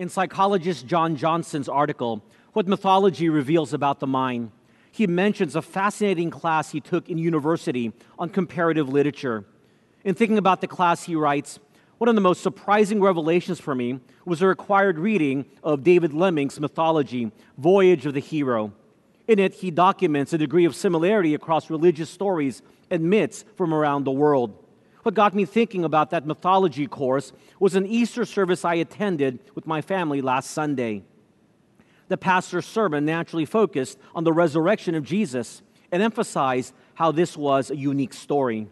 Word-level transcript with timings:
In 0.00 0.08
psychologist 0.08 0.86
John 0.86 1.14
Johnson's 1.14 1.68
article, 1.68 2.24
What 2.54 2.66
Mythology 2.66 3.28
Reveals 3.28 3.74
About 3.74 4.00
the 4.00 4.06
Mind, 4.06 4.50
he 4.90 5.06
mentions 5.06 5.54
a 5.54 5.60
fascinating 5.60 6.30
class 6.30 6.70
he 6.70 6.80
took 6.80 7.10
in 7.10 7.18
university 7.18 7.92
on 8.18 8.30
comparative 8.30 8.88
literature. 8.88 9.44
In 10.02 10.14
thinking 10.14 10.38
about 10.38 10.62
the 10.62 10.66
class, 10.66 11.02
he 11.02 11.16
writes, 11.16 11.58
one 11.98 12.08
of 12.08 12.14
the 12.14 12.22
most 12.22 12.42
surprising 12.42 13.02
revelations 13.02 13.60
for 13.60 13.74
me 13.74 14.00
was 14.24 14.40
a 14.40 14.46
required 14.46 14.98
reading 14.98 15.44
of 15.62 15.84
David 15.84 16.14
Leeming's 16.14 16.58
mythology, 16.58 17.30
Voyage 17.58 18.06
of 18.06 18.14
the 18.14 18.20
Hero. 18.20 18.72
In 19.28 19.38
it, 19.38 19.52
he 19.56 19.70
documents 19.70 20.32
a 20.32 20.38
degree 20.38 20.64
of 20.64 20.74
similarity 20.74 21.34
across 21.34 21.68
religious 21.68 22.08
stories 22.08 22.62
and 22.90 23.02
myths 23.02 23.44
from 23.54 23.74
around 23.74 24.04
the 24.04 24.12
world. 24.12 24.64
What 25.02 25.14
got 25.14 25.34
me 25.34 25.44
thinking 25.44 25.84
about 25.84 26.10
that 26.10 26.26
mythology 26.26 26.86
course 26.86 27.32
was 27.58 27.74
an 27.74 27.86
Easter 27.86 28.24
service 28.24 28.64
I 28.64 28.74
attended 28.74 29.38
with 29.54 29.66
my 29.66 29.80
family 29.80 30.20
last 30.20 30.50
Sunday. 30.50 31.02
The 32.08 32.18
pastor's 32.18 32.66
sermon 32.66 33.04
naturally 33.04 33.46
focused 33.46 33.98
on 34.14 34.24
the 34.24 34.32
resurrection 34.32 34.94
of 34.94 35.04
Jesus 35.04 35.62
and 35.90 36.02
emphasized 36.02 36.74
how 36.94 37.12
this 37.12 37.36
was 37.36 37.70
a 37.70 37.76
unique 37.76 38.12
story. 38.12 38.66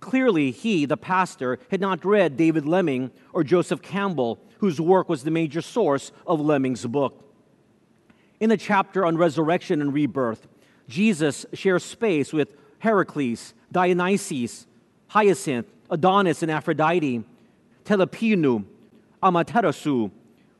Clearly, 0.00 0.50
he, 0.50 0.86
the 0.86 0.96
pastor, 0.96 1.58
had 1.70 1.80
not 1.80 2.04
read 2.04 2.36
David 2.36 2.66
Leeming 2.66 3.10
or 3.32 3.44
Joseph 3.44 3.82
Campbell, 3.82 4.38
whose 4.58 4.80
work 4.80 5.08
was 5.08 5.22
the 5.22 5.30
major 5.30 5.60
source 5.60 6.10
of 6.26 6.40
Leeming's 6.40 6.86
book. 6.86 7.22
In 8.40 8.48
the 8.48 8.56
chapter 8.56 9.04
on 9.04 9.18
resurrection 9.18 9.82
and 9.82 9.92
rebirth, 9.92 10.48
Jesus 10.88 11.44
shares 11.52 11.84
space 11.84 12.32
with 12.32 12.56
Heracles, 12.78 13.52
Dionysus, 13.70 14.66
Hyacinth, 15.10 15.66
Adonis 15.90 16.42
and 16.42 16.52
Aphrodite, 16.52 17.24
Telepinu, 17.84 18.64
Amaterasu, 19.20 20.08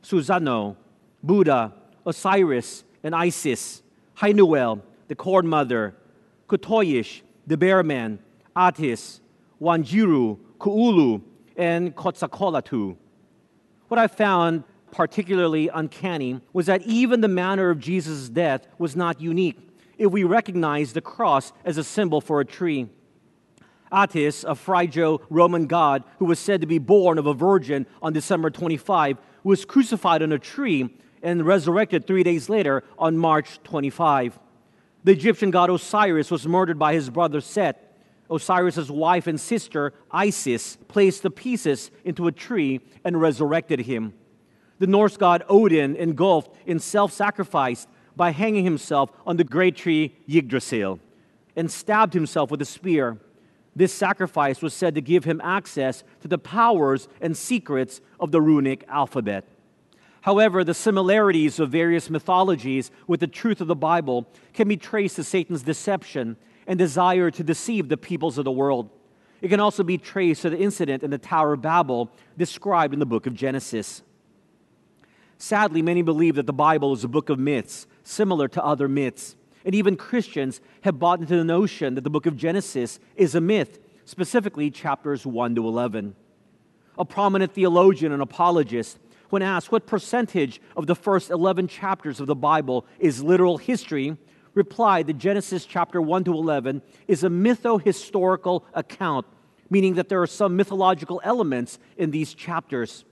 Susano, 0.03 0.75
Buddha, 1.23 1.73
Osiris, 2.05 2.83
and 3.05 3.15
Isis, 3.15 3.81
Hainuwele, 4.19 4.83
the 5.07 5.15
corn 5.15 5.47
mother, 5.47 5.95
Kutoyish, 6.49 7.21
the 7.47 7.57
bear 7.57 7.85
man, 7.85 8.19
Attis, 8.57 9.21
Wanjiru, 9.63 10.37
Kaulu, 10.59 11.21
and 11.57 11.95
Quetzalcoatl. 11.95 12.97
What 13.87 14.01
I 14.01 14.09
found 14.09 14.65
particularly 14.91 15.69
uncanny 15.69 16.41
was 16.53 16.67
that 16.67 16.83
even 16.83 17.21
the 17.21 17.29
manner 17.29 17.71
of 17.71 17.79
Jesus' 17.79 18.29
death 18.29 18.67
was 18.79 18.97
not 18.97 19.21
unique 19.21 19.59
if 19.97 20.11
we 20.11 20.25
recognize 20.25 20.93
the 20.93 21.01
cross 21.01 21.53
as 21.65 21.79
a 21.79 21.85
symbol 21.85 22.21
for 22.21 22.41
a 22.41 22.45
tree. 22.45 22.89
Attis, 23.93 24.45
a 24.45 24.55
Phrygo 24.55 25.21
Roman 25.31 25.67
god 25.67 26.05
who 26.19 26.25
was 26.25 26.39
said 26.39 26.61
to 26.61 26.67
be 26.67 26.79
born 26.79 27.19
of 27.19 27.27
a 27.27 27.35
virgin 27.35 27.87
on 28.03 28.13
December 28.13 28.51
25, 28.51 29.19
was 29.43 29.65
crucified 29.65 30.23
on 30.23 30.33
a 30.33 30.39
tree 30.39 30.97
and 31.23 31.47
resurrected 31.47 32.07
three 32.07 32.23
days 32.23 32.49
later 32.49 32.83
on 32.99 33.17
March 33.17 33.63
25. 33.65 34.39
The 35.05 35.13
Egyptian 35.13 35.51
god 35.51 35.71
Osiris 35.71 36.31
was 36.31 36.47
murdered 36.47 36.79
by 36.79 36.95
his 36.95 37.11
brother 37.11 37.41
Set 37.41 37.91
Osiris's 38.31 38.91
wife 38.91 39.27
and 39.27 39.41
sister, 39.41 39.93
Isis, 40.11 40.79
placed 40.87 41.25
the 41.25 41.31
pieces 41.31 41.91
into 42.05 42.29
a 42.29 42.33
tree 42.33 42.81
and 43.05 43.21
resurrected 43.21 43.81
him. 43.81 44.15
The 44.79 44.87
Norse 44.87 45.17
god 45.17 45.43
Odin 45.49 45.97
engulfed 45.97 46.55
in 46.65 46.79
self 46.79 47.13
sacrifice 47.13 47.87
by 48.17 48.31
hanging 48.31 48.65
himself 48.65 49.11
on 49.27 49.37
the 49.37 49.45
great 49.45 49.77
tree 49.77 50.15
Yggdrasil 50.29 51.01
and 51.57 51.71
stabbed 51.71 52.15
himself 52.15 52.51
with 52.51 52.63
a 52.63 52.67
spear. 52.67 53.19
This 53.75 53.93
sacrifice 53.93 54.63
was 54.63 54.75
said 54.75 54.95
to 54.97 55.01
give 55.01 55.25
him 55.25 55.41
access 55.43 56.03
to 56.21 56.29
the 56.29 56.39
powers 56.39 57.09
and 57.21 57.37
secrets 57.37 58.01
of 58.19 58.33
the 58.33 58.41
runic 58.41 58.85
alphabet. 58.89 59.45
However, 60.23 60.65
the 60.65 60.75
similarities 60.75 61.59
of 61.59 61.71
various 61.71 62.11
mythologies 62.11 62.91
with 63.07 63.21
the 63.21 63.27
truth 63.27 63.61
of 63.61 63.69
the 63.69 63.77
Bible 63.77 64.27
can 64.53 64.69
be 64.69 64.77
traced 64.77 65.17
to 65.17 65.25
Satan's 65.25 65.63
deception 65.63 66.37
and 66.67 66.79
desire 66.79 67.31
to 67.31 67.43
deceive 67.43 67.89
the 67.89 67.97
peoples 67.97 68.37
of 68.37 68.45
the 68.45 68.51
world. 68.51 68.91
It 69.41 69.49
can 69.49 69.61
also 69.61 69.83
be 69.83 69.97
traced 69.97 70.43
to 70.43 70.51
the 70.51 70.59
incident 70.59 71.03
in 71.03 71.11
the 71.11 71.19
Tower 71.19 71.55
of 71.55 71.63
Babel 71.63 72.11
described 72.37 72.93
in 72.93 73.01
the 73.01 73.07
book 73.07 73.27
of 73.27 73.35
Genesis. 73.35 74.03
Sadly, 75.39 75.81
many 75.81 76.03
believe 76.03 76.35
that 76.35 76.47
the 76.47 76.53
Bible 76.53 76.93
is 76.93 77.03
a 77.03 77.09
book 77.09 77.31
of 77.31 77.39
myths, 77.39 77.87
similar 78.05 78.47
to 78.49 78.63
other 78.63 78.89
myths. 78.89 79.37
And 79.65 79.75
even 79.75 79.97
Christians 79.97 80.61
have 80.83 80.99
bought 80.99 81.21
into 81.21 81.37
the 81.37 81.45
notion 81.45 81.95
that 81.95 82.05
the 82.05 82.11
book 82.11 82.27
of 82.27 82.37
Genesis 82.37 82.99
is 83.17 83.35
a 83.35 83.41
myth, 83.41 83.79
specifically 84.05 84.71
chapters 84.71 85.27
1 85.27 85.55
to 85.57 85.67
11. 85.67 86.15
A 86.99 87.05
prominent 87.05 87.53
theologian 87.53 88.13
and 88.13 88.23
apologist, 88.23 88.99
when 89.29 89.43
asked 89.43 89.71
what 89.71 89.87
percentage 89.87 90.61
of 90.77 90.87
the 90.87 90.95
first 90.95 91.31
11 91.31 91.69
chapters 91.69 92.21
of 92.21 92.27
the 92.27 92.35
Bible 92.35 92.87
is 92.99 93.23
literal 93.23 93.59
history, 93.59 94.17
replied 94.55 95.07
that 95.07 95.19
Genesis 95.19 95.65
chapter 95.65 96.01
1 96.01 96.25
to 96.25 96.33
11 96.33 96.83
is 97.07 97.23
a 97.23 97.29
mytho-historical 97.29 98.65
account, 98.75 99.27
meaning 99.69 99.95
that 99.95 100.09
there 100.09 100.21
are 100.21 100.27
some 100.27 100.57
mythological 100.57 101.21
elements 101.23 101.79
in 101.97 102.11
these 102.11 102.35
chapters. 102.35 103.05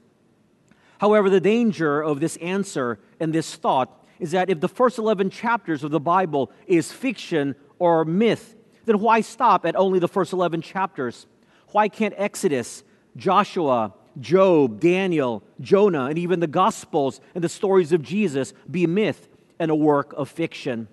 However, 0.98 1.30
the 1.30 1.40
danger 1.40 2.02
of 2.02 2.18
this 2.18 2.36
answer 2.38 2.98
and 3.20 3.32
this 3.32 3.54
thought 3.54 4.04
is 4.20 4.32
that 4.32 4.50
if 4.50 4.60
the 4.60 4.68
first 4.68 4.98
11 4.98 5.30
chapters 5.30 5.84
of 5.84 5.90
the 5.90 6.00
Bible 6.00 6.50
is 6.66 6.92
fiction 6.92 7.54
or 7.78 8.04
myth, 8.04 8.56
then 8.84 9.00
why 9.00 9.20
stop 9.20 9.66
at 9.66 9.76
only 9.76 9.98
the 9.98 10.08
first 10.08 10.32
11 10.32 10.62
chapters? 10.62 11.26
Why 11.68 11.88
can't 11.88 12.14
Exodus, 12.16 12.82
Joshua, 13.16 13.92
Job, 14.20 14.80
Daniel, 14.80 15.42
Jonah, 15.60 16.06
and 16.06 16.18
even 16.18 16.40
the 16.40 16.46
Gospels 16.46 17.20
and 17.34 17.44
the 17.44 17.48
stories 17.48 17.92
of 17.92 18.02
Jesus 18.02 18.52
be 18.70 18.86
myth 18.86 19.28
and 19.58 19.70
a 19.70 19.74
work 19.74 20.12
of 20.16 20.28
fiction? 20.28 20.88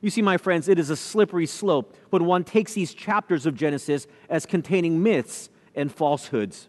You 0.00 0.10
see, 0.10 0.22
my 0.22 0.36
friends, 0.36 0.68
it 0.68 0.78
is 0.78 0.90
a 0.90 0.96
slippery 0.96 1.46
slope 1.46 1.96
when 2.10 2.24
one 2.26 2.44
takes 2.44 2.74
these 2.74 2.94
chapters 2.94 3.46
of 3.46 3.54
Genesis 3.54 4.06
as 4.28 4.46
containing 4.46 5.02
myths 5.02 5.50
and 5.74 5.92
falsehoods. 5.92 6.68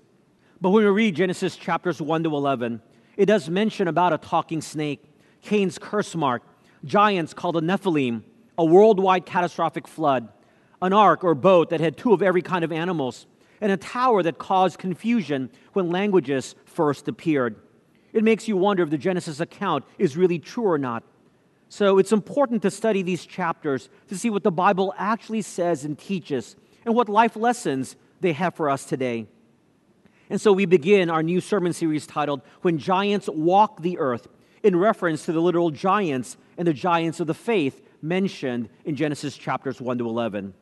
But 0.60 0.72
when 0.72 0.84
we 0.84 0.90
read 0.90 1.16
Genesis 1.16 1.56
chapters 1.56 2.02
1 2.02 2.24
to 2.24 2.36
11, 2.36 2.82
it 3.16 3.28
does 3.28 3.50
mention 3.50 3.88
about 3.88 4.14
a 4.14 4.18
talking 4.18 4.62
snake, 4.62 5.04
Cain's 5.48 5.80
curse 5.80 6.14
mark, 6.14 6.44
giants 6.84 7.34
called 7.34 7.56
a 7.56 7.62
Nephilim, 7.62 8.22
a 8.58 8.66
worldwide 8.66 9.26
catastrophic 9.26 9.88
flood, 9.88 10.28
an 10.82 10.92
ark 10.92 11.24
or 11.24 11.36
boat 11.36 11.70
that 11.70 11.80
had 11.80 11.96
two 11.96 12.12
of 12.12 12.22
every 12.22 12.42
kind 12.42 12.66
of 12.66 12.72
animals, 12.74 13.28
and 13.62 13.72
a 13.72 13.78
tower 13.78 14.22
that 14.22 14.38
caused 14.38 14.78
confusion 14.78 15.50
when 15.72 15.90
languages 15.90 16.54
first 16.66 17.08
appeared. 17.08 17.56
It 18.12 18.26
makes 18.26 18.50
you 18.50 18.58
wonder 18.58 18.84
if 18.84 18.90
the 18.90 18.98
Genesis 18.98 19.40
account 19.40 19.86
is 19.98 20.18
really 20.18 20.38
true 20.38 20.66
or 20.66 20.78
not. 20.78 21.04
So 21.70 21.98
it's 21.98 22.12
important 22.12 22.62
to 22.64 22.70
study 22.70 23.02
these 23.02 23.26
chapters 23.26 23.88
to 24.10 24.18
see 24.18 24.30
what 24.30 24.44
the 24.44 24.52
Bible 24.52 24.94
actually 24.98 25.44
says 25.44 25.86
and 25.86 25.98
teaches 25.98 26.58
and 26.84 26.94
what 26.94 27.08
life 27.08 27.38
lessons 27.38 27.96
they 28.20 28.34
have 28.34 28.54
for 28.54 28.70
us 28.70 28.84
today. 28.84 29.28
And 30.30 30.42
so 30.42 30.52
we 30.52 30.66
begin 30.66 31.10
our 31.10 31.24
new 31.24 31.40
sermon 31.40 31.72
series 31.72 32.06
titled 32.06 32.42
When 32.64 32.78
Giants 32.78 33.30
Walk 33.30 33.82
the 33.82 33.98
Earth, 33.98 34.28
in 34.64 34.76
reference 34.76 35.26
to 35.26 35.32
the 35.32 35.42
literal 35.42 35.72
giants 35.72 36.38
and 36.58 36.68
the 36.68 36.74
giants 36.74 37.20
of 37.20 37.28
the 37.28 37.34
faith 37.34 37.82
mentioned 38.02 38.70
in 38.86 38.96
Genesis 38.96 39.38
chapters 39.38 39.82
1 39.82 39.98
to 40.00 40.08
11. 40.08 40.54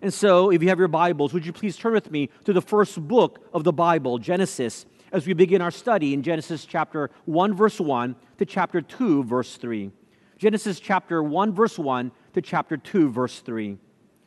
And 0.00 0.12
so, 0.12 0.50
if 0.50 0.62
you 0.62 0.68
have 0.68 0.78
your 0.78 0.88
Bibles, 0.88 1.32
would 1.32 1.46
you 1.46 1.52
please 1.52 1.76
turn 1.76 1.92
with 1.92 2.10
me 2.10 2.28
to 2.44 2.52
the 2.52 2.60
first 2.60 3.06
book 3.06 3.46
of 3.54 3.62
the 3.62 3.72
Bible, 3.72 4.18
Genesis, 4.18 4.84
as 5.12 5.26
we 5.26 5.32
begin 5.32 5.62
our 5.62 5.70
study 5.70 6.12
in 6.12 6.22
Genesis 6.22 6.64
chapter 6.64 7.10
1, 7.26 7.54
verse 7.54 7.78
1 7.78 8.16
to 8.38 8.44
chapter 8.44 8.80
2, 8.80 9.24
verse 9.24 9.56
3. 9.56 9.92
Genesis 10.38 10.80
chapter 10.80 11.22
1, 11.22 11.54
verse 11.54 11.78
1 11.78 12.10
to 12.32 12.42
chapter 12.42 12.76
2, 12.76 13.10
verse 13.10 13.40
3. 13.40 13.78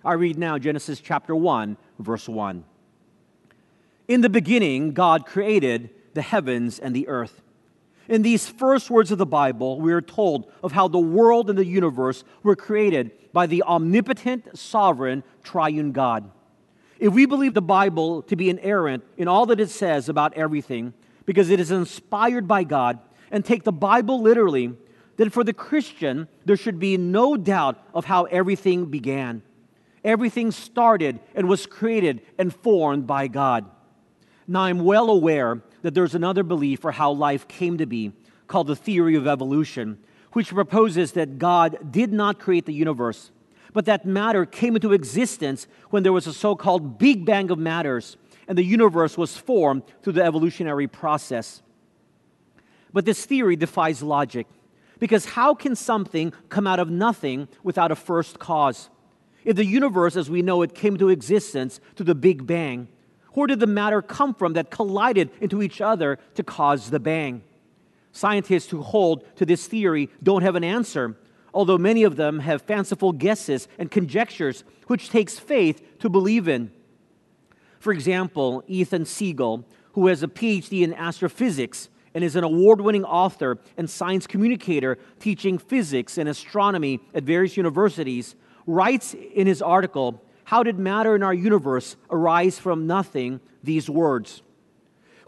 I 0.05 0.13
read 0.13 0.37
now 0.37 0.57
Genesis 0.57 1.01
chapter 1.01 1.35
1, 1.35 1.75
verse 1.99 2.29
1. 2.29 2.63
In 4.07 4.21
the 4.21 4.29
beginning, 4.29 4.93
God 4.93 5.25
created 5.25 5.89
the 6.13 6.21
heavens 6.21 6.79
and 6.79 6.95
the 6.95 7.07
earth. 7.07 7.41
In 8.07 8.21
these 8.21 8.47
first 8.47 8.89
words 8.89 9.11
of 9.11 9.17
the 9.17 9.25
Bible, 9.25 9.79
we 9.79 9.91
are 9.91 10.01
told 10.01 10.51
of 10.63 10.71
how 10.71 10.87
the 10.87 10.99
world 10.99 11.49
and 11.49 11.57
the 11.57 11.65
universe 11.65 12.23
were 12.43 12.55
created 12.55 13.11
by 13.33 13.47
the 13.47 13.63
omnipotent, 13.63 14.57
sovereign, 14.57 15.23
triune 15.43 15.91
God. 15.91 16.29
If 16.99 17.13
we 17.13 17.25
believe 17.25 17.53
the 17.53 17.61
Bible 17.61 18.21
to 18.23 18.35
be 18.35 18.49
inerrant 18.49 19.03
in 19.17 19.27
all 19.27 19.45
that 19.47 19.59
it 19.59 19.69
says 19.69 20.07
about 20.07 20.33
everything, 20.35 20.93
because 21.25 21.49
it 21.49 21.59
is 21.59 21.71
inspired 21.71 22.47
by 22.47 22.63
God, 22.63 22.99
and 23.31 23.43
take 23.43 23.63
the 23.63 23.71
Bible 23.71 24.21
literally, 24.21 24.73
then 25.17 25.29
for 25.29 25.43
the 25.43 25.53
Christian, 25.53 26.27
there 26.45 26.55
should 26.55 26.79
be 26.79 26.97
no 26.97 27.35
doubt 27.35 27.83
of 27.93 28.05
how 28.05 28.25
everything 28.25 28.85
began. 28.85 29.41
Everything 30.03 30.51
started 30.51 31.19
and 31.33 31.49
was 31.49 31.65
created 31.65 32.21
and 32.37 32.53
formed 32.53 33.07
by 33.07 33.27
God. 33.27 33.65
Now, 34.47 34.61
I'm 34.61 34.79
well 34.79 35.09
aware 35.09 35.63
that 35.85 35.93
there's 35.93 36.15
another 36.15 36.41
belief 36.41 36.79
for 36.79 36.91
how 36.91 37.11
life 37.11 37.47
came 37.47 37.77
to 37.77 37.85
be 37.85 38.11
called 38.47 38.65
the 38.65 38.75
theory 38.75 39.15
of 39.15 39.27
evolution, 39.27 39.99
which 40.33 40.49
proposes 40.49 41.11
that 41.11 41.37
God 41.37 41.91
did 41.91 42.11
not 42.11 42.39
create 42.39 42.65
the 42.65 42.73
universe, 42.73 43.29
but 43.71 43.85
that 43.85 44.03
matter 44.03 44.47
came 44.47 44.75
into 44.75 44.93
existence 44.93 45.67
when 45.91 46.01
there 46.01 46.11
was 46.11 46.25
a 46.25 46.33
so 46.33 46.55
called 46.55 46.97
Big 46.97 47.23
Bang 47.23 47.51
of 47.51 47.59
matters 47.59 48.17
and 48.47 48.57
the 48.57 48.63
universe 48.63 49.15
was 49.15 49.37
formed 49.37 49.83
through 50.01 50.13
the 50.13 50.23
evolutionary 50.23 50.87
process. 50.87 51.61
But 52.91 53.05
this 53.05 53.23
theory 53.23 53.55
defies 53.55 54.01
logic. 54.01 54.47
Because 54.97 55.25
how 55.25 55.53
can 55.53 55.75
something 55.75 56.33
come 56.49 56.65
out 56.65 56.79
of 56.79 56.89
nothing 56.89 57.47
without 57.61 57.91
a 57.91 57.95
first 57.95 58.39
cause? 58.39 58.89
If 59.43 59.55
the 59.55 59.65
universe 59.65 60.15
as 60.15 60.31
we 60.31 60.41
know 60.41 60.63
it 60.63 60.73
came 60.73 60.97
to 60.97 61.09
existence 61.09 61.79
through 61.95 62.07
the 62.07 62.15
Big 62.15 62.47
Bang, 62.47 62.87
where 63.35 63.47
did 63.47 63.59
the 63.59 63.67
matter 63.67 64.01
come 64.01 64.33
from 64.33 64.53
that 64.53 64.71
collided 64.71 65.29
into 65.39 65.61
each 65.61 65.81
other 65.81 66.17
to 66.33 66.43
cause 66.43 66.89
the 66.89 66.99
bang? 66.99 67.43
Scientists 68.11 68.69
who 68.69 68.81
hold 68.81 69.23
to 69.35 69.45
this 69.45 69.67
theory 69.67 70.09
don't 70.23 70.41
have 70.41 70.55
an 70.55 70.63
answer, 70.63 71.17
although 71.53 71.77
many 71.77 72.03
of 72.03 72.15
them 72.15 72.39
have 72.39 72.61
fanciful 72.61 73.11
guesses 73.11 73.67
and 73.77 73.91
conjectures 73.91 74.63
which 74.87 75.09
takes 75.09 75.37
faith 75.37 75.99
to 75.99 76.09
believe 76.09 76.47
in. 76.47 76.71
For 77.79 77.91
example, 77.91 78.63
Ethan 78.67 79.05
Siegel, 79.05 79.65
who 79.93 80.07
has 80.07 80.23
a 80.23 80.27
PhD 80.27 80.81
in 80.81 80.93
astrophysics 80.93 81.89
and 82.13 82.23
is 82.23 82.35
an 82.35 82.43
award 82.43 82.81
winning 82.81 83.03
author 83.03 83.59
and 83.77 83.89
science 83.89 84.25
communicator 84.25 84.97
teaching 85.19 85.57
physics 85.57 86.17
and 86.17 86.29
astronomy 86.29 87.01
at 87.13 87.23
various 87.23 87.57
universities, 87.57 88.35
writes 88.65 89.13
in 89.13 89.45
his 89.45 89.61
article, 89.61 90.21
How 90.45 90.61
Did 90.61 90.77
Matter 90.77 91.15
in 91.15 91.23
Our 91.23 91.33
Universe 91.33 91.95
Arise 92.09 92.59
from 92.59 92.87
Nothing? 92.87 93.39
these 93.63 93.89
words. 93.89 94.43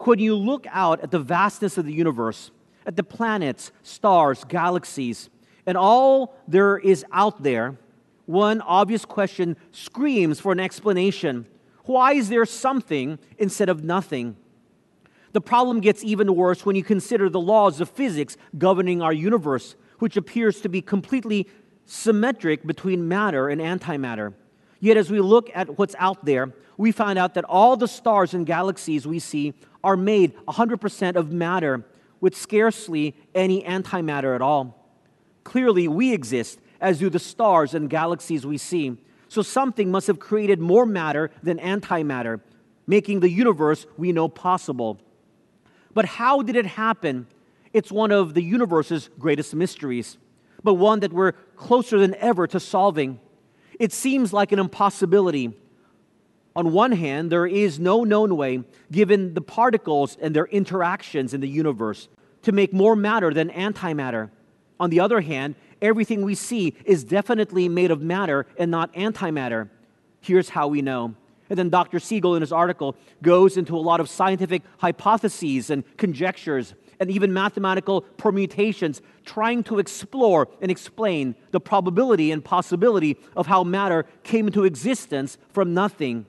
When 0.00 0.20
you 0.20 0.36
look 0.36 0.64
out 0.70 1.00
at 1.00 1.10
the 1.10 1.18
vastness 1.18 1.76
of 1.76 1.84
the 1.84 1.92
universe, 1.92 2.52
at 2.86 2.94
the 2.94 3.02
planets, 3.02 3.72
stars, 3.82 4.44
galaxies, 4.44 5.28
and 5.66 5.76
all 5.76 6.36
there 6.46 6.78
is 6.78 7.04
out 7.12 7.42
there, 7.42 7.76
one 8.26 8.60
obvious 8.60 9.04
question 9.04 9.56
screams 9.72 10.38
for 10.38 10.52
an 10.52 10.60
explanation. 10.60 11.46
Why 11.84 12.12
is 12.12 12.28
there 12.28 12.46
something 12.46 13.18
instead 13.38 13.68
of 13.68 13.82
nothing? 13.82 14.36
The 15.32 15.40
problem 15.40 15.80
gets 15.80 16.04
even 16.04 16.36
worse 16.36 16.64
when 16.64 16.76
you 16.76 16.84
consider 16.84 17.28
the 17.28 17.40
laws 17.40 17.80
of 17.80 17.90
physics 17.90 18.36
governing 18.56 19.02
our 19.02 19.12
universe, 19.12 19.74
which 19.98 20.16
appears 20.16 20.60
to 20.60 20.68
be 20.68 20.80
completely 20.80 21.48
symmetric 21.86 22.64
between 22.64 23.08
matter 23.08 23.48
and 23.48 23.60
antimatter. 23.60 24.34
Yet, 24.80 24.96
as 24.96 25.10
we 25.10 25.20
look 25.20 25.50
at 25.54 25.78
what's 25.78 25.94
out 25.98 26.24
there, 26.24 26.52
we 26.76 26.92
find 26.92 27.18
out 27.18 27.34
that 27.34 27.44
all 27.44 27.76
the 27.76 27.88
stars 27.88 28.34
and 28.34 28.46
galaxies 28.46 29.06
we 29.06 29.18
see 29.18 29.54
are 29.82 29.96
made 29.96 30.36
100% 30.46 31.16
of 31.16 31.32
matter 31.32 31.84
with 32.20 32.36
scarcely 32.36 33.14
any 33.34 33.62
antimatter 33.62 34.34
at 34.34 34.42
all. 34.42 34.74
Clearly, 35.44 35.88
we 35.88 36.12
exist, 36.12 36.60
as 36.80 36.98
do 36.98 37.10
the 37.10 37.18
stars 37.18 37.74
and 37.74 37.90
galaxies 37.90 38.46
we 38.46 38.58
see. 38.58 38.96
So, 39.28 39.42
something 39.42 39.90
must 39.90 40.06
have 40.06 40.18
created 40.18 40.60
more 40.60 40.86
matter 40.86 41.30
than 41.42 41.58
antimatter, 41.58 42.40
making 42.86 43.20
the 43.20 43.30
universe 43.30 43.86
we 43.96 44.12
know 44.12 44.28
possible. 44.28 45.00
But 45.92 46.04
how 46.04 46.42
did 46.42 46.56
it 46.56 46.66
happen? 46.66 47.26
It's 47.72 47.92
one 47.92 48.10
of 48.10 48.34
the 48.34 48.42
universe's 48.42 49.10
greatest 49.18 49.54
mysteries, 49.54 50.16
but 50.62 50.74
one 50.74 51.00
that 51.00 51.12
we're 51.12 51.32
closer 51.56 51.98
than 51.98 52.14
ever 52.16 52.46
to 52.46 52.60
solving. 52.60 53.20
It 53.78 53.92
seems 53.92 54.32
like 54.32 54.52
an 54.52 54.58
impossibility. 54.58 55.52
On 56.56 56.72
one 56.72 56.92
hand, 56.92 57.30
there 57.30 57.46
is 57.46 57.78
no 57.78 58.02
known 58.02 58.36
way, 58.36 58.64
given 58.90 59.34
the 59.34 59.40
particles 59.40 60.16
and 60.20 60.34
their 60.34 60.46
interactions 60.46 61.32
in 61.32 61.40
the 61.40 61.48
universe, 61.48 62.08
to 62.42 62.52
make 62.52 62.72
more 62.72 62.96
matter 62.96 63.32
than 63.32 63.50
antimatter. 63.50 64.30
On 64.80 64.90
the 64.90 65.00
other 65.00 65.20
hand, 65.20 65.54
everything 65.80 66.22
we 66.22 66.34
see 66.34 66.74
is 66.84 67.04
definitely 67.04 67.68
made 67.68 67.90
of 67.90 68.02
matter 68.02 68.46
and 68.58 68.70
not 68.70 68.92
antimatter. 68.94 69.68
Here's 70.20 70.48
how 70.48 70.68
we 70.68 70.82
know. 70.82 71.14
And 71.50 71.58
then 71.58 71.70
Dr. 71.70 71.98
Siegel, 71.98 72.34
in 72.34 72.42
his 72.42 72.52
article, 72.52 72.96
goes 73.22 73.56
into 73.56 73.76
a 73.76 73.78
lot 73.78 74.00
of 74.00 74.08
scientific 74.08 74.62
hypotheses 74.78 75.70
and 75.70 75.84
conjectures 75.96 76.74
and 77.00 77.10
even 77.10 77.32
mathematical 77.32 78.02
permutations, 78.02 79.00
trying 79.24 79.62
to 79.64 79.78
explore 79.78 80.48
and 80.60 80.70
explain 80.70 81.34
the 81.50 81.60
probability 81.60 82.32
and 82.32 82.44
possibility 82.44 83.16
of 83.36 83.46
how 83.46 83.64
matter 83.64 84.04
came 84.22 84.46
into 84.46 84.64
existence 84.64 85.38
from 85.52 85.74
nothing. 85.74 86.26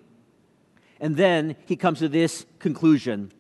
And 1.00 1.16
then 1.16 1.56
he 1.66 1.76
comes 1.76 2.00
to 2.00 2.10
this 2.10 2.46
conclusion 2.60 3.32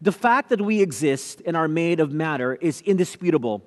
The 0.00 0.12
fact 0.12 0.48
that 0.48 0.60
we 0.60 0.82
exist 0.82 1.42
and 1.46 1.56
are 1.56 1.68
made 1.68 2.00
of 2.00 2.12
matter 2.12 2.54
is 2.56 2.80
indisputable 2.82 3.62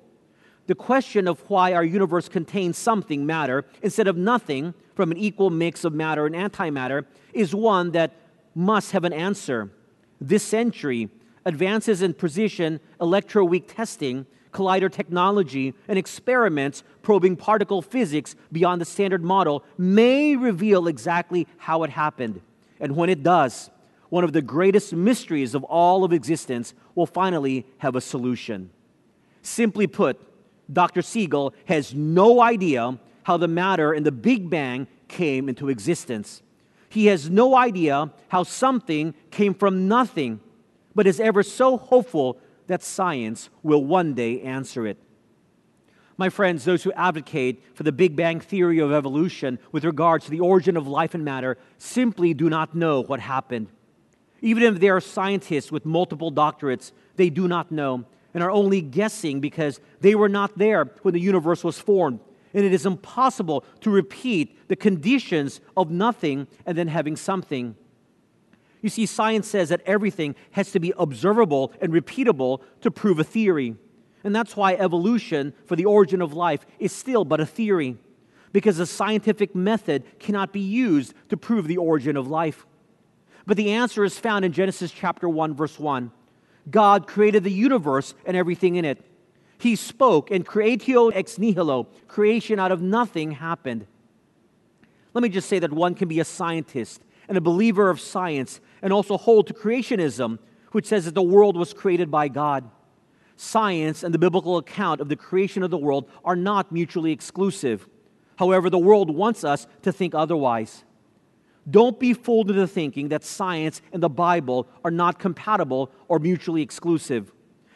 the 0.66 0.74
question 0.74 1.28
of 1.28 1.40
why 1.48 1.72
our 1.72 1.84
universe 1.84 2.28
contains 2.28 2.76
something, 2.76 3.24
matter, 3.24 3.64
instead 3.82 4.08
of 4.08 4.16
nothing 4.16 4.74
from 4.94 5.10
an 5.10 5.16
equal 5.16 5.50
mix 5.50 5.84
of 5.84 5.92
matter 5.92 6.26
and 6.26 6.34
antimatter, 6.34 7.04
is 7.32 7.54
one 7.54 7.92
that 7.92 8.12
must 8.54 8.92
have 8.92 9.04
an 9.04 9.12
answer. 9.12 9.70
This 10.20 10.42
century, 10.42 11.08
advances 11.46 12.02
in 12.02 12.12
precision 12.12 12.80
electroweak 13.00 13.64
testing, 13.66 14.26
collider 14.52 14.92
technology, 14.92 15.72
and 15.88 15.98
experiments 15.98 16.82
probing 17.00 17.36
particle 17.36 17.80
physics 17.80 18.36
beyond 18.52 18.80
the 18.80 18.84
standard 18.84 19.22
model 19.22 19.64
may 19.78 20.36
reveal 20.36 20.88
exactly 20.88 21.46
how 21.56 21.84
it 21.84 21.90
happened. 21.90 22.42
And 22.80 22.96
when 22.96 23.08
it 23.08 23.22
does, 23.22 23.70
one 24.10 24.24
of 24.24 24.32
the 24.32 24.42
greatest 24.42 24.92
mysteries 24.92 25.54
of 25.54 25.64
all 25.64 26.04
of 26.04 26.12
existence 26.12 26.74
will 26.94 27.06
finally 27.06 27.64
have 27.78 27.96
a 27.96 28.00
solution. 28.00 28.70
Simply 29.42 29.86
put, 29.86 30.20
Dr. 30.72 31.02
Siegel 31.02 31.54
has 31.66 31.94
no 31.94 32.42
idea 32.42 32.98
how 33.22 33.36
the 33.36 33.48
matter 33.48 33.94
in 33.94 34.02
the 34.02 34.12
Big 34.12 34.50
Bang 34.50 34.88
came 35.08 35.48
into 35.48 35.68
existence. 35.68 36.42
He 36.88 37.06
has 37.06 37.30
no 37.30 37.56
idea 37.56 38.10
how 38.28 38.42
something 38.42 39.14
came 39.30 39.54
from 39.54 39.88
nothing, 39.88 40.40
but 40.96 41.06
is 41.06 41.20
ever 41.20 41.42
so 41.42 41.76
hopeful 41.76 42.40
that 42.66 42.82
science 42.82 43.50
will 43.62 43.84
one 43.84 44.14
day 44.14 44.40
answer 44.40 44.86
it. 44.86 44.96
My 46.16 46.30
friends, 46.30 46.64
those 46.64 46.82
who 46.82 46.92
advocate 46.92 47.62
for 47.74 47.82
the 47.82 47.92
Big 47.92 48.16
Bang 48.16 48.40
theory 48.40 48.78
of 48.78 48.90
evolution 48.90 49.58
with 49.70 49.84
regard 49.84 50.22
to 50.22 50.30
the 50.30 50.40
origin 50.40 50.76
of 50.76 50.88
life 50.88 51.14
and 51.14 51.22
matter 51.22 51.58
simply 51.76 52.32
do 52.32 52.48
not 52.48 52.74
know 52.74 53.02
what 53.02 53.20
happened. 53.20 53.68
Even 54.40 54.62
if 54.62 54.80
they 54.80 54.88
are 54.88 55.00
scientists 55.00 55.70
with 55.70 55.84
multiple 55.84 56.32
doctorates, 56.32 56.92
they 57.16 57.28
do 57.28 57.46
not 57.46 57.70
know 57.70 58.06
and 58.32 58.42
are 58.42 58.50
only 58.50 58.80
guessing 58.80 59.40
because 59.40 59.80
they 60.00 60.14
were 60.14 60.28
not 60.28 60.56
there 60.56 60.86
when 61.02 61.12
the 61.12 61.20
universe 61.20 61.62
was 61.62 61.78
formed. 61.78 62.20
And 62.54 62.64
it 62.64 62.72
is 62.72 62.86
impossible 62.86 63.64
to 63.80 63.90
repeat 63.90 64.68
the 64.68 64.76
conditions 64.76 65.60
of 65.76 65.90
nothing 65.90 66.46
and 66.64 66.76
then 66.76 66.88
having 66.88 67.16
something. 67.16 67.76
You 68.82 68.88
see, 68.88 69.06
science 69.06 69.48
says 69.48 69.70
that 69.70 69.82
everything 69.86 70.34
has 70.52 70.70
to 70.72 70.80
be 70.80 70.92
observable 70.98 71.72
and 71.80 71.92
repeatable 71.92 72.60
to 72.82 72.90
prove 72.90 73.18
a 73.18 73.24
theory. 73.24 73.76
And 74.22 74.34
that's 74.34 74.56
why 74.56 74.74
evolution 74.74 75.54
for 75.64 75.76
the 75.76 75.84
origin 75.84 76.20
of 76.20 76.32
life 76.32 76.66
is 76.78 76.92
still 76.92 77.24
but 77.24 77.40
a 77.40 77.46
theory, 77.46 77.96
because 78.52 78.76
the 78.78 78.86
scientific 78.86 79.54
method 79.54 80.04
cannot 80.18 80.52
be 80.52 80.60
used 80.60 81.14
to 81.28 81.36
prove 81.36 81.66
the 81.66 81.76
origin 81.76 82.16
of 82.16 82.28
life. 82.28 82.66
But 83.46 83.56
the 83.56 83.70
answer 83.70 84.04
is 84.04 84.18
found 84.18 84.44
in 84.44 84.52
Genesis 84.52 84.90
chapter 84.90 85.28
1, 85.28 85.54
verse 85.54 85.78
1. 85.78 86.10
God 86.68 87.06
created 87.06 87.44
the 87.44 87.52
universe 87.52 88.14
and 88.24 88.36
everything 88.36 88.74
in 88.76 88.84
it. 88.84 89.04
He 89.58 89.76
spoke, 89.76 90.30
and 90.30 90.44
creatio 90.44 91.12
ex 91.14 91.38
nihilo, 91.38 91.86
creation 92.08 92.58
out 92.58 92.72
of 92.72 92.82
nothing, 92.82 93.32
happened. 93.32 93.86
Let 95.14 95.22
me 95.22 95.28
just 95.28 95.48
say 95.48 95.60
that 95.60 95.72
one 95.72 95.94
can 95.94 96.08
be 96.08 96.20
a 96.20 96.24
scientist 96.24 97.00
and 97.28 97.36
a 97.36 97.40
believer 97.40 97.90
of 97.90 98.00
science 98.00 98.60
and 98.82 98.92
also 98.92 99.16
hold 99.16 99.46
to 99.46 99.54
creationism, 99.54 100.38
which 100.72 100.86
says 100.86 101.04
that 101.04 101.14
the 101.14 101.22
world 101.22 101.56
was 101.56 101.72
created 101.72 102.10
by 102.10 102.28
God. 102.28 102.70
Science 103.36 104.02
and 104.02 104.14
the 104.14 104.18
biblical 104.18 104.56
account 104.56 105.00
of 105.00 105.08
the 105.08 105.16
creation 105.16 105.62
of 105.62 105.70
the 105.70 105.78
world 105.78 106.08
are 106.24 106.36
not 106.36 106.72
mutually 106.72 107.12
exclusive. 107.12 107.88
However, 108.36 108.70
the 108.70 108.78
world 108.78 109.14
wants 109.14 109.44
us 109.44 109.66
to 109.82 109.92
think 109.92 110.14
otherwise. 110.14 110.84
Don't 111.68 111.98
be 111.98 112.12
fooled 112.12 112.50
into 112.50 112.66
thinking 112.66 113.08
that 113.08 113.24
science 113.24 113.82
and 113.92 114.02
the 114.02 114.08
Bible 114.08 114.68
are 114.84 114.90
not 114.90 115.18
compatible 115.18 115.90
or 116.08 116.18
mutually 116.18 116.62
exclusive. 116.62 117.32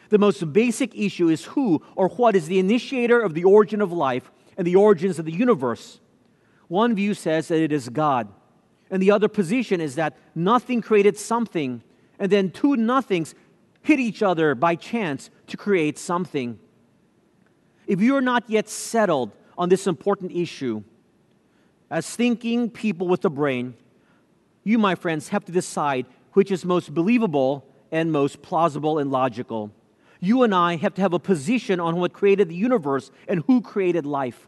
The 0.09 0.17
most 0.17 0.53
basic 0.53 0.95
issue 0.97 1.29
is 1.29 1.45
who 1.45 1.81
or 1.95 2.09
what 2.09 2.35
is 2.35 2.47
the 2.47 2.59
initiator 2.59 3.19
of 3.19 3.33
the 3.33 3.43
origin 3.43 3.81
of 3.81 3.91
life 3.91 4.31
and 4.57 4.65
the 4.65 4.75
origins 4.75 5.19
of 5.19 5.25
the 5.25 5.31
universe. 5.31 5.99
One 6.67 6.95
view 6.95 7.13
says 7.13 7.49
that 7.49 7.61
it 7.61 7.71
is 7.71 7.89
God, 7.89 8.29
and 8.91 9.01
the 9.01 9.09
other 9.09 9.29
position 9.29 9.79
is 9.79 9.95
that 9.95 10.17
nothing 10.35 10.81
created 10.81 11.17
something, 11.17 11.81
and 12.19 12.31
then 12.31 12.51
two 12.51 12.75
nothings 12.75 13.33
hit 13.81 13.99
each 13.99 14.21
other 14.21 14.53
by 14.53 14.75
chance 14.75 15.29
to 15.47 15.57
create 15.57 15.97
something. 15.97 16.59
If 17.87 18.01
you 18.01 18.15
are 18.15 18.21
not 18.21 18.43
yet 18.47 18.69
settled 18.69 19.31
on 19.57 19.69
this 19.69 19.87
important 19.87 20.31
issue, 20.33 20.83
as 21.89 22.15
thinking 22.15 22.69
people 22.69 23.07
with 23.07 23.25
a 23.25 23.29
brain, 23.29 23.75
you, 24.63 24.77
my 24.77 24.95
friends, 24.95 25.29
have 25.29 25.45
to 25.45 25.51
decide 25.51 26.05
which 26.33 26.51
is 26.51 26.63
most 26.63 26.93
believable 26.93 27.65
and 27.91 28.11
most 28.11 28.41
plausible 28.41 28.99
and 28.99 29.11
logical. 29.11 29.71
You 30.19 30.43
and 30.43 30.53
I 30.53 30.75
have 30.75 30.93
to 30.95 31.01
have 31.01 31.13
a 31.13 31.19
position 31.19 31.79
on 31.79 31.95
what 31.95 32.13
created 32.13 32.49
the 32.49 32.55
universe 32.55 33.09
and 33.27 33.43
who 33.47 33.61
created 33.61 34.05
life. 34.05 34.47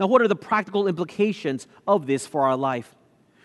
Now, 0.00 0.06
what 0.06 0.20
are 0.20 0.28
the 0.28 0.36
practical 0.36 0.88
implications 0.88 1.66
of 1.86 2.06
this 2.06 2.26
for 2.26 2.42
our 2.42 2.56
life? 2.56 2.94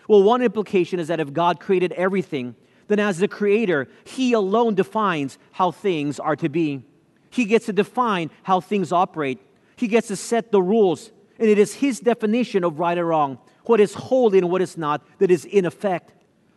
Well, 0.08 0.22
one 0.22 0.42
implication 0.42 0.98
is 0.98 1.08
that 1.08 1.20
if 1.20 1.32
God 1.32 1.60
created 1.60 1.92
everything, 1.92 2.54
then 2.88 3.00
as 3.00 3.18
the 3.18 3.28
creator, 3.28 3.88
he 4.04 4.32
alone 4.32 4.74
defines 4.74 5.38
how 5.52 5.70
things 5.70 6.20
are 6.20 6.36
to 6.36 6.48
be. 6.48 6.84
He 7.30 7.46
gets 7.46 7.66
to 7.66 7.72
define 7.72 8.30
how 8.42 8.60
things 8.60 8.92
operate. 8.92 9.40
He 9.76 9.88
gets 9.88 10.08
to 10.08 10.16
set 10.16 10.52
the 10.52 10.62
rules. 10.62 11.10
And 11.38 11.48
it 11.48 11.58
is 11.58 11.74
his 11.74 12.00
definition 12.00 12.62
of 12.62 12.78
right 12.78 12.96
or 12.96 13.06
wrong, 13.06 13.38
what 13.64 13.80
is 13.80 13.94
holy 13.94 14.38
and 14.38 14.50
what 14.50 14.62
is 14.62 14.76
not, 14.76 15.02
that 15.18 15.30
is 15.30 15.44
in 15.44 15.64
effect. 15.64 16.12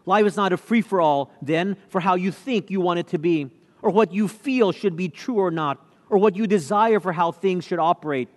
Life 0.06 0.26
is 0.26 0.38
not 0.38 0.54
a 0.54 0.58
free 0.58 0.82
for 0.82 1.02
all, 1.02 1.32
then, 1.42 1.78
for 1.90 2.00
how 2.00 2.16
you 2.16 2.32
think 2.32 2.70
you 2.70 2.80
want 2.80 3.00
it 3.00 3.08
to 3.08 3.18
be, 3.18 3.50
or 3.82 3.90
what 3.90 4.14
you 4.14 4.28
feel 4.28 4.72
should 4.72 4.96
be 4.96 5.10
true 5.10 5.36
or 5.36 5.52
not, 5.52 5.84
or 6.10 6.18
what 6.18 6.36
you 6.36 6.48
desire 6.48 7.00
for 7.00 7.12
how 7.12 7.32
things 7.32 7.66
should 7.66 7.80
operate. 7.80 8.30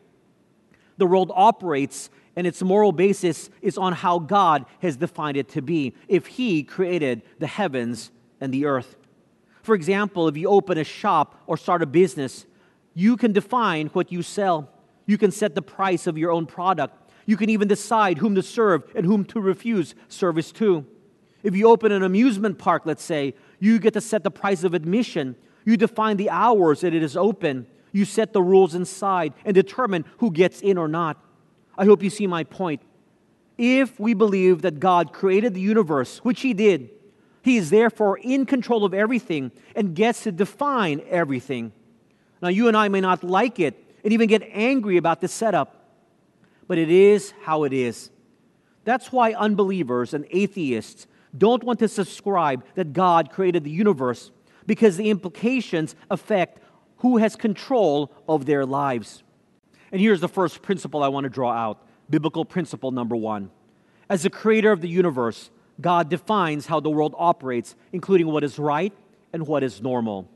The 0.97 1.07
world 1.07 1.31
operates 1.35 2.11
and 2.37 2.47
its 2.47 2.63
moral 2.63 2.93
basis 2.93 3.51
is 3.61 3.77
on 3.77 3.93
how 3.93 4.19
God 4.19 4.65
has 4.81 4.97
defined 4.97 5.37
it 5.37 5.49
to 5.51 5.63
be 5.63 5.95
if 6.09 6.27
He 6.27 6.63
created 6.63 7.23
the 7.39 7.47
heavens 7.47 8.11
and 8.41 8.53
the 8.53 8.67
earth. 8.67 8.97
For 9.63 9.75
example, 9.75 10.29
if 10.29 10.37
you 10.37 10.49
open 10.49 10.79
a 10.79 10.85
shop 10.85 11.43
or 11.47 11.57
start 11.57 11.83
a 11.83 11.87
business, 11.87 12.47
you 12.95 13.17
can 13.17 13.33
define 13.33 13.89
what 13.89 14.11
you 14.11 14.23
sell. 14.23 14.71
You 15.07 15.19
can 15.19 15.31
set 15.31 15.55
the 15.55 15.63
price 15.63 16.07
of 16.07 16.17
your 16.17 16.31
own 16.31 16.47
product. 16.47 17.11
You 17.27 17.37
can 17.37 17.51
even 17.51 17.69
decide 17.69 18.19
whom 18.19 18.35
to 18.35 18.43
serve 18.43 18.85
and 18.95 19.05
whom 19.05 19.25
to 19.27 19.41
refuse 19.41 19.95
service 20.09 20.51
to. 20.53 20.87
If 21.43 21.55
you 21.55 21.69
open 21.69 21.93
an 21.93 22.03
amusement 22.03 22.59
park, 22.59 22.83
let's 22.85 23.03
say, 23.03 23.35
you 23.59 23.79
get 23.79 23.95
to 23.95 24.01
set 24.01 24.25
the 24.25 24.31
price 24.31 24.65
of 24.65 24.75
admission. 24.75 25.37
You 25.65 25.77
define 25.77 26.17
the 26.17 26.31
hours 26.31 26.81
that 26.81 26.95
it 26.95 27.03
is 27.03 27.17
open. 27.17 27.67
You 27.93 28.05
set 28.05 28.33
the 28.33 28.43
rules 28.43 28.75
inside 28.75 29.35
and 29.45 29.55
determine 29.55 30.05
who 30.19 30.31
gets 30.31 30.61
in 30.61 30.79
or 30.79 30.89
not. 30.89 31.23
I 31.77 31.85
hope 31.85 32.03
you 32.03 32.11
see 32.11 32.27
my 32.27 32.45
point. 32.45 32.83
If 33.59 34.00
we 34.00 34.15
believe 34.15 34.62
that 34.62 34.81
God 34.81 35.12
created 35.12 35.55
the 35.55 35.61
universe, 35.61 36.19
which 36.19 36.41
He 36.41 36.55
did, 36.55 36.91
He 37.43 37.57
is 37.57 37.71
therefore 37.71 38.19
in 38.19 38.47
control 38.47 38.85
of 38.85 38.95
everything 38.95 39.53
and 39.77 39.95
gets 39.95 40.23
to 40.25 40.33
define 40.33 41.03
everything. 41.09 41.73
Now, 42.43 42.49
you 42.49 42.69
and 42.69 42.77
I 42.77 42.89
may 42.89 43.00
not 43.00 43.23
like 43.23 43.61
it 43.61 43.83
and 44.03 44.12
even 44.12 44.29
get 44.29 44.43
angry 44.53 44.97
about 44.97 45.21
this 45.21 45.33
setup, 45.33 45.77
but 46.67 46.79
it 46.79 46.91
is 46.91 47.35
how 47.43 47.65
it 47.65 47.73
is. 47.73 48.11
That's 48.85 49.12
why 49.12 49.33
unbelievers 49.33 50.15
and 50.15 50.25
atheists 50.31 51.07
don't 51.37 51.62
want 51.62 51.79
to 51.81 51.89
subscribe 51.89 52.65
that 52.75 52.93
God 52.93 53.31
created 53.31 53.65
the 53.65 53.71
universe 53.71 54.31
because 54.67 54.97
the 54.97 55.11
implications 55.11 55.95
affect 56.11 56.61
who 56.99 57.19
has 57.19 57.37
control 57.37 58.12
of 58.29 58.47
their 58.47 58.65
lives. 58.65 59.23
And 59.93 60.01
here's 60.01 60.21
the 60.21 60.29
first 60.29 60.63
principle 60.63 61.03
I 61.03 61.09
want 61.09 61.25
to 61.25 61.31
draw 61.31 61.53
out 61.53 61.87
biblical 62.09 62.45
principle 62.45 62.91
number 62.91 63.15
one. 63.15 63.51
As 64.09 64.25
the 64.25 64.31
creator 64.31 64.73
of 64.73 64.81
the 64.81 64.89
universe, 64.89 65.51
God 65.81 66.09
defines 66.09 66.67
how 66.67 66.81
the 66.81 66.91
world 66.91 67.15
operates, 67.17 67.77
including 67.93 68.27
what 68.27 68.43
is 68.43 68.59
right 68.59 68.93
and 69.33 69.47
what 69.47 69.63
is 69.63 69.81
normal. 69.81 70.29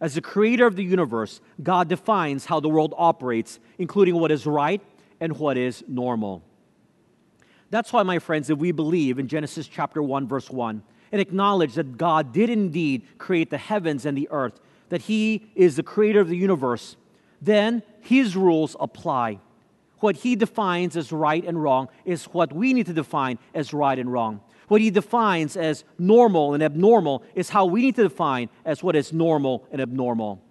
As 0.00 0.14
the 0.14 0.20
creator 0.20 0.66
of 0.66 0.76
the 0.76 0.84
universe, 0.84 1.40
God 1.62 1.88
defines 1.88 2.44
how 2.46 2.60
the 2.60 2.68
world 2.68 2.92
operates, 2.98 3.60
including 3.78 4.16
what 4.16 4.30
is 4.30 4.46
right 4.46 4.82
and 5.20 5.38
what 5.38 5.56
is 5.56 5.82
normal. 5.88 6.42
That's 7.70 7.92
why, 7.92 8.02
my 8.02 8.18
friends, 8.18 8.50
if 8.50 8.58
we 8.58 8.72
believe 8.72 9.18
in 9.18 9.28
Genesis 9.28 9.66
chapter 9.66 10.02
1, 10.02 10.28
verse 10.28 10.50
1, 10.50 10.82
and 11.12 11.20
acknowledge 11.20 11.74
that 11.74 11.96
God 11.96 12.32
did 12.32 12.50
indeed 12.50 13.06
create 13.18 13.50
the 13.50 13.58
heavens 13.58 14.04
and 14.04 14.16
the 14.16 14.28
earth, 14.30 14.60
that 14.90 15.02
He 15.02 15.50
is 15.54 15.76
the 15.76 15.82
creator 15.82 16.20
of 16.20 16.28
the 16.28 16.36
universe, 16.36 16.96
then 17.46 17.82
his 18.00 18.36
rules 18.36 18.76
apply. 18.78 19.40
What 20.00 20.16
he 20.16 20.36
defines 20.36 20.96
as 20.96 21.10
right 21.10 21.42
and 21.44 21.62
wrong 21.62 21.88
is 22.04 22.24
what 22.24 22.52
we 22.52 22.74
need 22.74 22.86
to 22.86 22.92
define 22.92 23.38
as 23.54 23.72
right 23.72 23.98
and 23.98 24.12
wrong. 24.12 24.40
What 24.68 24.80
he 24.80 24.90
defines 24.90 25.56
as 25.56 25.84
normal 25.98 26.54
and 26.54 26.62
abnormal 26.62 27.22
is 27.34 27.48
how 27.48 27.66
we 27.66 27.80
need 27.82 27.96
to 27.96 28.02
define 28.02 28.50
as 28.64 28.82
what 28.82 28.96
is 28.96 29.12
normal 29.12 29.66
and 29.70 29.80
abnormal. 29.80 30.42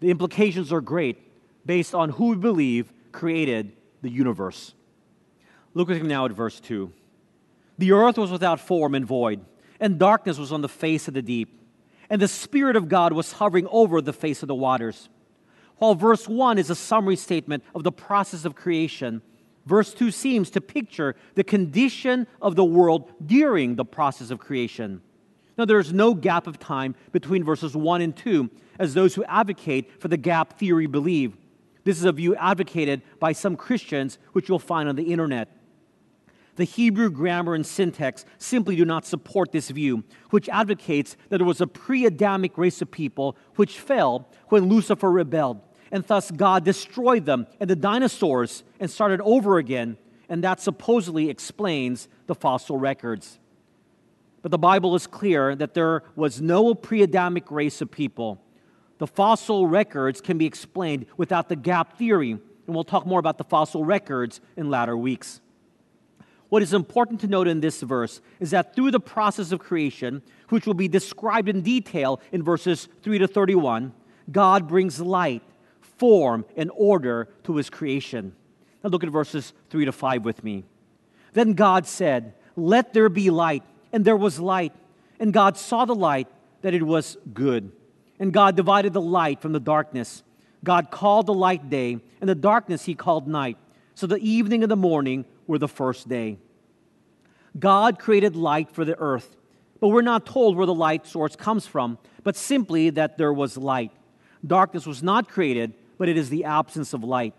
The 0.00 0.10
implications 0.10 0.72
are 0.72 0.80
great 0.80 1.18
based 1.66 1.94
on 1.94 2.10
who 2.10 2.30
we 2.30 2.36
believe 2.36 2.92
created 3.10 3.72
the 4.02 4.10
universe. 4.10 4.74
Look 5.74 5.88
with 5.88 6.02
me 6.02 6.08
now 6.08 6.26
at 6.26 6.32
verse 6.32 6.60
2. 6.60 6.92
The 7.78 7.92
earth 7.92 8.18
was 8.18 8.30
without 8.30 8.60
form 8.60 8.94
and 8.94 9.06
void, 9.06 9.40
and 9.80 9.98
darkness 9.98 10.38
was 10.38 10.52
on 10.52 10.60
the 10.60 10.68
face 10.68 11.08
of 11.08 11.14
the 11.14 11.22
deep, 11.22 11.58
and 12.10 12.20
the 12.20 12.28
Spirit 12.28 12.76
of 12.76 12.88
God 12.88 13.14
was 13.14 13.32
hovering 13.32 13.66
over 13.70 14.02
the 14.02 14.12
face 14.12 14.42
of 14.42 14.48
the 14.48 14.54
waters. 14.54 15.08
While 15.82 15.96
verse 15.96 16.28
1 16.28 16.58
is 16.58 16.70
a 16.70 16.76
summary 16.76 17.16
statement 17.16 17.64
of 17.74 17.82
the 17.82 17.90
process 17.90 18.44
of 18.44 18.54
creation, 18.54 19.20
verse 19.66 19.92
2 19.92 20.12
seems 20.12 20.48
to 20.50 20.60
picture 20.60 21.16
the 21.34 21.42
condition 21.42 22.28
of 22.40 22.54
the 22.54 22.64
world 22.64 23.10
during 23.26 23.74
the 23.74 23.84
process 23.84 24.30
of 24.30 24.38
creation. 24.38 25.02
Now, 25.58 25.64
there 25.64 25.80
is 25.80 25.92
no 25.92 26.14
gap 26.14 26.46
of 26.46 26.60
time 26.60 26.94
between 27.10 27.42
verses 27.42 27.74
1 27.74 28.00
and 28.00 28.16
2, 28.16 28.48
as 28.78 28.94
those 28.94 29.16
who 29.16 29.24
advocate 29.24 30.00
for 30.00 30.06
the 30.06 30.16
gap 30.16 30.56
theory 30.56 30.86
believe. 30.86 31.36
This 31.82 31.98
is 31.98 32.04
a 32.04 32.12
view 32.12 32.36
advocated 32.36 33.02
by 33.18 33.32
some 33.32 33.56
Christians, 33.56 34.20
which 34.34 34.48
you'll 34.48 34.60
find 34.60 34.88
on 34.88 34.94
the 34.94 35.12
internet. 35.12 35.48
The 36.54 36.64
Hebrew 36.64 37.10
grammar 37.10 37.56
and 37.56 37.66
syntax 37.66 38.24
simply 38.38 38.76
do 38.76 38.84
not 38.84 39.04
support 39.04 39.50
this 39.50 39.70
view, 39.70 40.04
which 40.30 40.48
advocates 40.48 41.16
that 41.28 41.38
there 41.38 41.46
was 41.46 41.60
a 41.60 41.66
pre 41.66 42.06
Adamic 42.06 42.56
race 42.56 42.80
of 42.80 42.92
people 42.92 43.36
which 43.56 43.80
fell 43.80 44.28
when 44.48 44.68
Lucifer 44.68 45.10
rebelled 45.10 45.60
and 45.92 46.02
thus 46.04 46.30
God 46.30 46.64
destroyed 46.64 47.26
them 47.26 47.46
and 47.60 47.68
the 47.68 47.76
dinosaurs 47.76 48.64
and 48.80 48.90
started 48.90 49.20
over 49.20 49.58
again, 49.58 49.98
and 50.28 50.42
that 50.42 50.60
supposedly 50.60 51.28
explains 51.28 52.08
the 52.26 52.34
fossil 52.34 52.78
records. 52.78 53.38
But 54.40 54.50
the 54.50 54.58
Bible 54.58 54.96
is 54.96 55.06
clear 55.06 55.54
that 55.54 55.74
there 55.74 56.02
was 56.16 56.40
no 56.40 56.74
pre 56.74 57.02
Adamic 57.02 57.50
race 57.50 57.80
of 57.80 57.90
people. 57.90 58.42
The 58.98 59.06
fossil 59.06 59.68
records 59.68 60.20
can 60.20 60.38
be 60.38 60.46
explained 60.46 61.06
without 61.16 61.48
the 61.48 61.56
gap 61.56 61.98
theory, 61.98 62.32
and 62.32 62.74
we'll 62.74 62.84
talk 62.84 63.06
more 63.06 63.20
about 63.20 63.38
the 63.38 63.44
fossil 63.44 63.84
records 63.84 64.40
in 64.56 64.70
latter 64.70 64.96
weeks. 64.96 65.40
What 66.48 66.62
is 66.62 66.74
important 66.74 67.20
to 67.20 67.26
note 67.26 67.48
in 67.48 67.60
this 67.60 67.80
verse 67.80 68.20
is 68.38 68.50
that 68.50 68.74
through 68.74 68.90
the 68.90 69.00
process 69.00 69.52
of 69.52 69.60
creation, 69.60 70.22
which 70.48 70.66
will 70.66 70.74
be 70.74 70.88
described 70.88 71.48
in 71.48 71.62
detail 71.62 72.20
in 72.30 72.42
verses 72.42 72.88
3 73.02 73.18
to 73.18 73.28
31, 73.28 73.92
God 74.30 74.68
brings 74.68 75.00
light 75.00 75.42
form 76.02 76.44
and 76.56 76.68
order 76.74 77.28
to 77.44 77.54
his 77.54 77.70
creation. 77.70 78.34
Now 78.82 78.90
look 78.90 79.04
at 79.04 79.10
verses 79.10 79.52
3 79.70 79.84
to 79.84 79.92
5 79.92 80.24
with 80.24 80.42
me. 80.42 80.64
Then 81.32 81.52
God 81.52 81.86
said, 81.86 82.34
Let 82.56 82.92
there 82.92 83.08
be 83.08 83.30
light. 83.30 83.62
And 83.92 84.04
there 84.04 84.16
was 84.16 84.40
light. 84.40 84.72
And 85.20 85.32
God 85.32 85.56
saw 85.56 85.84
the 85.84 85.94
light 85.94 86.26
that 86.62 86.74
it 86.74 86.82
was 86.82 87.16
good. 87.32 87.70
And 88.18 88.32
God 88.32 88.56
divided 88.56 88.92
the 88.92 89.00
light 89.00 89.40
from 89.40 89.52
the 89.52 89.60
darkness. 89.60 90.24
God 90.64 90.90
called 90.90 91.26
the 91.26 91.34
light 91.34 91.70
day, 91.70 91.98
and 92.20 92.28
the 92.28 92.34
darkness 92.34 92.84
he 92.84 92.96
called 92.96 93.28
night. 93.28 93.56
So 93.94 94.08
the 94.08 94.18
evening 94.18 94.64
and 94.64 94.72
the 94.72 94.76
morning 94.76 95.24
were 95.46 95.58
the 95.58 95.68
first 95.68 96.08
day. 96.08 96.38
God 97.56 98.00
created 98.00 98.34
light 98.34 98.72
for 98.72 98.84
the 98.84 98.98
earth, 98.98 99.36
but 99.78 99.88
we're 99.88 100.02
not 100.02 100.26
told 100.26 100.56
where 100.56 100.66
the 100.66 100.74
light 100.74 101.06
source 101.06 101.36
comes 101.36 101.64
from, 101.64 101.98
but 102.24 102.34
simply 102.34 102.90
that 102.90 103.18
there 103.18 103.32
was 103.32 103.56
light. 103.56 103.92
Darkness 104.44 104.84
was 104.84 105.00
not 105.00 105.28
created 105.28 105.74
but 106.02 106.08
it 106.08 106.18
is 106.18 106.30
the 106.30 106.42
absence 106.42 106.92
of 106.92 107.04
light. 107.04 107.32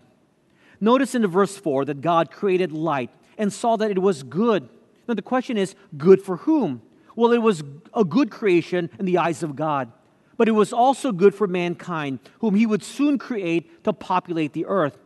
Notice 0.80 1.14
in 1.14 1.26
verse 1.26 1.54
4 1.54 1.84
that 1.84 2.00
God 2.00 2.30
created 2.30 2.72
light 2.72 3.10
and 3.36 3.52
saw 3.52 3.76
that 3.76 3.90
it 3.90 3.98
was 3.98 4.22
good. 4.22 4.66
Now, 5.06 5.12
the 5.12 5.20
question 5.20 5.58
is 5.58 5.74
good 5.98 6.22
for 6.22 6.38
whom? 6.38 6.80
Well, 7.14 7.32
it 7.32 7.42
was 7.42 7.62
a 7.92 8.06
good 8.06 8.30
creation 8.30 8.88
in 8.98 9.04
the 9.04 9.18
eyes 9.18 9.42
of 9.42 9.54
God, 9.54 9.92
but 10.38 10.48
it 10.48 10.52
was 10.52 10.72
also 10.72 11.12
good 11.12 11.34
for 11.34 11.46
mankind, 11.46 12.20
whom 12.38 12.54
He 12.54 12.64
would 12.64 12.82
soon 12.82 13.18
create 13.18 13.84
to 13.84 13.92
populate 13.92 14.54
the 14.54 14.64
earth. 14.64 14.96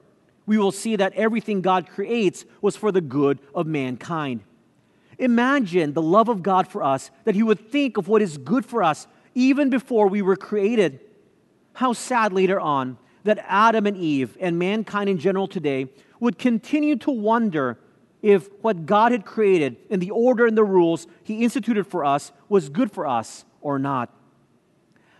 We 0.46 0.56
will 0.56 0.70
see 0.70 0.94
that 0.94 1.14
everything 1.14 1.60
God 1.60 1.88
creates 1.88 2.44
was 2.62 2.76
for 2.76 2.92
the 2.92 3.00
good 3.00 3.40
of 3.56 3.66
mankind. 3.66 4.42
Imagine 5.18 5.94
the 5.94 6.00
love 6.00 6.28
of 6.28 6.44
God 6.44 6.68
for 6.68 6.84
us, 6.84 7.10
that 7.24 7.34
He 7.34 7.42
would 7.42 7.72
think 7.72 7.96
of 7.96 8.06
what 8.06 8.22
is 8.22 8.38
good 8.38 8.64
for 8.64 8.84
us 8.84 9.08
even 9.34 9.68
before 9.68 10.06
we 10.06 10.22
were 10.22 10.36
created. 10.36 11.00
How 11.72 11.92
sad 11.92 12.32
later 12.32 12.60
on 12.60 12.98
that 13.28 13.44
Adam 13.46 13.86
and 13.86 13.96
Eve 13.96 14.36
and 14.40 14.58
mankind 14.58 15.08
in 15.08 15.18
general 15.18 15.46
today 15.46 15.88
would 16.20 16.38
continue 16.38 16.96
to 16.96 17.10
wonder 17.10 17.78
if 18.22 18.48
what 18.62 18.86
God 18.86 19.12
had 19.12 19.24
created 19.24 19.76
and 19.90 20.02
the 20.02 20.10
order 20.10 20.46
and 20.46 20.56
the 20.56 20.64
rules 20.64 21.06
He 21.22 21.44
instituted 21.44 21.86
for 21.86 22.04
us 22.04 22.32
was 22.48 22.68
good 22.68 22.90
for 22.90 23.06
us 23.06 23.44
or 23.60 23.78
not. 23.78 24.12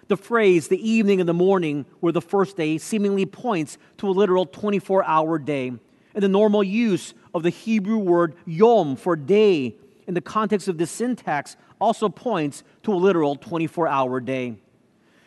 The 0.09 0.17
phrase, 0.17 0.69
the 0.69 0.89
evening 0.91 1.21
and 1.21 1.29
the 1.29 1.35
morning 1.35 1.85
were 2.01 2.13
the 2.13 2.23
first 2.23 2.57
day, 2.57 2.79
seemingly 2.79 3.27
points 3.27 3.77
to 3.99 4.09
a 4.09 4.11
literal 4.11 4.47
24 4.47 5.05
hour 5.05 5.39
day. 5.39 5.69
And 6.15 6.23
the 6.23 6.29
normal 6.29 6.65
use 6.65 7.13
of 7.35 7.43
the 7.43 7.51
Hebrew 7.51 7.99
word 7.99 8.35
yom 8.47 8.97
for 8.97 9.15
day 9.17 9.77
in 10.07 10.15
the 10.15 10.23
context 10.23 10.67
of 10.67 10.79
this 10.79 10.91
syntax 10.91 11.57
also 11.79 12.09
points 12.09 12.65
to 12.85 12.93
a 12.93 12.97
literal 12.97 13.37
24 13.37 13.87
hour 13.87 14.19
day. 14.19 14.57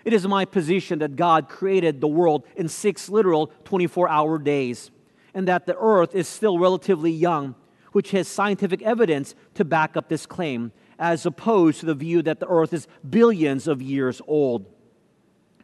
It 0.04 0.14
is 0.14 0.28
my 0.28 0.46
position 0.46 1.00
that 1.00 1.16
God 1.16 1.48
created 1.48 2.02
the 2.02 2.08
world 2.08 2.46
in 2.56 2.68
six 2.68 3.10
literal 3.10 3.48
24 3.66 4.10
hour 4.10 4.38
days, 4.38 4.92
and 5.34 5.48
that 5.48 5.66
the 5.66 5.78
earth 5.78 6.16
is 6.16 6.28
still 6.28 6.58
relatively 6.58 7.12
young, 7.12 7.56
which 7.92 8.12
has 8.12 8.28
scientific 8.28 8.82
evidence 8.82 9.36
to 9.56 9.66
back 9.66 9.96
up 9.96 10.10
this 10.10 10.26
claim, 10.26 10.72
as 10.98 11.26
opposed 11.26 11.80
to 11.82 11.86
the 11.86 11.96
view 11.96 12.22
that 12.22 12.40
the 12.40 12.48
earth 12.48 12.74
is 12.74 12.88
billions 13.08 13.68
of 13.68 13.82
years 13.82 14.22
old. 14.28 14.66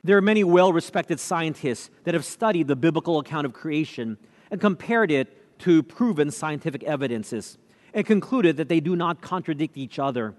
There 0.03 0.17
are 0.17 0.22
many 0.22 0.44
well 0.44 0.72
respected 0.72 1.20
scientists 1.20 1.89
that 2.03 2.13
have 2.13 2.25
studied 2.25 2.67
the 2.67 2.75
biblical 2.75 3.20
account 3.20 3.46
of 3.46 3.53
creation 3.53 4.17
and 4.51 4.62
compared 4.62 5.12
it 5.12 5.60
to 5.60 5.84
proven 5.84 6.32
scientific 6.32 6.84
evidences 6.84 7.58
and 7.94 8.06
concluded 8.06 8.58
that 8.58 8.70
they 8.70 8.79
do 8.79 8.96
not 8.96 9.22
contradict 9.22 9.77
each 9.77 10.00
other. 10.00 10.36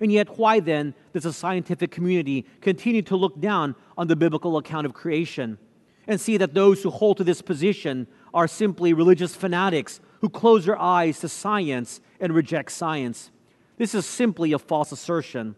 And 0.00 0.12
yet, 0.12 0.38
why 0.38 0.60
then 0.60 0.94
does 1.12 1.24
the 1.24 1.32
scientific 1.32 1.90
community 1.90 2.46
continue 2.60 3.02
to 3.02 3.16
look 3.16 3.40
down 3.40 3.74
on 3.96 4.06
the 4.06 4.16
biblical 4.16 4.56
account 4.56 4.86
of 4.86 4.94
creation 4.94 5.58
and 6.06 6.20
see 6.20 6.36
that 6.36 6.54
those 6.54 6.82
who 6.82 6.90
hold 6.90 7.16
to 7.16 7.24
this 7.24 7.42
position 7.42 8.06
are 8.32 8.46
simply 8.46 8.92
religious 8.92 9.34
fanatics 9.34 10.00
who 10.20 10.28
close 10.28 10.66
their 10.66 10.78
eyes 10.78 11.18
to 11.20 11.28
science 11.28 12.00
and 12.20 12.32
reject 12.32 12.70
science? 12.70 13.30
This 13.76 13.94
is 13.94 14.06
simply 14.06 14.52
a 14.52 14.58
false 14.58 14.92
assertion. 14.92 15.56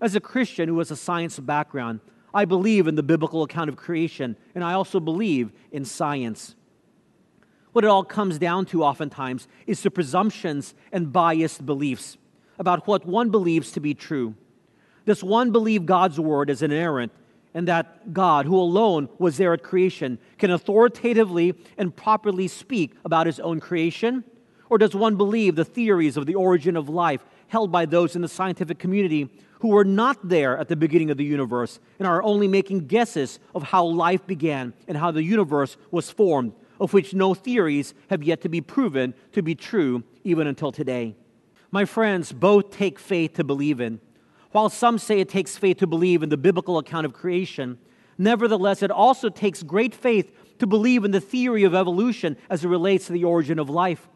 As 0.00 0.14
a 0.14 0.20
Christian 0.20 0.68
who 0.68 0.78
has 0.78 0.90
a 0.90 0.96
science 0.96 1.38
background, 1.38 2.00
I 2.32 2.44
believe 2.44 2.88
in 2.88 2.96
the 2.96 3.02
biblical 3.02 3.42
account 3.42 3.68
of 3.68 3.76
creation, 3.76 4.36
and 4.54 4.64
I 4.64 4.72
also 4.72 4.98
believe 5.00 5.52
in 5.70 5.84
science. 5.84 6.54
What 7.72 7.84
it 7.84 7.88
all 7.88 8.04
comes 8.04 8.38
down 8.38 8.66
to, 8.66 8.84
oftentimes, 8.84 9.48
is 9.66 9.82
the 9.82 9.90
presumptions 9.90 10.74
and 10.92 11.12
biased 11.12 11.64
beliefs 11.64 12.18
about 12.58 12.86
what 12.86 13.06
one 13.06 13.30
believes 13.30 13.72
to 13.72 13.80
be 13.80 13.94
true. 13.94 14.34
Does 15.06 15.22
one 15.22 15.50
believe 15.52 15.86
God's 15.86 16.18
word 16.18 16.50
is 16.50 16.62
inerrant 16.62 17.12
and 17.52 17.68
that 17.68 18.12
God, 18.12 18.46
who 18.46 18.58
alone 18.58 19.08
was 19.18 19.36
there 19.36 19.52
at 19.52 19.62
creation, 19.62 20.18
can 20.38 20.50
authoritatively 20.50 21.54
and 21.78 21.94
properly 21.94 22.48
speak 22.48 22.94
about 23.04 23.26
his 23.26 23.38
own 23.38 23.60
creation? 23.60 24.24
Or 24.68 24.78
does 24.78 24.94
one 24.94 25.16
believe 25.16 25.54
the 25.54 25.64
theories 25.64 26.16
of 26.16 26.26
the 26.26 26.34
origin 26.34 26.76
of 26.76 26.88
life 26.88 27.24
held 27.48 27.70
by 27.70 27.86
those 27.86 28.16
in 28.16 28.22
the 28.22 28.28
scientific 28.28 28.78
community 28.78 29.30
who 29.60 29.68
were 29.68 29.84
not 29.84 30.28
there 30.28 30.58
at 30.58 30.68
the 30.68 30.76
beginning 30.76 31.10
of 31.10 31.16
the 31.16 31.24
universe 31.24 31.78
and 31.98 32.08
are 32.08 32.22
only 32.22 32.48
making 32.48 32.86
guesses 32.86 33.38
of 33.54 33.62
how 33.62 33.84
life 33.84 34.26
began 34.26 34.74
and 34.88 34.98
how 34.98 35.10
the 35.10 35.22
universe 35.22 35.76
was 35.90 36.10
formed, 36.10 36.52
of 36.80 36.92
which 36.92 37.14
no 37.14 37.34
theories 37.34 37.94
have 38.10 38.22
yet 38.22 38.40
to 38.40 38.48
be 38.48 38.60
proven 38.60 39.14
to 39.32 39.42
be 39.42 39.54
true 39.54 40.02
even 40.24 40.46
until 40.46 40.72
today? 40.72 41.14
My 41.74 41.86
friends, 41.86 42.30
both 42.30 42.70
take 42.70 43.00
faith 43.00 43.32
to 43.32 43.42
believe 43.42 43.80
in. 43.80 43.98
While 44.52 44.68
some 44.68 44.96
say 44.96 45.18
it 45.18 45.28
takes 45.28 45.58
faith 45.58 45.78
to 45.78 45.88
believe 45.88 46.22
in 46.22 46.28
the 46.28 46.36
biblical 46.36 46.78
account 46.78 47.04
of 47.04 47.12
creation, 47.12 47.78
nevertheless, 48.16 48.80
it 48.80 48.92
also 48.92 49.28
takes 49.28 49.64
great 49.64 49.92
faith 49.92 50.30
to 50.60 50.68
believe 50.68 51.04
in 51.04 51.10
the 51.10 51.20
theory 51.20 51.64
of 51.64 51.74
evolution 51.74 52.36
as 52.48 52.64
it 52.64 52.68
relates 52.68 53.08
to 53.08 53.12
the 53.12 53.24
origin 53.24 53.58
of 53.58 53.68
life. 53.68 54.08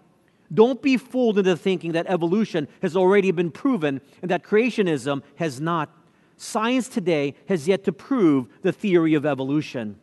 Don't 0.55 0.81
be 0.81 0.97
fooled 0.97 1.37
into 1.37 1.57
thinking 1.57 1.91
that 1.93 2.07
evolution 2.07 2.69
has 2.81 2.97
already 2.97 3.33
been 3.33 3.51
proven 3.51 4.03
and 4.23 4.31
that 4.31 4.45
creationism 4.45 5.25
has 5.35 5.61
not. 5.61 5.91
Science 6.37 6.89
today 6.89 7.35
has 7.49 7.67
yet 7.67 7.83
to 7.83 7.93
prove 7.93 8.47
the 8.63 8.71
theory 8.71 9.15
of 9.15 9.27
evolution. 9.27 9.99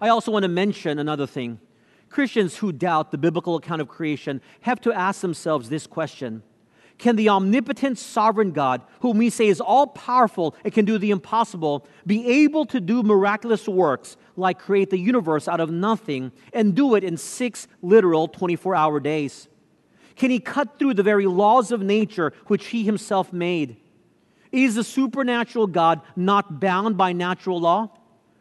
I 0.00 0.08
also 0.08 0.30
want 0.30 0.44
to 0.44 0.48
mention 0.48 1.00
another 1.00 1.26
thing. 1.26 1.58
Christians 2.14 2.58
who 2.58 2.70
doubt 2.70 3.10
the 3.10 3.18
biblical 3.18 3.56
account 3.56 3.80
of 3.80 3.88
creation 3.88 4.40
have 4.60 4.80
to 4.82 4.92
ask 4.92 5.20
themselves 5.20 5.68
this 5.68 5.84
question 5.84 6.44
Can 6.96 7.16
the 7.16 7.28
omnipotent 7.28 7.98
sovereign 7.98 8.52
God, 8.52 8.82
whom 9.00 9.18
we 9.18 9.30
say 9.30 9.48
is 9.48 9.60
all 9.60 9.88
powerful 9.88 10.54
and 10.62 10.72
can 10.72 10.84
do 10.84 10.96
the 10.96 11.10
impossible, 11.10 11.88
be 12.06 12.44
able 12.44 12.66
to 12.66 12.80
do 12.80 13.02
miraculous 13.02 13.66
works 13.66 14.16
like 14.36 14.60
create 14.60 14.90
the 14.90 14.96
universe 14.96 15.48
out 15.48 15.58
of 15.58 15.72
nothing 15.72 16.30
and 16.52 16.76
do 16.76 16.94
it 16.94 17.02
in 17.02 17.16
six 17.16 17.66
literal 17.82 18.28
24 18.28 18.76
hour 18.76 19.00
days? 19.00 19.48
Can 20.14 20.30
he 20.30 20.38
cut 20.38 20.78
through 20.78 20.94
the 20.94 21.02
very 21.02 21.26
laws 21.26 21.72
of 21.72 21.82
nature 21.82 22.32
which 22.46 22.66
he 22.66 22.84
himself 22.84 23.32
made? 23.32 23.76
Is 24.52 24.76
the 24.76 24.84
supernatural 24.84 25.66
God 25.66 26.00
not 26.14 26.60
bound 26.60 26.96
by 26.96 27.12
natural 27.12 27.58
law? 27.58 27.90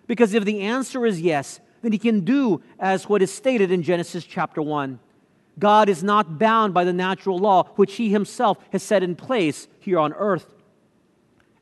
Because 0.05 0.35
if 0.35 0.45
the 0.45 0.61
answer 0.61 1.07
is 1.07 1.19
yes, 1.19 1.59
then 1.83 1.91
he 1.91 1.99
can 1.99 2.21
do 2.21 2.63
as 2.79 3.07
what 3.07 3.21
is 3.21 3.31
stated 3.31 3.69
in 3.69 3.83
Genesis 3.83 4.23
chapter 4.23 4.61
1. 4.61 4.99
God 5.59 5.89
is 5.89 6.01
not 6.01 6.39
bound 6.39 6.73
by 6.73 6.83
the 6.83 6.93
natural 6.93 7.37
law 7.37 7.65
which 7.75 7.95
he 7.95 8.09
himself 8.09 8.57
has 8.71 8.81
set 8.81 9.03
in 9.03 9.15
place 9.15 9.67
here 9.79 9.99
on 9.99 10.13
earth. 10.13 10.55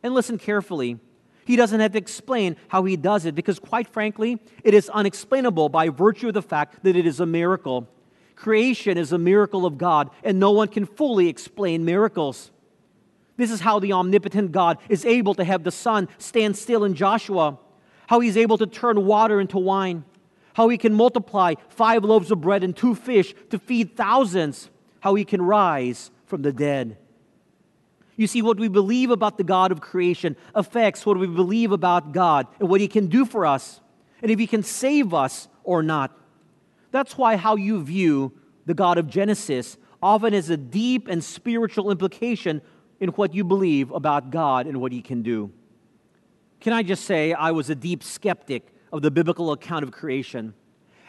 And 0.02 0.13
listen 0.13 0.38
carefully. 0.38 1.00
He 1.43 1.56
doesn't 1.56 1.80
have 1.80 1.91
to 1.93 1.98
explain 1.98 2.56
how 2.69 2.86
he 2.86 2.96
does 2.96 3.26
it 3.26 3.36
because, 3.36 3.60
quite 3.60 3.88
frankly, 3.88 4.39
it 4.63 4.74
is 4.74 4.89
unexplainable 4.89 5.69
by 5.69 5.89
virtue 5.89 6.30
of 6.30 6.36
the 6.36 6.41
fact 6.41 6.84
that 6.84 6.96
it 6.96 7.06
is 7.06 7.19
a 7.19 7.26
miracle. 7.26 7.89
Creation 8.36 8.98
is 8.98 9.12
a 9.12 9.17
miracle 9.17 9.65
of 9.65 9.78
God, 9.78 10.12
and 10.24 10.39
no 10.39 10.52
one 10.52 10.67
can 10.67 10.86
fully 10.86 11.28
explain 11.28 11.84
miracles. 11.84 12.52
This 13.38 13.52
is 13.52 13.60
how 13.60 13.80
the 13.80 13.93
omnipotent 13.93 14.52
God 14.52 14.78
is 14.88 15.04
able 15.04 15.34
to 15.34 15.43
have 15.43 15.63
the 15.63 15.72
sun 15.72 16.08
stand 16.19 16.56
still 16.56 16.84
in 16.84 16.93
Joshua, 16.93 17.58
how 18.08 18.19
he's 18.19 18.38
able 18.38 18.58
to 18.60 18.67
turn 18.67 19.04
water 19.06 19.41
into 19.41 19.58
wine, 19.58 20.06
how 20.54 20.70
he 20.70 20.78
can 20.78 20.94
multiply 20.94 21.56
five 21.70 22.04
loaves 22.04 22.32
of 22.32 22.42
bread 22.42 22.64
and 22.64 22.76
two 22.76 22.96
fish 22.96 23.34
to 23.50 23.60
feed 23.60 23.96
thousands, 23.96 24.70
how 25.00 25.16
he 25.16 25.26
can 25.26 25.42
rise 25.42 26.12
from 26.26 26.42
the 26.42 26.52
dead. 26.52 26.98
You 28.18 28.28
see, 28.28 28.42
what 28.42 28.60
we 28.60 28.68
believe 28.68 29.10
about 29.10 29.38
the 29.38 29.44
God 29.44 29.72
of 29.72 29.82
creation 29.82 30.36
affects 30.54 31.06
what 31.06 31.18
we 31.18 31.28
believe 31.28 31.72
about 31.72 32.12
God 32.12 32.48
and 32.60 32.70
what 32.70 32.82
he 32.82 32.88
can 32.88 33.08
do 33.08 33.26
for 33.26 33.46
us, 33.46 33.82
and 34.22 34.30
if 34.30 34.38
he 34.38 34.48
can 34.48 34.64
save 34.64 35.14
us 35.14 35.48
or 35.64 35.82
not. 35.82 36.16
That's 36.92 37.18
why 37.18 37.38
how 37.38 37.56
you 37.56 37.82
view 37.84 38.34
the 38.66 38.74
God 38.74 38.98
of 38.98 39.08
Genesis 39.08 39.78
often 40.04 40.34
has 40.34 40.50
a 40.50 40.58
deep 40.58 41.08
and 41.08 41.24
spiritual 41.24 41.90
implication 41.90 42.62
in 43.00 43.10
what 43.10 43.34
you 43.34 43.44
believe 43.44 43.92
about 43.92 44.30
God 44.30 44.68
and 44.68 44.80
what 44.80 44.92
he 44.92 45.02
can 45.02 45.24
do. 45.24 45.52
Can 46.60 46.74
I 46.74 46.84
just 46.84 47.06
say, 47.06 47.34
I 47.34 47.52
was 47.52 47.70
a 47.70 47.76
deep 47.76 48.04
skeptic 48.04 48.68
of 48.91 49.01
the 49.01 49.12
biblical 49.12 49.51
account 49.51 49.84
of 49.84 49.91
creation. 49.91 50.54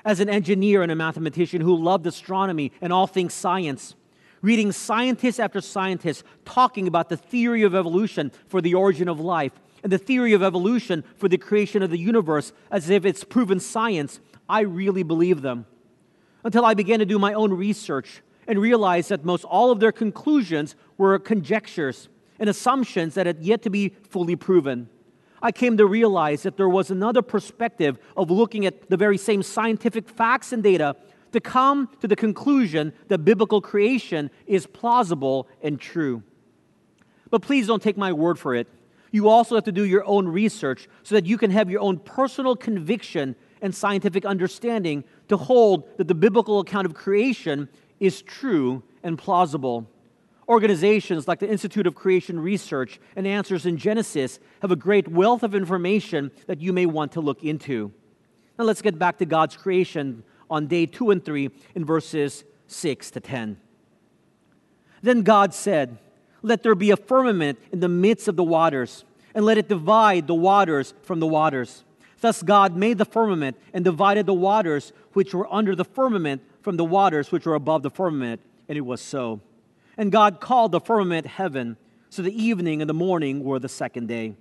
As 0.04 0.20
an 0.20 0.28
engineer 0.28 0.82
and 0.82 0.90
a 0.90 0.96
mathematician 0.96 1.60
who 1.60 1.76
loved 1.76 2.06
astronomy 2.06 2.72
and 2.80 2.92
all 2.92 3.06
things 3.06 3.34
science, 3.34 3.94
reading 4.40 4.72
scientist 4.72 5.38
after 5.38 5.60
scientist 5.60 6.24
talking 6.44 6.88
about 6.88 7.08
the 7.08 7.16
theory 7.16 7.62
of 7.62 7.74
evolution 7.74 8.32
for 8.48 8.60
the 8.60 8.74
origin 8.74 9.08
of 9.08 9.20
life 9.20 9.52
and 9.82 9.92
the 9.92 9.98
theory 9.98 10.32
of 10.32 10.42
evolution 10.42 11.04
for 11.16 11.28
the 11.28 11.38
creation 11.38 11.82
of 11.82 11.90
the 11.90 11.98
universe 11.98 12.52
as 12.70 12.90
if 12.90 13.04
it's 13.04 13.24
proven 13.24 13.60
science, 13.60 14.20
I 14.48 14.60
really 14.60 15.02
believed 15.02 15.42
them. 15.42 15.66
Until 16.44 16.64
I 16.64 16.74
began 16.74 16.98
to 16.98 17.06
do 17.06 17.18
my 17.18 17.32
own 17.32 17.52
research 17.52 18.22
and 18.48 18.58
realized 18.58 19.10
that 19.10 19.24
most 19.24 19.44
all 19.44 19.70
of 19.70 19.80
their 19.80 19.92
conclusions 19.92 20.74
were 20.98 21.18
conjectures 21.18 22.08
and 22.38 22.48
assumptions 22.48 23.14
that 23.14 23.26
had 23.26 23.40
yet 23.40 23.62
to 23.62 23.70
be 23.70 23.90
fully 24.08 24.34
proven. 24.34 24.88
I 25.42 25.50
came 25.50 25.76
to 25.78 25.86
realize 25.86 26.44
that 26.44 26.56
there 26.56 26.68
was 26.68 26.90
another 26.90 27.20
perspective 27.20 27.98
of 28.16 28.30
looking 28.30 28.64
at 28.64 28.88
the 28.88 28.96
very 28.96 29.18
same 29.18 29.42
scientific 29.42 30.08
facts 30.08 30.52
and 30.52 30.62
data 30.62 30.96
to 31.32 31.40
come 31.40 31.88
to 32.00 32.06
the 32.06 32.14
conclusion 32.14 32.92
that 33.08 33.18
biblical 33.18 33.60
creation 33.60 34.30
is 34.46 34.66
plausible 34.66 35.48
and 35.62 35.80
true. 35.80 36.22
But 37.30 37.42
please 37.42 37.66
don't 37.66 37.82
take 37.82 37.96
my 37.96 38.12
word 38.12 38.38
for 38.38 38.54
it. 38.54 38.68
You 39.10 39.28
also 39.28 39.56
have 39.56 39.64
to 39.64 39.72
do 39.72 39.84
your 39.84 40.04
own 40.06 40.28
research 40.28 40.88
so 41.02 41.14
that 41.16 41.26
you 41.26 41.36
can 41.36 41.50
have 41.50 41.70
your 41.70 41.80
own 41.80 41.98
personal 41.98 42.54
conviction 42.54 43.34
and 43.60 43.74
scientific 43.74 44.24
understanding 44.24 45.04
to 45.28 45.36
hold 45.36 45.96
that 45.98 46.08
the 46.08 46.14
biblical 46.14 46.60
account 46.60 46.86
of 46.86 46.94
creation 46.94 47.68
is 48.00 48.22
true 48.22 48.82
and 49.02 49.18
plausible. 49.18 49.88
Organizations 50.48 51.28
like 51.28 51.38
the 51.38 51.48
Institute 51.48 51.86
of 51.86 51.94
Creation 51.94 52.40
Research 52.40 53.00
and 53.14 53.26
Answers 53.26 53.64
in 53.64 53.76
Genesis 53.76 54.40
have 54.60 54.72
a 54.72 54.76
great 54.76 55.08
wealth 55.08 55.42
of 55.42 55.54
information 55.54 56.32
that 56.46 56.60
you 56.60 56.72
may 56.72 56.86
want 56.86 57.12
to 57.12 57.20
look 57.20 57.44
into. 57.44 57.92
Now 58.58 58.64
let's 58.64 58.82
get 58.82 58.98
back 58.98 59.18
to 59.18 59.26
God's 59.26 59.56
creation 59.56 60.24
on 60.50 60.66
day 60.66 60.86
two 60.86 61.10
and 61.10 61.24
three 61.24 61.50
in 61.74 61.84
verses 61.84 62.44
6 62.66 63.10
to 63.12 63.20
10. 63.20 63.56
Then 65.02 65.22
God 65.22 65.54
said, 65.54 65.98
Let 66.42 66.62
there 66.62 66.74
be 66.74 66.90
a 66.90 66.96
firmament 66.96 67.58
in 67.72 67.80
the 67.80 67.88
midst 67.88 68.28
of 68.28 68.36
the 68.36 68.44
waters, 68.44 69.04
and 69.34 69.44
let 69.44 69.58
it 69.58 69.68
divide 69.68 70.26
the 70.26 70.34
waters 70.34 70.92
from 71.02 71.20
the 71.20 71.26
waters. 71.26 71.84
Thus 72.20 72.42
God 72.42 72.76
made 72.76 72.98
the 72.98 73.04
firmament 73.04 73.56
and 73.72 73.84
divided 73.84 74.26
the 74.26 74.34
waters 74.34 74.92
which 75.12 75.34
were 75.34 75.52
under 75.52 75.74
the 75.74 75.84
firmament 75.84 76.42
from 76.62 76.76
the 76.76 76.84
waters 76.84 77.32
which 77.32 77.46
were 77.46 77.54
above 77.54 77.82
the 77.82 77.90
firmament, 77.90 78.40
and 78.68 78.78
it 78.78 78.82
was 78.82 79.00
so. 79.00 79.40
And 80.02 80.10
God 80.10 80.40
called 80.40 80.72
the 80.72 80.80
firmament 80.80 81.28
heaven. 81.28 81.76
So 82.10 82.22
the 82.22 82.42
evening 82.42 82.82
and 82.82 82.90
the 82.90 82.92
morning 82.92 83.44
were 83.44 83.60
the 83.60 83.68
second 83.68 84.08
day. 84.08 84.34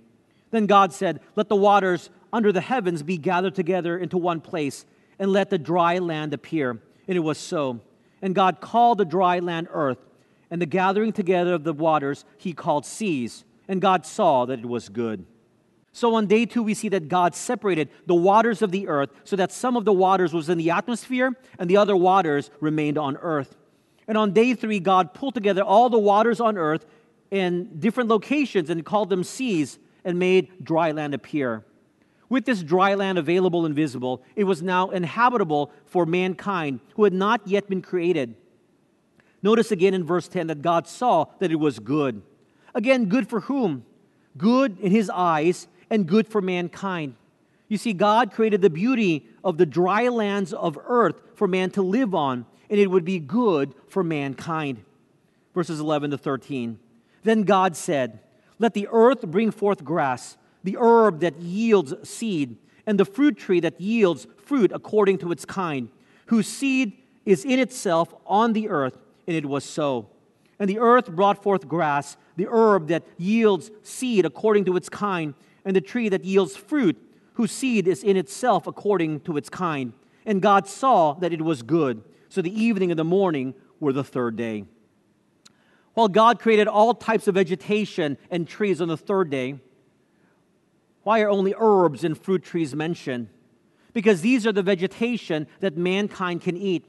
Then 0.50 0.66
God 0.66 0.92
said, 0.92 1.20
Let 1.36 1.48
the 1.48 1.54
waters 1.54 2.10
under 2.32 2.50
the 2.50 2.60
heavens 2.60 3.04
be 3.04 3.16
gathered 3.16 3.54
together 3.54 3.96
into 3.96 4.18
one 4.18 4.40
place, 4.40 4.84
and 5.20 5.30
let 5.30 5.50
the 5.50 5.58
dry 5.58 5.98
land 5.98 6.34
appear. 6.34 6.82
And 7.06 7.16
it 7.16 7.20
was 7.20 7.38
so. 7.38 7.78
And 8.20 8.34
God 8.34 8.60
called 8.60 8.98
the 8.98 9.04
dry 9.04 9.38
land 9.38 9.68
earth, 9.70 9.98
and 10.50 10.60
the 10.60 10.66
gathering 10.66 11.12
together 11.12 11.54
of 11.54 11.62
the 11.62 11.72
waters 11.72 12.24
he 12.38 12.52
called 12.52 12.84
seas. 12.84 13.44
And 13.68 13.80
God 13.80 14.04
saw 14.04 14.44
that 14.46 14.58
it 14.58 14.66
was 14.66 14.88
good. 14.88 15.24
So 15.92 16.16
on 16.16 16.26
day 16.26 16.44
two, 16.44 16.64
we 16.64 16.74
see 16.74 16.88
that 16.88 17.08
God 17.08 17.36
separated 17.36 17.88
the 18.06 18.16
waters 18.16 18.62
of 18.62 18.72
the 18.72 18.88
earth 18.88 19.10
so 19.22 19.36
that 19.36 19.52
some 19.52 19.76
of 19.76 19.84
the 19.84 19.92
waters 19.92 20.32
was 20.34 20.48
in 20.48 20.58
the 20.58 20.70
atmosphere 20.70 21.38
and 21.56 21.70
the 21.70 21.76
other 21.76 21.94
waters 21.94 22.50
remained 22.58 22.98
on 22.98 23.16
earth. 23.18 23.54
And 24.08 24.18
on 24.18 24.32
day 24.32 24.54
three, 24.54 24.80
God 24.80 25.14
pulled 25.14 25.34
together 25.34 25.62
all 25.62 25.88
the 25.88 25.98
waters 25.98 26.40
on 26.40 26.58
earth 26.58 26.86
in 27.30 27.78
different 27.78 28.10
locations 28.10 28.68
and 28.68 28.84
called 28.84 29.08
them 29.08 29.24
seas 29.24 29.78
and 30.04 30.18
made 30.18 30.64
dry 30.64 30.90
land 30.90 31.14
appear. 31.14 31.64
With 32.28 32.44
this 32.46 32.62
dry 32.62 32.94
land 32.94 33.18
available 33.18 33.66
and 33.66 33.74
visible, 33.74 34.22
it 34.36 34.44
was 34.44 34.62
now 34.62 34.90
inhabitable 34.90 35.70
for 35.86 36.06
mankind 36.06 36.80
who 36.94 37.04
had 37.04 37.12
not 37.12 37.46
yet 37.46 37.68
been 37.68 37.82
created. 37.82 38.34
Notice 39.42 39.72
again 39.72 39.92
in 39.92 40.04
verse 40.04 40.28
10 40.28 40.46
that 40.46 40.62
God 40.62 40.86
saw 40.86 41.26
that 41.40 41.50
it 41.50 41.56
was 41.56 41.78
good. 41.78 42.22
Again, 42.74 43.06
good 43.06 43.28
for 43.28 43.40
whom? 43.40 43.84
Good 44.36 44.78
in 44.80 44.90
his 44.92 45.10
eyes 45.10 45.68
and 45.90 46.06
good 46.06 46.26
for 46.26 46.40
mankind. 46.40 47.16
You 47.68 47.76
see, 47.76 47.92
God 47.92 48.32
created 48.32 48.62
the 48.62 48.70
beauty 48.70 49.26
of 49.42 49.58
the 49.58 49.66
dry 49.66 50.08
lands 50.08 50.52
of 50.52 50.78
earth 50.86 51.20
for 51.34 51.48
man 51.48 51.70
to 51.72 51.82
live 51.82 52.14
on, 52.14 52.46
and 52.72 52.80
it 52.80 52.86
would 52.86 53.04
be 53.04 53.18
good 53.18 53.74
for 53.86 54.02
mankind. 54.02 54.82
Verses 55.54 55.78
11 55.78 56.12
to 56.12 56.16
13. 56.16 56.78
Then 57.22 57.42
God 57.42 57.76
said, 57.76 58.20
Let 58.58 58.72
the 58.72 58.88
earth 58.90 59.20
bring 59.26 59.50
forth 59.50 59.84
grass 59.84 60.38
the 60.64 60.78
herb 60.80 61.20
that 61.20 61.38
yields 61.38 61.92
seed, 62.08 62.56
and 62.86 62.98
the 62.98 63.04
fruit 63.04 63.36
tree 63.36 63.60
that 63.60 63.78
yields 63.78 64.26
fruit 64.38 64.72
according 64.72 65.18
to 65.18 65.32
its 65.32 65.44
kind, 65.44 65.90
whose 66.26 66.46
seed 66.46 66.96
is 67.26 67.44
in 67.44 67.58
itself 67.58 68.14
on 68.24 68.54
the 68.54 68.70
earth, 68.70 68.96
and 69.26 69.36
it 69.36 69.44
was 69.44 69.64
so. 69.64 70.08
And 70.58 70.66
the 70.70 70.78
earth 70.78 71.10
brought 71.10 71.42
forth 71.42 71.68
grass, 71.68 72.16
the 72.36 72.48
herb 72.48 72.88
that 72.88 73.02
yields 73.18 73.70
seed 73.82 74.24
according 74.24 74.64
to 74.64 74.76
its 74.76 74.88
kind, 74.88 75.34
and 75.66 75.76
the 75.76 75.82
tree 75.82 76.08
that 76.08 76.24
yields 76.24 76.56
fruit, 76.56 76.96
whose 77.34 77.52
seed 77.52 77.86
is 77.86 78.02
in 78.02 78.16
itself 78.16 78.66
according 78.66 79.20
to 79.20 79.36
its 79.36 79.50
kind. 79.50 79.92
And 80.24 80.40
God 80.40 80.66
saw 80.66 81.12
that 81.14 81.34
it 81.34 81.42
was 81.42 81.62
good. 81.62 82.02
So 82.32 82.40
the 82.40 82.62
evening 82.62 82.90
and 82.90 82.98
the 82.98 83.04
morning 83.04 83.52
were 83.78 83.92
the 83.92 84.02
third 84.02 84.36
day. 84.36 84.64
While 85.92 86.08
God 86.08 86.38
created 86.38 86.66
all 86.66 86.94
types 86.94 87.28
of 87.28 87.34
vegetation 87.34 88.16
and 88.30 88.48
trees 88.48 88.80
on 88.80 88.88
the 88.88 88.96
third 88.96 89.28
day, 89.28 89.56
why 91.02 91.20
are 91.20 91.28
only 91.28 91.52
herbs 91.54 92.04
and 92.04 92.16
fruit 92.16 92.42
trees 92.42 92.74
mentioned? 92.74 93.28
Because 93.92 94.22
these 94.22 94.46
are 94.46 94.52
the 94.52 94.62
vegetation 94.62 95.46
that 95.60 95.76
mankind 95.76 96.40
can 96.40 96.56
eat. 96.56 96.86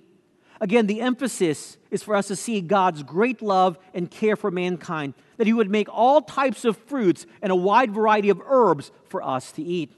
Again, 0.62 0.88
the 0.88 1.01
emphasis 1.01 1.77
is 1.91 2.01
for 2.01 2.15
us 2.15 2.29
to 2.29 2.38
see 2.38 2.62
God's 2.62 3.03
great 3.03 3.41
love 3.41 3.77
and 3.93 4.10
care 4.10 4.38
for 4.38 4.49
mankind, 4.49 5.13
that 5.36 5.45
He 5.45 5.51
would 5.51 5.69
make 5.69 5.89
all 5.91 6.21
types 6.21 6.63
of 6.63 6.77
fruits 6.77 7.25
and 7.41 7.51
a 7.51 7.56
wide 7.58 7.91
variety 7.91 8.29
of 8.29 8.41
herbs 8.45 8.93
for 9.10 9.21
us 9.21 9.51
to 9.51 9.62
eat. 9.62 9.91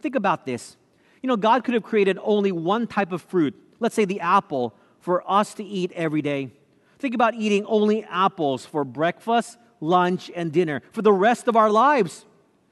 Think 0.00 0.14
about 0.14 0.46
this. 0.46 0.78
You 1.22 1.26
know, 1.26 1.36
God 1.36 1.62
could 1.62 1.74
have 1.74 1.82
created 1.82 2.18
only 2.22 2.52
one 2.52 2.86
type 2.86 3.12
of 3.12 3.20
fruit, 3.20 3.54
let's 3.80 3.94
say 3.94 4.04
the 4.04 4.20
apple, 4.20 4.74
for 5.00 5.28
us 5.30 5.54
to 5.54 5.64
eat 5.64 5.92
every 5.92 6.22
day. 6.22 6.50
Think 6.98 7.14
about 7.14 7.34
eating 7.34 7.64
only 7.66 8.04
apples 8.04 8.66
for 8.66 8.84
breakfast, 8.84 9.56
lunch, 9.80 10.30
and 10.34 10.52
dinner 10.52 10.82
for 10.92 11.02
the 11.02 11.12
rest 11.12 11.48
of 11.48 11.56
our 11.56 11.70
lives. 11.70 12.26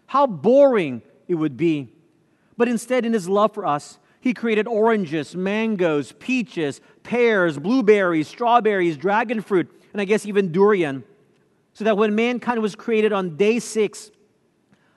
How 0.07 0.27
boring 0.27 1.03
it 1.29 1.35
would 1.35 1.57
be. 1.57 1.89
But 2.57 2.69
instead, 2.69 3.05
in 3.05 3.13
his 3.13 3.29
love 3.29 3.55
for 3.55 3.67
us, 3.67 3.99
he 4.21 4.35
created 4.35 4.67
oranges, 4.67 5.37
mangoes, 5.37 6.13
peaches, 6.13 6.81
pears, 7.03 7.59
blueberries, 7.59 8.27
strawberries, 8.27 8.97
dragon 8.97 9.41
fruit, 9.41 9.71
and 9.93 10.01
I 10.01 10.05
guess 10.05 10.27
even 10.27 10.51
durian. 10.51 11.05
So 11.75 11.85
that 11.85 11.97
when 11.97 12.15
mankind 12.15 12.61
was 12.61 12.75
created 12.75 13.13
on 13.13 13.37
day 13.37 13.59
six, 13.59 14.11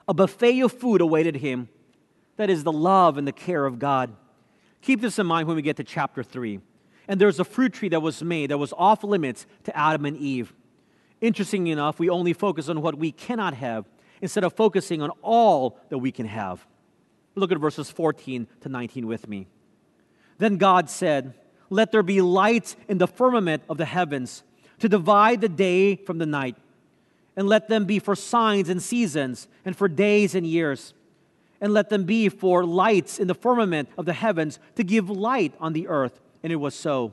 a 0.08 0.14
buffet 0.14 0.60
of 0.62 0.72
food 0.72 1.00
awaited 1.00 1.36
him. 1.36 1.68
That 2.36 2.50
is 2.50 2.64
the 2.64 2.72
love 2.72 3.18
and 3.18 3.28
the 3.28 3.32
care 3.32 3.64
of 3.64 3.78
God. 3.78 4.16
Keep 4.82 5.00
this 5.00 5.18
in 5.18 5.26
mind 5.26 5.46
when 5.46 5.56
we 5.56 5.62
get 5.62 5.76
to 5.76 5.84
chapter 5.84 6.22
3. 6.22 6.60
And 7.08 7.20
there's 7.20 7.40
a 7.40 7.44
fruit 7.44 7.72
tree 7.72 7.88
that 7.90 8.00
was 8.00 8.22
made 8.22 8.50
that 8.50 8.58
was 8.58 8.72
off 8.76 9.02
limits 9.02 9.46
to 9.64 9.76
Adam 9.76 10.06
and 10.06 10.16
Eve. 10.16 10.52
Interestingly 11.20 11.70
enough, 11.70 11.98
we 11.98 12.08
only 12.08 12.32
focus 12.32 12.68
on 12.68 12.80
what 12.80 12.96
we 12.96 13.12
cannot 13.12 13.54
have 13.54 13.84
instead 14.22 14.44
of 14.44 14.52
focusing 14.54 15.02
on 15.02 15.10
all 15.22 15.78
that 15.88 15.98
we 15.98 16.12
can 16.12 16.26
have. 16.26 16.66
Look 17.34 17.52
at 17.52 17.58
verses 17.58 17.90
14 17.90 18.46
to 18.60 18.68
19 18.68 19.06
with 19.06 19.28
me. 19.28 19.48
Then 20.38 20.56
God 20.56 20.88
said, 20.88 21.34
Let 21.68 21.92
there 21.92 22.02
be 22.02 22.20
lights 22.22 22.76
in 22.88 22.98
the 22.98 23.06
firmament 23.06 23.62
of 23.68 23.76
the 23.76 23.84
heavens 23.84 24.42
to 24.78 24.88
divide 24.88 25.40
the 25.40 25.48
day 25.48 25.96
from 25.96 26.18
the 26.18 26.26
night, 26.26 26.56
and 27.36 27.46
let 27.46 27.68
them 27.68 27.84
be 27.84 27.98
for 27.98 28.14
signs 28.14 28.68
and 28.68 28.82
seasons, 28.82 29.46
and 29.64 29.76
for 29.76 29.88
days 29.88 30.34
and 30.34 30.46
years. 30.46 30.94
And 31.60 31.74
let 31.74 31.90
them 31.90 32.04
be 32.04 32.28
for 32.28 32.64
lights 32.64 33.18
in 33.18 33.28
the 33.28 33.34
firmament 33.34 33.88
of 33.98 34.06
the 34.06 34.14
heavens 34.14 34.58
to 34.76 34.84
give 34.84 35.10
light 35.10 35.52
on 35.60 35.74
the 35.74 35.88
earth. 35.88 36.20
And 36.42 36.52
it 36.52 36.56
was 36.56 36.74
so. 36.74 37.12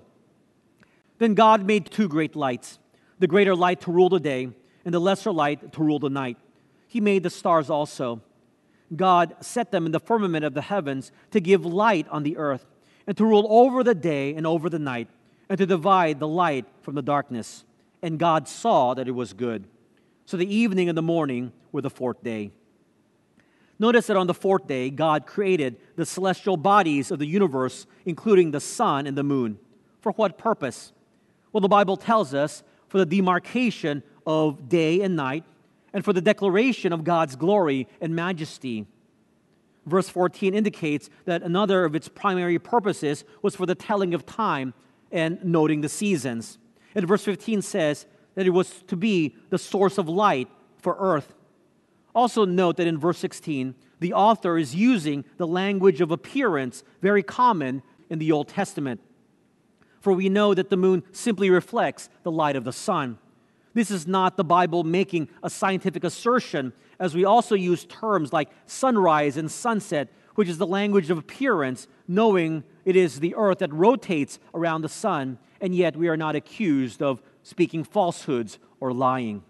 Then 1.18 1.34
God 1.34 1.66
made 1.66 1.86
two 1.86 2.08
great 2.08 2.36
lights 2.36 2.80
the 3.20 3.28
greater 3.28 3.56
light 3.56 3.82
to 3.82 3.92
rule 3.92 4.10
the 4.10 4.20
day, 4.20 4.48
and 4.86 4.94
the 4.94 5.00
lesser 5.00 5.32
light 5.32 5.74
to 5.74 5.84
rule 5.84 5.98
the 5.98 6.10
night 6.10 6.38
he 6.88 7.02
made 7.02 7.24
the 7.24 7.30
stars 7.30 7.70
also. 7.70 8.22
God 8.96 9.36
set 9.42 9.72
them 9.72 9.86
in 9.86 9.92
the 9.92 10.00
firmament 10.00 10.46
of 10.46 10.54
the 10.54 10.62
heavens 10.62 11.12
to 11.32 11.42
give 11.42 11.66
light 11.66 12.08
on 12.10 12.24
the 12.24 12.38
earth, 12.38 12.66
and 13.06 13.16
to 13.18 13.26
rule 13.26 13.46
over 13.50 13.84
the 13.84 13.96
day 13.96 14.34
and 14.34 14.48
over 14.48 14.70
the 14.70 14.80
night, 14.80 15.10
and 15.50 15.58
to 15.58 15.66
divide 15.66 16.20
the 16.20 16.28
light 16.28 16.66
from 16.82 16.96
the 16.96 17.02
darkness. 17.02 17.66
And 18.02 18.18
God 18.18 18.48
saw 18.48 18.94
that 18.94 19.08
it 19.08 19.12
was 19.12 19.34
good. 19.34 19.66
So 20.26 20.38
the 20.38 20.54
evening 20.54 20.90
and 20.90 20.98
the 20.98 21.02
morning 21.02 21.52
were 21.72 21.82
the 21.82 21.90
fourth 21.90 22.24
day. 22.24 22.52
Notice 23.80 24.08
that 24.08 24.18
on 24.18 24.28
the 24.28 24.34
fourth 24.34 24.68
day, 24.68 24.90
God 24.90 25.28
created 25.28 25.78
the 25.96 26.06
celestial 26.06 26.58
bodies 26.58 27.12
of 27.12 27.20
the 27.20 27.28
universe, 27.28 27.86
including 28.06 28.52
the 28.52 28.60
sun 28.60 29.06
and 29.06 29.18
the 29.18 29.24
moon. 29.24 29.60
For 30.02 30.12
what 30.14 30.38
purpose? 30.38 30.94
Well, 31.52 31.62
the 31.62 31.68
Bible 31.68 31.98
tells 31.98 32.34
us 32.34 32.64
for 32.90 32.98
the 32.98 33.06
demarcation 33.06 34.04
of 34.26 34.68
day 34.70 35.02
and 35.02 35.16
night 35.16 35.44
and 35.94 36.04
for 36.04 36.14
the 36.14 36.22
declaration 36.22 36.92
of 36.92 37.04
God's 37.04 37.36
glory 37.36 37.88
and 38.02 38.16
majesty. 38.16 38.88
Verse 39.86 40.10
14 40.10 40.54
indicates 40.54 41.10
that 41.26 41.44
another 41.44 41.86
of 41.86 41.96
its 41.96 42.10
primary 42.10 42.60
purposes 42.60 43.24
was 43.42 43.56
for 43.56 43.66
the 43.66 43.76
telling 43.76 44.14
of 44.14 44.26
time 44.26 44.74
and 45.12 45.44
noting 45.44 45.82
the 45.82 45.90
seasons. 45.90 46.58
And 46.94 47.08
verse 47.08 47.24
15 47.24 47.62
says 47.62 48.06
that 48.36 48.46
it 48.46 48.52
was 48.52 48.84
to 48.88 48.96
be 48.96 49.36
the 49.50 49.58
source 49.58 49.98
of 49.98 50.10
light 50.10 50.50
for 50.82 50.98
earth. 51.00 51.34
Also, 52.18 52.46
note 52.46 52.78
that 52.78 52.88
in 52.88 52.98
verse 52.98 53.20
16, 53.20 53.76
the 54.00 54.12
author 54.12 54.58
is 54.58 54.74
using 54.74 55.24
the 55.38 55.46
language 55.46 56.02
of 56.02 56.10
appearance 56.10 56.84
very 57.00 57.22
common 57.22 57.84
in 58.10 58.18
the 58.18 58.32
Old 58.32 58.48
Testament. 58.48 59.00
For 60.02 60.12
we 60.12 60.28
know 60.28 60.56
that 60.56 60.72
the 60.72 60.78
moon 60.78 61.04
simply 61.12 61.52
reflects 61.52 62.10
the 62.24 62.32
light 62.32 62.56
of 62.56 62.64
the 62.64 62.74
sun. 62.74 63.20
This 63.76 63.92
is 63.92 64.08
not 64.08 64.36
the 64.36 64.44
Bible 64.44 64.84
making 64.84 65.30
a 65.44 65.50
scientific 65.52 66.04
assertion, 66.04 66.74
as 67.00 67.14
we 67.14 67.24
also 67.24 67.54
use 67.54 67.86
terms 67.86 68.34
like 68.34 68.50
sunrise 68.66 69.38
and 69.38 69.52
sunset, 69.52 70.08
which 70.34 70.50
is 70.50 70.58
the 70.58 70.66
language 70.66 71.12
of 71.12 71.20
appearance, 71.20 71.88
knowing 72.08 72.64
it 72.84 72.96
is 72.96 73.20
the 73.20 73.36
earth 73.36 73.60
that 73.60 73.72
rotates 73.72 74.40
around 74.56 74.82
the 74.82 74.90
sun, 74.90 75.38
and 75.62 75.76
yet 75.76 75.96
we 75.96 76.08
are 76.08 76.18
not 76.18 76.36
accused 76.36 77.04
of 77.04 77.22
speaking 77.44 77.84
falsehoods 77.84 78.58
or 78.80 78.92
lying. 78.92 79.44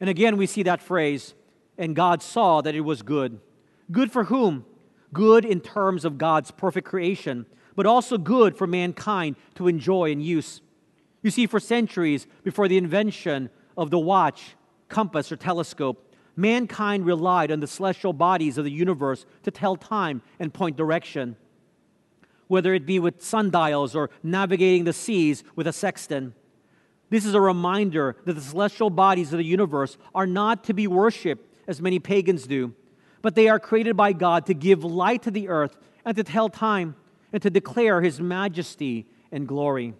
And 0.00 0.10
again, 0.10 0.36
we 0.36 0.46
see 0.46 0.64
that 0.64 0.82
phrase, 0.82 1.34
and 1.78 1.96
God 1.96 2.22
saw 2.22 2.60
that 2.60 2.74
it 2.74 2.80
was 2.80 3.02
good. 3.02 3.40
Good 3.90 4.10
for 4.10 4.24
whom? 4.24 4.64
Good 5.12 5.44
in 5.44 5.60
terms 5.60 6.04
of 6.04 6.18
God's 6.18 6.50
perfect 6.50 6.86
creation, 6.86 7.46
but 7.74 7.86
also 7.86 8.18
good 8.18 8.56
for 8.56 8.66
mankind 8.66 9.36
to 9.54 9.68
enjoy 9.68 10.10
and 10.10 10.22
use. 10.22 10.60
You 11.22 11.30
see, 11.30 11.46
for 11.46 11.60
centuries 11.60 12.26
before 12.44 12.68
the 12.68 12.78
invention 12.78 13.50
of 13.76 13.90
the 13.90 13.98
watch, 13.98 14.56
compass, 14.88 15.30
or 15.30 15.36
telescope, 15.36 16.14
mankind 16.36 17.06
relied 17.06 17.50
on 17.50 17.60
the 17.60 17.66
celestial 17.66 18.12
bodies 18.12 18.58
of 18.58 18.64
the 18.64 18.70
universe 18.70 19.26
to 19.42 19.50
tell 19.50 19.76
time 19.76 20.22
and 20.38 20.52
point 20.52 20.76
direction. 20.76 21.36
Whether 22.48 22.74
it 22.74 22.86
be 22.86 22.98
with 22.98 23.22
sundials 23.22 23.96
or 23.96 24.10
navigating 24.22 24.84
the 24.84 24.92
seas 24.92 25.42
with 25.56 25.66
a 25.66 25.72
sextant. 25.72 26.34
This 27.10 27.24
is 27.24 27.34
a 27.34 27.40
reminder 27.40 28.16
that 28.24 28.34
the 28.34 28.40
celestial 28.40 28.90
bodies 28.90 29.32
of 29.32 29.38
the 29.38 29.44
universe 29.44 29.96
are 30.14 30.26
not 30.26 30.64
to 30.64 30.74
be 30.74 30.86
worshiped 30.86 31.55
as 31.66 31.80
many 31.80 31.98
pagans 31.98 32.46
do, 32.46 32.74
but 33.22 33.34
they 33.34 33.48
are 33.48 33.58
created 33.58 33.96
by 33.96 34.12
God 34.12 34.46
to 34.46 34.54
give 34.54 34.84
light 34.84 35.22
to 35.22 35.30
the 35.30 35.48
earth 35.48 35.76
and 36.04 36.16
to 36.16 36.24
tell 36.24 36.48
time 36.48 36.96
and 37.32 37.42
to 37.42 37.50
declare 37.50 38.00
his 38.00 38.20
majesty 38.20 39.06
and 39.32 39.48
glory. 39.48 39.94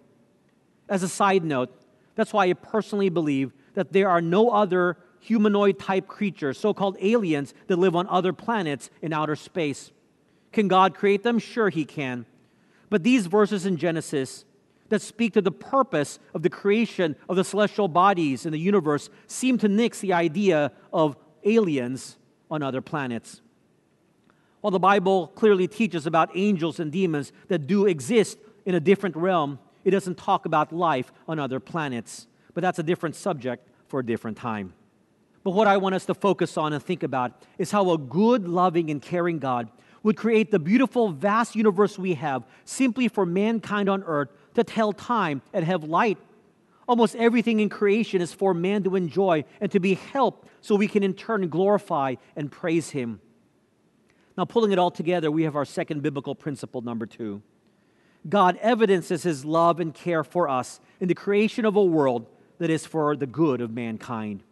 As 0.89 1.03
a 1.03 1.09
side 1.09 1.43
note, 1.43 1.73
that's 2.15 2.33
why 2.33 2.45
I 2.45 2.53
personally 2.53 3.09
believe 3.09 3.53
that 3.73 3.91
there 3.91 4.09
are 4.09 4.21
no 4.21 4.49
other 4.49 4.97
humanoid 5.19 5.77
type 5.77 6.07
creatures, 6.07 6.57
so 6.57 6.73
called 6.73 6.97
aliens, 7.01 7.53
that 7.67 7.77
live 7.77 7.95
on 7.95 8.07
other 8.07 8.33
planets 8.33 8.89
in 9.01 9.13
outer 9.13 9.35
space. 9.35 9.91
Can 10.51 10.67
God 10.67 10.95
create 10.95 11.23
them? 11.23 11.37
Sure, 11.37 11.69
He 11.69 11.85
can. 11.85 12.25
But 12.89 13.03
these 13.03 13.27
verses 13.27 13.65
in 13.65 13.77
Genesis 13.77 14.45
that 14.89 15.01
speak 15.01 15.33
to 15.33 15.41
the 15.41 15.51
purpose 15.51 16.19
of 16.33 16.43
the 16.43 16.49
creation 16.49 17.15
of 17.27 17.35
the 17.35 17.43
celestial 17.43 17.87
bodies 17.87 18.45
in 18.45 18.53
the 18.53 18.59
universe 18.59 19.09
seem 19.27 19.57
to 19.57 19.67
nix 19.67 19.99
the 19.99 20.13
idea 20.13 20.71
of 20.93 21.17
aliens 21.47 22.17
on 22.49 22.61
other 22.61 22.81
planets. 22.81 23.41
While 24.61 24.71
the 24.71 24.79
Bible 24.79 25.27
clearly 25.27 25.67
teaches 25.67 26.05
about 26.05 26.29
angels 26.35 26.79
and 26.79 26.91
demons 26.91 27.31
that 27.47 27.67
do 27.67 27.85
exist 27.85 28.37
in 28.65 28.75
a 28.75 28.79
different 28.79 29.15
realm, 29.15 29.59
it 29.83 29.91
doesn't 29.91 30.17
talk 30.17 30.45
about 30.45 30.73
life 30.73 31.11
on 31.27 31.39
other 31.39 31.59
planets. 31.59 32.27
But 32.53 32.61
that's 32.61 32.79
a 32.79 32.83
different 32.83 33.15
subject 33.15 33.67
for 33.87 33.99
a 33.99 34.05
different 34.05 34.37
time. 34.37 34.73
But 35.43 35.51
what 35.51 35.67
I 35.67 35.77
want 35.77 35.95
us 35.95 36.05
to 36.07 36.13
focus 36.13 36.57
on 36.57 36.73
and 36.73 36.83
think 36.83 37.03
about 37.03 37.43
is 37.57 37.71
how 37.71 37.91
a 37.91 37.97
good, 37.97 38.47
loving, 38.47 38.89
and 38.91 39.01
caring 39.01 39.39
God 39.39 39.69
would 40.03 40.17
create 40.17 40.51
the 40.51 40.59
beautiful, 40.59 41.09
vast 41.09 41.55
universe 41.55 41.97
we 41.97 42.15
have 42.15 42.43
simply 42.65 43.07
for 43.07 43.25
mankind 43.25 43.87
on 43.87 44.03
earth 44.03 44.29
to 44.55 44.63
tell 44.63 44.91
time 44.91 45.41
and 45.53 45.63
have 45.63 45.83
light. 45.83 46.17
Almost 46.87 47.15
everything 47.15 47.59
in 47.59 47.69
creation 47.69 48.21
is 48.21 48.33
for 48.33 48.53
man 48.53 48.83
to 48.83 48.95
enjoy 48.95 49.43
and 49.59 49.71
to 49.71 49.79
be 49.79 49.95
helped 49.95 50.47
so 50.61 50.75
we 50.75 50.87
can 50.87 51.03
in 51.03 51.13
turn 51.13 51.47
glorify 51.49 52.15
and 52.35 52.51
praise 52.51 52.91
Him. 52.91 53.19
Now, 54.37 54.45
pulling 54.45 54.71
it 54.71 54.79
all 54.79 54.91
together, 54.91 55.29
we 55.31 55.43
have 55.43 55.55
our 55.55 55.65
second 55.65 56.01
biblical 56.01 56.35
principle, 56.35 56.81
number 56.81 57.05
two. 57.05 57.41
God 58.29 58.57
evidences 58.61 59.23
His 59.23 59.43
love 59.43 59.79
and 59.79 59.93
care 59.93 60.23
for 60.23 60.47
us 60.47 60.79
in 60.99 61.07
the 61.07 61.15
creation 61.15 61.65
of 61.65 61.75
a 61.75 61.83
world 61.83 62.27
that 62.59 62.69
is 62.69 62.85
for 62.85 63.15
the 63.15 63.27
good 63.27 63.61
of 63.61 63.71
mankind. 63.71 64.43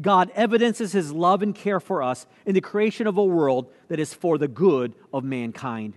God 0.00 0.30
evidences 0.34 0.92
his 0.92 1.12
love 1.12 1.42
and 1.42 1.54
care 1.54 1.80
for 1.80 2.02
us 2.02 2.26
in 2.46 2.54
the 2.54 2.60
creation 2.60 3.06
of 3.06 3.16
a 3.16 3.24
world 3.24 3.70
that 3.88 4.00
is 4.00 4.14
for 4.14 4.38
the 4.38 4.48
good 4.48 4.94
of 5.12 5.24
mankind. 5.24 5.94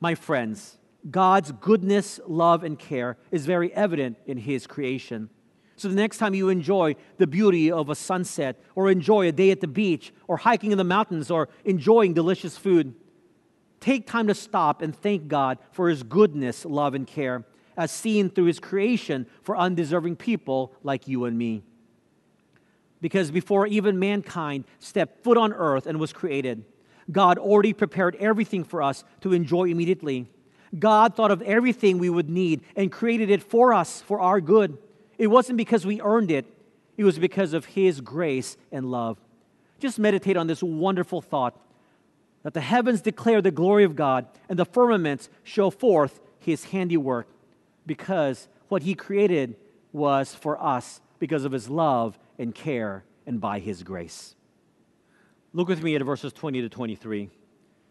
My 0.00 0.14
friends, 0.14 0.78
God's 1.10 1.52
goodness, 1.52 2.18
love, 2.26 2.64
and 2.64 2.78
care 2.78 3.16
is 3.30 3.46
very 3.46 3.72
evident 3.74 4.16
in 4.26 4.38
his 4.38 4.66
creation. 4.66 5.28
So 5.76 5.88
the 5.88 5.94
next 5.94 6.18
time 6.18 6.34
you 6.34 6.48
enjoy 6.48 6.96
the 7.18 7.26
beauty 7.26 7.70
of 7.70 7.90
a 7.90 7.94
sunset, 7.94 8.60
or 8.74 8.90
enjoy 8.90 9.28
a 9.28 9.32
day 9.32 9.50
at 9.50 9.60
the 9.60 9.66
beach, 9.66 10.12
or 10.28 10.38
hiking 10.38 10.72
in 10.72 10.78
the 10.78 10.84
mountains, 10.84 11.30
or 11.30 11.48
enjoying 11.64 12.14
delicious 12.14 12.56
food, 12.56 12.94
take 13.80 14.06
time 14.06 14.28
to 14.28 14.34
stop 14.34 14.82
and 14.82 14.96
thank 14.96 15.28
God 15.28 15.58
for 15.72 15.88
his 15.88 16.02
goodness, 16.02 16.64
love, 16.64 16.94
and 16.94 17.06
care, 17.06 17.44
as 17.76 17.90
seen 17.90 18.30
through 18.30 18.44
his 18.44 18.60
creation 18.60 19.26
for 19.42 19.56
undeserving 19.56 20.16
people 20.16 20.72
like 20.82 21.08
you 21.08 21.24
and 21.24 21.36
me 21.36 21.64
because 23.04 23.30
before 23.30 23.66
even 23.66 23.98
mankind 23.98 24.64
stepped 24.78 25.22
foot 25.22 25.36
on 25.36 25.52
earth 25.52 25.86
and 25.86 26.00
was 26.00 26.10
created, 26.10 26.64
God 27.12 27.36
already 27.36 27.74
prepared 27.74 28.16
everything 28.16 28.64
for 28.64 28.82
us 28.82 29.04
to 29.20 29.34
enjoy 29.34 29.64
immediately. 29.64 30.26
God 30.78 31.14
thought 31.14 31.30
of 31.30 31.42
everything 31.42 31.98
we 31.98 32.10
would 32.10 32.28
need 32.28 32.62
and 32.76 32.90
created 32.90 33.30
it 33.30 33.42
for 33.42 33.72
us 33.72 34.02
for 34.02 34.20
our 34.20 34.40
good. 34.40 34.78
It 35.18 35.28
wasn't 35.28 35.56
because 35.56 35.86
we 35.86 36.00
earned 36.00 36.30
it, 36.30 36.46
it 36.96 37.04
was 37.04 37.18
because 37.18 37.52
of 37.52 37.64
His 37.66 38.00
grace 38.00 38.56
and 38.72 38.90
love. 38.90 39.18
Just 39.78 39.98
meditate 39.98 40.36
on 40.36 40.46
this 40.46 40.62
wonderful 40.62 41.20
thought 41.20 41.60
that 42.42 42.54
the 42.54 42.60
heavens 42.60 43.00
declare 43.00 43.40
the 43.40 43.50
glory 43.50 43.84
of 43.84 43.96
God 43.96 44.26
and 44.48 44.58
the 44.58 44.64
firmaments 44.64 45.28
show 45.42 45.70
forth 45.70 46.20
His 46.38 46.64
handiwork 46.66 47.28
because 47.86 48.48
what 48.68 48.82
He 48.82 48.94
created 48.94 49.56
was 49.92 50.34
for 50.34 50.62
us 50.62 51.00
because 51.18 51.44
of 51.44 51.52
His 51.52 51.68
love 51.68 52.18
and 52.38 52.54
care 52.54 53.04
and 53.26 53.40
by 53.40 53.58
his 53.58 53.82
grace. 53.82 54.34
Look 55.52 55.68
with 55.68 55.82
me 55.82 55.94
at 55.94 56.02
verses 56.02 56.32
20 56.32 56.62
to 56.62 56.68
23. 56.68 57.30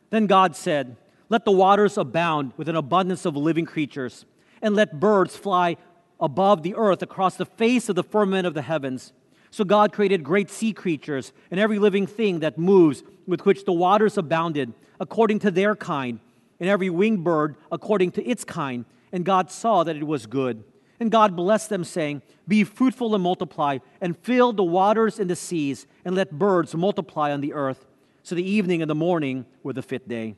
Then 0.09 0.27
God 0.27 0.55
said, 0.55 0.97
Let 1.29 1.45
the 1.45 1.51
waters 1.51 1.97
abound 1.97 2.53
with 2.57 2.69
an 2.69 2.75
abundance 2.75 3.25
of 3.25 3.35
living 3.35 3.65
creatures, 3.65 4.25
and 4.61 4.75
let 4.75 4.99
birds 4.99 5.35
fly 5.35 5.77
above 6.19 6.63
the 6.63 6.75
earth 6.75 7.01
across 7.01 7.35
the 7.35 7.45
face 7.45 7.89
of 7.89 7.95
the 7.95 8.03
firmament 8.03 8.47
of 8.47 8.53
the 8.53 8.61
heavens. 8.61 9.13
So 9.51 9.63
God 9.63 9.93
created 9.93 10.23
great 10.23 10.49
sea 10.49 10.73
creatures 10.73 11.31
and 11.51 11.59
every 11.59 11.77
living 11.77 12.07
thing 12.07 12.39
that 12.39 12.57
moves, 12.57 13.03
with 13.27 13.45
which 13.45 13.65
the 13.65 13.73
waters 13.73 14.17
abounded, 14.17 14.73
according 14.99 15.39
to 15.39 15.51
their 15.51 15.75
kind, 15.75 16.19
and 16.59 16.69
every 16.69 16.89
winged 16.89 17.23
bird 17.23 17.55
according 17.71 18.11
to 18.13 18.25
its 18.25 18.43
kind. 18.43 18.85
And 19.11 19.23
God 19.23 19.51
saw 19.51 19.83
that 19.83 19.95
it 19.95 20.07
was 20.07 20.25
good. 20.25 20.63
And 20.99 21.11
God 21.11 21.35
blessed 21.35 21.69
them, 21.69 21.83
saying, 21.83 22.21
Be 22.47 22.63
fruitful 22.63 23.13
and 23.13 23.23
multiply, 23.23 23.79
and 23.99 24.17
fill 24.17 24.53
the 24.53 24.63
waters 24.63 25.19
and 25.19 25.29
the 25.29 25.35
seas, 25.35 25.85
and 26.05 26.15
let 26.15 26.31
birds 26.31 26.73
multiply 26.73 27.31
on 27.31 27.41
the 27.41 27.53
earth. 27.53 27.85
So 28.23 28.35
the 28.35 28.49
evening 28.49 28.81
and 28.81 28.89
the 28.89 28.95
morning 28.95 29.45
were 29.61 29.73
the 29.73 29.81
fifth 29.81 30.07
day. 30.07 30.35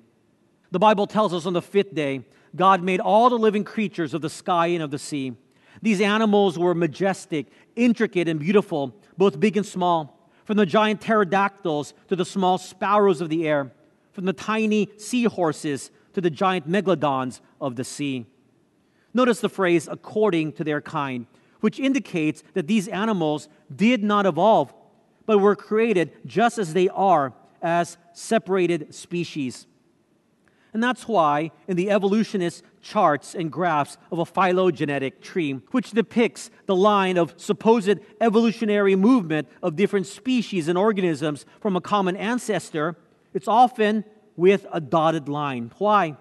The 0.76 0.80
Bible 0.80 1.08
tells 1.08 1.34
us 1.34 1.46
on 1.46 1.54
the 1.54 1.62
fifth 1.62 1.96
day, 1.96 2.26
God 2.54 2.84
made 2.84 3.00
all 3.00 3.30
the 3.30 3.38
living 3.38 3.64
creatures 3.64 4.14
of 4.14 4.22
the 4.22 4.30
sky 4.30 4.68
and 4.68 4.84
of 4.84 4.92
the 4.92 5.00
sea. 5.00 5.32
These 5.82 6.02
animals 6.02 6.60
were 6.60 6.76
majestic, 6.76 7.48
intricate, 7.78 8.28
and 8.28 8.42
beautiful, 8.42 8.94
both 9.18 9.40
big 9.40 9.56
and 9.56 9.66
small, 9.66 10.30
from 10.44 10.58
the 10.58 10.66
giant 10.66 11.00
pterodactyls 11.00 11.94
to 12.10 12.18
the 12.18 12.26
small 12.26 12.58
sparrows 12.58 13.22
of 13.22 13.30
the 13.30 13.48
air, 13.48 13.72
from 14.12 14.26
the 14.26 14.34
tiny 14.34 14.90
seahorses 14.98 15.92
to 16.12 16.20
the 16.20 16.30
giant 16.30 16.70
megalodons 16.70 17.40
of 17.62 17.78
the 17.78 17.86
sea. 17.86 18.26
Notice 19.14 19.40
the 19.40 19.48
phrase 19.48 19.88
according 19.90 20.52
to 20.52 20.66
their 20.66 20.82
kind, 20.82 21.26
which 21.62 21.80
indicates 21.80 22.44
that 22.54 22.68
these 22.68 22.90
animals 22.90 23.48
did 23.74 24.04
not 24.04 24.26
evolve, 24.26 24.74
but 25.26 25.38
were 25.38 25.56
created 25.56 26.12
just 26.26 26.58
as 26.58 26.74
they 26.74 26.90
are 26.90 27.32
as 27.62 27.98
separated 28.12 28.94
species. 28.94 29.68
And 30.76 30.84
that's 30.84 31.08
why 31.08 31.52
in 31.70 31.78
the 31.78 31.90
evolutionist 31.90 32.62
charts 32.82 33.34
and 33.34 33.50
graphs 33.50 33.98
of 34.12 34.20
a 34.20 34.26
phylogenetic 34.26 35.22
tree, 35.22 35.54
which 35.72 35.92
depicts 35.92 36.52
the 36.66 36.76
line 36.76 37.18
of 37.18 37.34
supposed 37.38 37.98
evolutionary 38.20 38.98
movement 38.98 39.48
of 39.64 39.78
different 39.78 40.06
species 40.06 40.68
and 40.68 40.78
organisms 40.78 41.46
from 41.62 41.78
a 41.78 41.82
common 41.82 42.18
ancestor, 42.18 42.98
it's 43.34 43.48
often 43.48 44.04
with 44.36 44.66
a 44.74 44.82
dotted 44.82 45.30
line. 45.30 45.72
Why? 45.78 46.18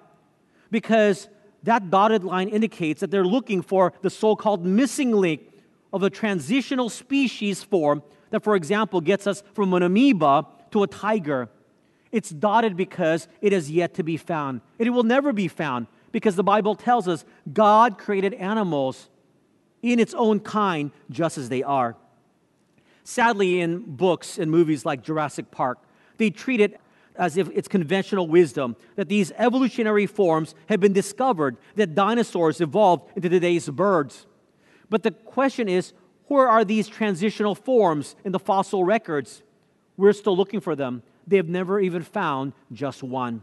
Because 0.70 1.28
that 1.64 1.90
dotted 1.90 2.22
line 2.22 2.48
indicates 2.48 3.00
that 3.00 3.10
they're 3.10 3.24
looking 3.24 3.60
for 3.60 3.92
the 4.02 4.08
so 4.08 4.36
called 4.36 4.64
missing 4.64 5.10
link 5.10 5.40
of 5.92 6.04
a 6.04 6.10
transitional 6.10 6.90
species 6.90 7.64
form 7.64 8.04
that, 8.30 8.44
for 8.44 8.54
example, 8.54 9.00
gets 9.00 9.26
us 9.26 9.42
from 9.52 9.74
an 9.74 9.82
amoeba 9.82 10.46
to 10.70 10.84
a 10.84 10.86
tiger. 10.86 11.48
It's 12.14 12.30
dotted 12.30 12.76
because 12.76 13.26
it 13.40 13.52
has 13.52 13.68
yet 13.68 13.94
to 13.94 14.04
be 14.04 14.16
found. 14.16 14.60
It 14.78 14.88
will 14.90 15.02
never 15.02 15.32
be 15.32 15.48
found 15.48 15.88
because 16.12 16.36
the 16.36 16.44
Bible 16.44 16.76
tells 16.76 17.08
us 17.08 17.24
God 17.52 17.98
created 17.98 18.34
animals 18.34 19.08
in 19.82 19.98
its 19.98 20.14
own 20.14 20.38
kind 20.38 20.92
just 21.10 21.38
as 21.38 21.48
they 21.48 21.64
are. 21.64 21.96
Sadly, 23.02 23.60
in 23.60 23.80
books 23.96 24.38
and 24.38 24.48
movies 24.48 24.86
like 24.86 25.02
Jurassic 25.02 25.50
Park, 25.50 25.80
they 26.16 26.30
treat 26.30 26.60
it 26.60 26.80
as 27.16 27.36
if 27.36 27.48
it's 27.52 27.66
conventional 27.66 28.28
wisdom 28.28 28.76
that 28.94 29.08
these 29.08 29.32
evolutionary 29.36 30.06
forms 30.06 30.54
have 30.68 30.78
been 30.78 30.92
discovered, 30.92 31.56
that 31.74 31.96
dinosaurs 31.96 32.60
evolved 32.60 33.10
into 33.16 33.28
today's 33.28 33.68
birds. 33.68 34.24
But 34.88 35.02
the 35.02 35.10
question 35.10 35.68
is 35.68 35.92
where 36.28 36.48
are 36.48 36.64
these 36.64 36.86
transitional 36.86 37.56
forms 37.56 38.14
in 38.24 38.30
the 38.30 38.38
fossil 38.38 38.84
records? 38.84 39.42
We're 39.96 40.12
still 40.12 40.36
looking 40.36 40.60
for 40.60 40.76
them. 40.76 41.02
They 41.26 41.36
have 41.36 41.48
never 41.48 41.80
even 41.80 42.02
found 42.02 42.52
just 42.72 43.02
one. 43.02 43.42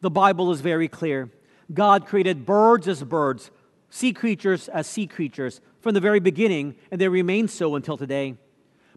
The 0.00 0.10
Bible 0.10 0.50
is 0.50 0.60
very 0.60 0.88
clear. 0.88 1.30
God 1.72 2.06
created 2.06 2.46
birds 2.46 2.88
as 2.88 3.02
birds, 3.02 3.50
sea 3.90 4.12
creatures 4.12 4.68
as 4.68 4.86
sea 4.86 5.06
creatures 5.06 5.60
from 5.80 5.94
the 5.94 6.00
very 6.00 6.20
beginning, 6.20 6.74
and 6.90 7.00
they 7.00 7.08
remain 7.08 7.48
so 7.48 7.74
until 7.74 7.96
today. 7.96 8.36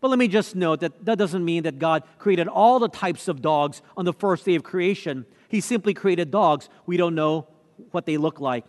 But 0.01 0.09
let 0.09 0.19
me 0.19 0.27
just 0.27 0.55
note 0.55 0.81
that 0.81 1.05
that 1.05 1.17
doesn't 1.17 1.45
mean 1.45 1.63
that 1.63 1.79
God 1.79 2.03
created 2.19 2.47
all 2.47 2.79
the 2.79 2.89
types 2.89 3.27
of 3.27 3.41
dogs 3.41 3.81
on 3.95 4.05
the 4.05 4.13
first 4.13 4.43
day 4.43 4.55
of 4.55 4.63
creation. 4.63 5.25
He 5.47 5.61
simply 5.61 5.93
created 5.93 6.31
dogs. 6.31 6.67
We 6.85 6.97
don't 6.97 7.15
know 7.15 7.47
what 7.91 8.05
they 8.05 8.17
look 8.17 8.41
like. 8.41 8.65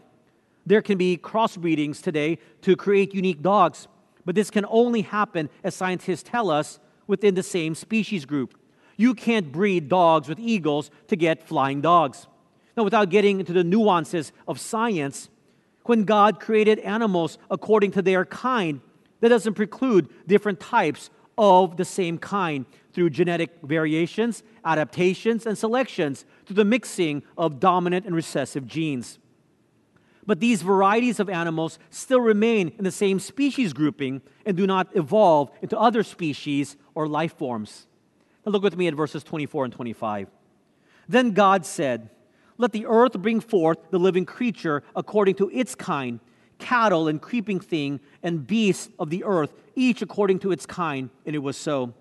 There 0.66 0.82
can 0.82 0.96
be 0.96 1.16
crossbreedings 1.16 2.02
today 2.02 2.38
to 2.62 2.76
create 2.76 3.14
unique 3.14 3.42
dogs, 3.42 3.88
but 4.24 4.34
this 4.34 4.50
can 4.50 4.64
only 4.68 5.02
happen, 5.02 5.50
as 5.62 5.74
scientists 5.74 6.22
tell 6.22 6.50
us, 6.50 6.78
within 7.06 7.34
the 7.34 7.42
same 7.42 7.74
species 7.74 8.24
group. 8.24 8.54
You 8.96 9.14
can't 9.14 9.50
breed 9.50 9.88
dogs 9.88 10.28
with 10.28 10.38
eagles 10.38 10.90
to 11.08 11.16
get 11.16 11.46
flying 11.46 11.80
dogs. 11.80 12.26
Now, 12.76 12.82
without 12.82 13.10
getting 13.10 13.40
into 13.40 13.52
the 13.52 13.64
nuances 13.64 14.32
of 14.48 14.58
science, 14.58 15.28
when 15.84 16.04
God 16.04 16.40
created 16.40 16.78
animals 16.80 17.38
according 17.50 17.92
to 17.92 18.02
their 18.02 18.24
kind, 18.24 18.80
that 19.20 19.28
doesn't 19.28 19.54
preclude 19.54 20.08
different 20.26 20.60
types 20.60 21.10
of 21.36 21.76
the 21.76 21.84
same 21.84 22.18
kind 22.18 22.66
through 22.92 23.10
genetic 23.10 23.50
variations, 23.62 24.42
adaptations, 24.64 25.46
and 25.46 25.58
selections 25.58 26.24
through 26.46 26.56
the 26.56 26.64
mixing 26.64 27.22
of 27.36 27.60
dominant 27.60 28.06
and 28.06 28.14
recessive 28.14 28.66
genes. 28.66 29.18
But 30.26 30.40
these 30.40 30.62
varieties 30.62 31.20
of 31.20 31.28
animals 31.28 31.78
still 31.90 32.20
remain 32.20 32.72
in 32.78 32.84
the 32.84 32.90
same 32.90 33.18
species 33.18 33.72
grouping 33.72 34.22
and 34.46 34.56
do 34.56 34.66
not 34.66 34.88
evolve 34.94 35.50
into 35.60 35.78
other 35.78 36.02
species 36.02 36.76
or 36.94 37.06
life 37.06 37.36
forms. 37.36 37.86
Now 38.44 38.52
look 38.52 38.62
with 38.62 38.76
me 38.76 38.88
at 38.88 38.94
verses 38.94 39.24
24 39.24 39.66
and 39.66 39.74
25. 39.74 40.28
Then 41.08 41.32
God 41.32 41.64
said, 41.66 42.10
Let 42.58 42.72
the 42.72 42.86
earth 42.86 43.12
bring 43.14 43.40
forth 43.40 43.78
the 43.90 43.98
living 43.98 44.24
creature 44.24 44.82
according 44.94 45.36
to 45.36 45.50
its 45.50 45.74
kind 45.74 46.20
cattle 46.58 47.08
and 47.08 47.20
creeping 47.20 47.60
thing 47.60 48.00
and 48.22 48.46
beasts 48.46 48.88
of 48.98 49.10
the 49.10 49.24
earth, 49.24 49.52
each 49.74 50.02
according 50.02 50.38
to 50.40 50.52
its 50.52 50.66
kind. 50.66 51.10
And 51.26 51.34
it 51.34 51.40
was 51.40 51.56
so. 51.56 51.94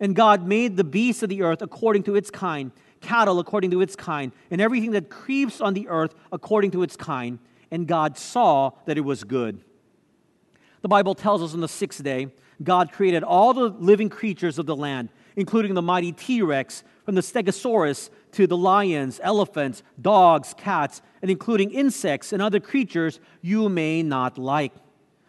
And 0.00 0.14
God 0.14 0.46
made 0.46 0.76
the 0.76 0.84
beasts 0.84 1.22
of 1.22 1.28
the 1.28 1.42
earth 1.42 1.62
according 1.62 2.04
to 2.04 2.16
its 2.16 2.30
kind, 2.30 2.70
cattle 3.00 3.38
according 3.38 3.70
to 3.72 3.80
its 3.80 3.96
kind, 3.96 4.32
and 4.50 4.60
everything 4.60 4.92
that 4.92 5.10
creeps 5.10 5.60
on 5.60 5.74
the 5.74 5.88
earth 5.88 6.14
according 6.32 6.70
to 6.72 6.82
its 6.82 6.96
kind. 6.96 7.38
And 7.70 7.86
God 7.86 8.16
saw 8.16 8.72
that 8.86 8.96
it 8.96 9.02
was 9.02 9.24
good. 9.24 9.60
The 10.82 10.88
Bible 10.88 11.14
tells 11.14 11.42
us 11.42 11.54
on 11.54 11.60
the 11.60 11.68
sixth 11.68 12.02
day, 12.02 12.28
God 12.62 12.92
created 12.92 13.22
all 13.22 13.52
the 13.52 13.68
living 13.68 14.08
creatures 14.08 14.58
of 14.58 14.66
the 14.66 14.76
land, 14.76 15.08
including 15.36 15.74
the 15.74 15.82
mighty 15.82 16.12
T 16.12 16.42
Rex, 16.42 16.82
from 17.04 17.14
the 17.14 17.20
Stegosaurus 17.20 18.10
to 18.32 18.46
the 18.46 18.56
lions, 18.56 19.20
elephants, 19.22 19.82
dogs, 20.00 20.54
cats, 20.58 21.00
and 21.22 21.30
including 21.30 21.70
insects 21.70 22.32
and 22.32 22.42
other 22.42 22.58
creatures 22.58 23.20
you 23.40 23.68
may 23.68 24.02
not 24.02 24.36
like. 24.36 24.72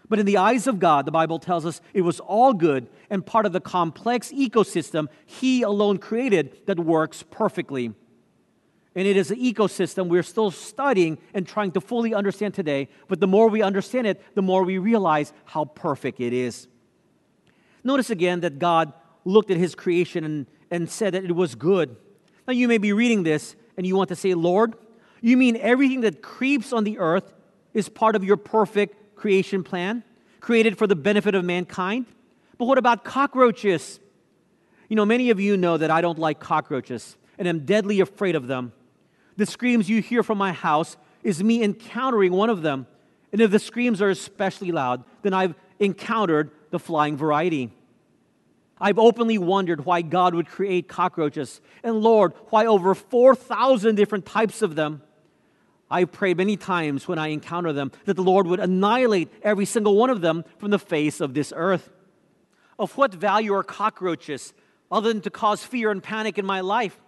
But 0.10 0.20
in 0.20 0.26
the 0.26 0.38
eyes 0.38 0.68
of 0.68 0.80
God, 0.80 1.06
the 1.06 1.12
Bible 1.12 1.38
tells 1.38 1.66
us 1.66 1.82
it 1.94 2.02
was 2.02 2.20
all 2.20 2.54
good 2.54 2.88
and 3.10 3.26
part 3.26 3.46
of 3.46 3.54
the 3.54 3.60
complex 3.62 4.32
ecosystem 4.32 5.08
He 5.26 5.62
alone 5.62 5.98
created 6.00 6.66
that 6.66 6.80
works 6.80 7.24
perfectly. 7.30 7.94
And 8.96 9.06
it 9.08 9.16
is 9.16 9.30
an 9.30 9.40
ecosystem 9.40 10.08
we're 10.08 10.24
still 10.24 10.50
studying 10.50 11.20
and 11.34 11.46
trying 11.46 11.72
to 11.74 11.82
fully 11.82 12.16
understand 12.16 12.56
today. 12.56 12.88
But 13.08 13.20
the 13.20 13.28
more 13.28 13.50
we 13.50 13.62
understand 13.62 14.08
it, 14.08 14.20
the 14.34 14.42
more 14.42 14.64
we 14.64 14.80
realize 14.80 15.34
how 15.46 15.66
perfect 15.66 16.20
it 16.20 16.34
is. 16.34 16.68
Notice 17.84 18.10
again 18.10 18.40
that 18.40 18.58
God 18.58 18.94
looked 19.28 19.52
at 19.52 19.58
His 19.58 19.76
creation 19.76 20.24
and, 20.24 20.48
and 20.72 20.90
said 20.90 21.14
that 21.14 21.26
it 21.26 21.36
was 21.36 21.56
good. 21.56 21.96
Now, 22.48 22.54
you 22.54 22.68
may 22.68 22.78
be 22.78 22.94
reading 22.94 23.24
this 23.24 23.56
and 23.76 23.86
you 23.86 23.96
want 23.96 24.10
to 24.10 24.16
say, 24.16 24.34
Lord, 24.34 24.76
you 25.22 25.36
mean 25.36 25.58
everything 25.58 26.02
that 26.02 26.22
creeps 26.22 26.72
on 26.72 26.84
the 26.84 27.00
earth 27.00 27.34
is 27.74 27.90
part 27.90 28.16
of 28.16 28.24
your 28.24 28.38
perfect 28.38 29.16
creation 29.16 29.64
plan, 29.64 30.04
created 30.40 30.78
for 30.78 30.88
the 30.88 30.96
benefit 30.96 31.36
of 31.36 31.44
mankind. 31.44 32.06
But 32.58 32.66
what 32.66 32.78
about 32.78 33.04
cockroaches? 33.04 34.00
You 34.90 34.96
know, 34.96 35.06
many 35.06 35.30
of 35.30 35.40
you 35.40 35.58
know 35.58 35.78
that 35.78 35.92
I 35.92 36.02
don't 36.02 36.18
like 36.18 36.40
cockroaches 36.40 37.18
and 37.38 37.48
am 37.48 37.66
deadly 37.66 38.00
afraid 38.00 38.36
of 38.36 38.48
them. 38.48 38.72
The 39.36 39.46
screams 39.46 39.90
you 39.90 40.02
hear 40.02 40.24
from 40.24 40.38
my 40.38 40.54
house 40.54 40.98
is 41.22 41.44
me 41.44 41.62
encountering 41.62 42.32
one 42.32 42.50
of 42.50 42.62
them. 42.62 42.88
And 43.32 43.42
if 43.42 43.52
the 43.52 43.60
screams 43.60 44.02
are 44.02 44.10
especially 44.10 44.72
loud, 44.72 45.04
then 45.22 45.34
I've 45.34 45.54
encountered 45.80 46.52
the 46.72 46.80
flying 46.80 47.18
variety. 47.18 47.72
I've 48.80 49.00
openly 49.00 49.38
wondered 49.38 49.86
why 49.86 50.02
God 50.02 50.36
would 50.36 50.48
create 50.48 50.88
cockroaches, 50.88 51.62
and 51.84 52.02
Lord, 52.02 52.34
why 52.50 52.66
over 52.66 52.94
4,000 52.94 53.96
different 53.96 54.26
types 54.26 54.62
of 54.62 54.76
them. 54.76 55.02
I've 55.90 56.12
prayed 56.12 56.38
many 56.38 56.58
times 56.58 57.08
when 57.08 57.18
I 57.18 57.30
encounter 57.30 57.74
them 57.74 57.92
that 58.06 58.16
the 58.16 58.24
Lord 58.24 58.46
would 58.48 58.60
annihilate 58.60 59.32
every 59.42 59.66
single 59.66 59.96
one 59.96 60.10
of 60.10 60.22
them 60.22 60.44
from 60.58 60.72
the 60.72 60.80
face 60.80 61.22
of 61.22 61.34
this 61.34 61.54
earth. 61.56 61.90
Of 62.78 62.96
what 62.98 63.14
value 63.14 63.54
are 63.54 63.64
cockroaches 63.64 64.54
other 64.92 65.12
than 65.12 65.22
to 65.22 65.30
cause 65.30 65.64
fear 65.64 65.90
and 65.90 66.04
panic 66.04 66.38
in 66.38 66.46
my 66.46 66.62
life? 66.62 67.00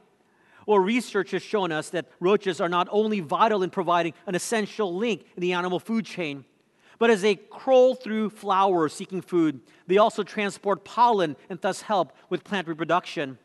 Well, 0.65 0.79
research 0.79 1.31
has 1.31 1.41
shown 1.41 1.71
us 1.71 1.89
that 1.89 2.05
roaches 2.19 2.61
are 2.61 2.69
not 2.69 2.87
only 2.91 3.19
vital 3.19 3.63
in 3.63 3.69
providing 3.69 4.13
an 4.25 4.35
essential 4.35 4.95
link 4.95 5.25
in 5.35 5.41
the 5.41 5.53
animal 5.53 5.79
food 5.79 6.05
chain, 6.05 6.45
but 6.99 7.09
as 7.09 7.21
they 7.21 7.35
crawl 7.35 7.95
through 7.95 8.29
flowers 8.29 8.93
seeking 8.93 9.21
food, 9.21 9.61
they 9.87 9.97
also 9.97 10.21
transport 10.21 10.83
pollen 10.83 11.35
and 11.49 11.59
thus 11.61 11.81
help 11.81 12.11
with 12.29 12.43
plant 12.43 12.67
reproduction. 12.67 13.37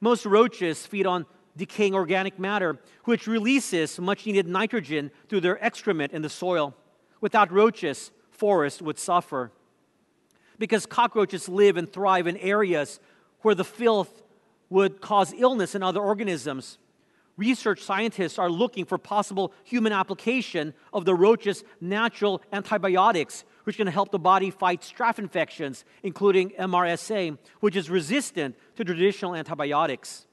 Most 0.00 0.26
roaches 0.26 0.84
feed 0.84 1.06
on 1.06 1.24
decaying 1.56 1.94
organic 1.94 2.38
matter, 2.38 2.80
which 3.04 3.28
releases 3.28 4.00
much 4.00 4.26
needed 4.26 4.48
nitrogen 4.48 5.12
through 5.28 5.40
their 5.40 5.62
excrement 5.64 6.12
in 6.12 6.22
the 6.22 6.28
soil. 6.28 6.74
Without 7.20 7.52
roaches, 7.52 8.10
forests 8.30 8.82
would 8.82 8.98
suffer. 8.98 9.52
Because 10.58 10.84
cockroaches 10.84 11.48
live 11.48 11.76
and 11.76 11.90
thrive 11.90 12.26
in 12.26 12.36
areas 12.38 12.98
where 13.42 13.54
the 13.54 13.64
filth 13.64 14.22
would 14.70 15.00
cause 15.00 15.32
illness 15.36 15.74
in 15.74 15.82
other 15.82 16.00
organisms. 16.00 16.78
Research 17.36 17.82
scientists 17.82 18.38
are 18.38 18.50
looking 18.50 18.84
for 18.84 18.98
possible 18.98 19.52
human 19.64 19.92
application 19.92 20.74
of 20.92 21.04
the 21.04 21.14
roach's 21.14 21.64
natural 21.80 22.42
antibiotics, 22.52 23.44
which 23.64 23.78
can 23.78 23.86
help 23.86 24.10
the 24.10 24.18
body 24.18 24.50
fight 24.50 24.82
staph 24.82 25.18
infections, 25.18 25.84
including 26.02 26.50
MRSA, 26.50 27.38
which 27.60 27.74
is 27.74 27.88
resistant 27.88 28.54
to 28.76 28.84
traditional 28.84 29.34
antibiotics. 29.34 30.26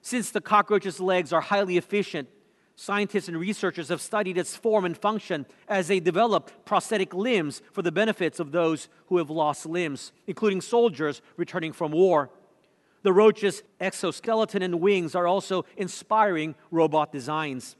Since 0.00 0.30
the 0.30 0.40
cockroach's 0.40 1.00
legs 1.00 1.32
are 1.32 1.40
highly 1.40 1.76
efficient, 1.76 2.28
scientists 2.76 3.26
and 3.26 3.36
researchers 3.36 3.88
have 3.88 4.00
studied 4.00 4.38
its 4.38 4.54
form 4.54 4.84
and 4.84 4.96
function 4.96 5.46
as 5.66 5.88
they 5.88 5.98
develop 5.98 6.64
prosthetic 6.64 7.14
limbs 7.14 7.62
for 7.72 7.82
the 7.82 7.90
benefits 7.90 8.38
of 8.38 8.52
those 8.52 8.88
who 9.06 9.18
have 9.18 9.30
lost 9.30 9.66
limbs, 9.66 10.12
including 10.26 10.60
soldiers 10.60 11.20
returning 11.36 11.72
from 11.72 11.90
war. 11.90 12.30
The 13.04 13.12
roach's 13.12 13.62
exoskeleton 13.78 14.62
and 14.62 14.80
wings 14.80 15.14
are 15.14 15.28
also 15.28 15.64
inspiring 15.76 16.56
robot 16.72 17.12
designs. 17.12 17.76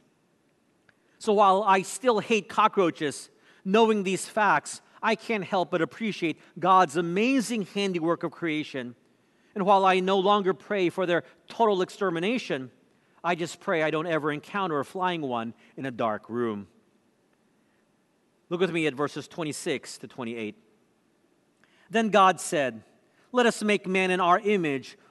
So 1.19 1.33
while 1.33 1.65
I 1.65 1.83
still 1.83 2.21
hate 2.21 2.49
cockroaches, 2.49 3.29
knowing 3.65 4.05
these 4.05 4.29
facts, 4.29 4.81
I 5.03 5.17
can't 5.17 5.43
help 5.43 5.73
but 5.73 5.83
appreciate 5.83 6.39
God's 6.59 6.97
amazing 6.97 7.67
handiwork 7.75 8.23
of 8.23 8.31
creation 8.31 8.95
and 9.55 9.65
while 9.65 9.85
I 9.85 10.01
no 10.01 10.19
longer 10.19 10.53
pray 10.53 10.91
for 10.91 11.07
their 11.07 11.23
total 11.49 11.83
extermination, 11.83 12.71
I 13.23 13.35
just 13.35 13.61
pray 13.61 13.83
I 13.83 13.91
don't 13.91 14.07
ever 14.07 14.33
encounter 14.33 14.81
a 14.81 14.85
flying 14.85 15.23
one 15.23 15.55
in 15.77 15.87
a 15.87 15.91
dark 15.91 16.29
room. 16.29 16.67
Look 18.51 18.61
with 18.61 18.73
me 18.73 18.87
at 18.87 18.95
verses 18.95 19.29
26 19.29 19.99
to 19.99 20.09
28. 20.09 20.57
Then 21.89 22.11
God 22.11 22.41
said, 22.41 22.83
Let 23.33 23.47
us 23.47 23.63
make 23.63 23.87
man 23.87 24.11
in 24.11 24.21
our 24.21 24.41
image, 24.41 24.99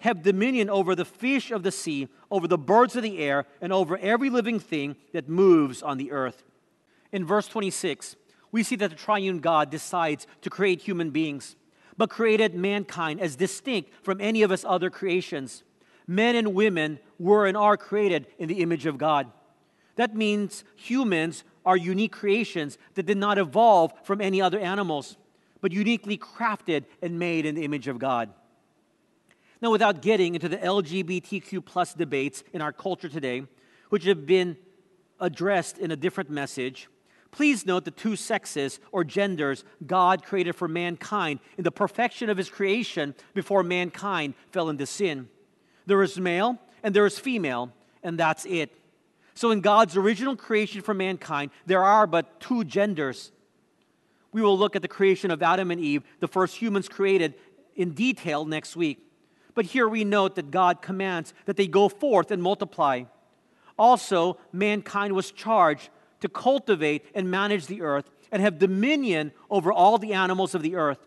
Have 0.00 0.22
dominion 0.22 0.68
over 0.68 0.94
the 0.94 1.04
fish 1.04 1.50
of 1.50 1.62
the 1.62 1.72
sea, 1.72 2.08
over 2.30 2.48
the 2.48 2.58
birds 2.58 2.96
of 2.96 3.02
the 3.02 3.18
air, 3.18 3.46
and 3.60 3.72
over 3.72 3.98
every 3.98 4.30
living 4.30 4.58
thing 4.58 4.96
that 5.12 5.28
moves 5.28 5.82
on 5.82 5.98
the 5.98 6.10
earth. 6.10 6.42
In 7.12 7.26
verse 7.26 7.48
26, 7.48 8.16
we 8.52 8.62
see 8.62 8.76
that 8.76 8.90
the 8.90 8.96
triune 8.96 9.40
God 9.40 9.70
decides 9.70 10.26
to 10.42 10.50
create 10.50 10.82
human 10.82 11.10
beings, 11.10 11.56
but 11.96 12.10
created 12.10 12.54
mankind 12.54 13.20
as 13.20 13.36
distinct 13.36 13.90
from 14.02 14.20
any 14.20 14.42
of 14.42 14.50
his 14.50 14.64
other 14.64 14.90
creations 14.90 15.62
men 16.10 16.34
and 16.34 16.54
women 16.54 16.98
were 17.20 17.46
and 17.46 17.56
are 17.56 17.76
created 17.76 18.26
in 18.36 18.48
the 18.48 18.62
image 18.62 18.84
of 18.84 18.98
God. 18.98 19.30
That 19.94 20.16
means 20.16 20.64
humans 20.74 21.44
are 21.64 21.76
unique 21.76 22.10
creations 22.10 22.78
that 22.94 23.06
did 23.06 23.16
not 23.16 23.38
evolve 23.38 23.92
from 24.02 24.20
any 24.20 24.42
other 24.42 24.58
animals, 24.58 25.16
but 25.60 25.70
uniquely 25.70 26.18
crafted 26.18 26.84
and 27.00 27.18
made 27.20 27.46
in 27.46 27.54
the 27.54 27.64
image 27.64 27.86
of 27.86 28.00
God. 28.00 28.30
Now, 29.62 29.70
without 29.70 30.00
getting 30.00 30.34
into 30.34 30.48
the 30.48 30.56
LGBTQ 30.56 31.64
plus 31.64 31.92
debates 31.92 32.42
in 32.52 32.62
our 32.62 32.72
culture 32.72 33.08
today, 33.08 33.42
which 33.90 34.04
have 34.04 34.24
been 34.24 34.56
addressed 35.20 35.76
in 35.78 35.90
a 35.90 35.96
different 35.96 36.30
message, 36.30 36.88
please 37.30 37.66
note 37.66 37.84
the 37.84 37.90
two 37.90 38.16
sexes 38.16 38.80
or 38.90 39.04
genders 39.04 39.64
God 39.86 40.24
created 40.24 40.56
for 40.56 40.66
mankind 40.66 41.40
in 41.58 41.64
the 41.64 41.70
perfection 41.70 42.30
of 42.30 42.38
his 42.38 42.48
creation 42.48 43.14
before 43.34 43.62
mankind 43.62 44.34
fell 44.50 44.70
into 44.70 44.86
sin. 44.86 45.28
There 45.84 46.02
is 46.02 46.18
male 46.18 46.58
and 46.82 46.94
there 46.94 47.04
is 47.04 47.18
female, 47.18 47.72
and 48.02 48.18
that's 48.18 48.46
it. 48.46 48.74
So, 49.34 49.50
in 49.50 49.60
God's 49.60 49.96
original 49.96 50.36
creation 50.36 50.80
for 50.80 50.94
mankind, 50.94 51.50
there 51.66 51.82
are 51.82 52.06
but 52.06 52.40
two 52.40 52.64
genders. 52.64 53.30
We 54.32 54.42
will 54.42 54.56
look 54.56 54.74
at 54.74 54.82
the 54.82 54.88
creation 54.88 55.30
of 55.30 55.42
Adam 55.42 55.70
and 55.70 55.80
Eve, 55.80 56.02
the 56.20 56.28
first 56.28 56.56
humans 56.56 56.88
created, 56.88 57.34
in 57.74 57.92
detail 57.92 58.44
next 58.44 58.76
week. 58.76 59.09
But 59.60 59.66
here 59.66 59.90
we 59.90 60.04
note 60.04 60.36
that 60.36 60.50
God 60.50 60.80
commands 60.80 61.34
that 61.44 61.58
they 61.58 61.66
go 61.66 61.90
forth 61.90 62.30
and 62.30 62.42
multiply. 62.42 63.02
Also, 63.78 64.38
mankind 64.52 65.12
was 65.12 65.30
charged 65.30 65.90
to 66.20 66.30
cultivate 66.30 67.04
and 67.14 67.30
manage 67.30 67.66
the 67.66 67.82
earth 67.82 68.08
and 68.32 68.40
have 68.40 68.58
dominion 68.58 69.32
over 69.50 69.70
all 69.70 69.98
the 69.98 70.14
animals 70.14 70.54
of 70.54 70.62
the 70.62 70.76
earth. 70.76 71.06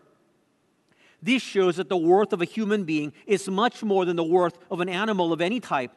This 1.20 1.42
shows 1.42 1.78
that 1.78 1.88
the 1.88 1.96
worth 1.96 2.32
of 2.32 2.42
a 2.42 2.44
human 2.44 2.84
being 2.84 3.12
is 3.26 3.48
much 3.48 3.82
more 3.82 4.04
than 4.04 4.14
the 4.14 4.22
worth 4.22 4.56
of 4.70 4.78
an 4.78 4.88
animal 4.88 5.32
of 5.32 5.40
any 5.40 5.58
type. 5.58 5.90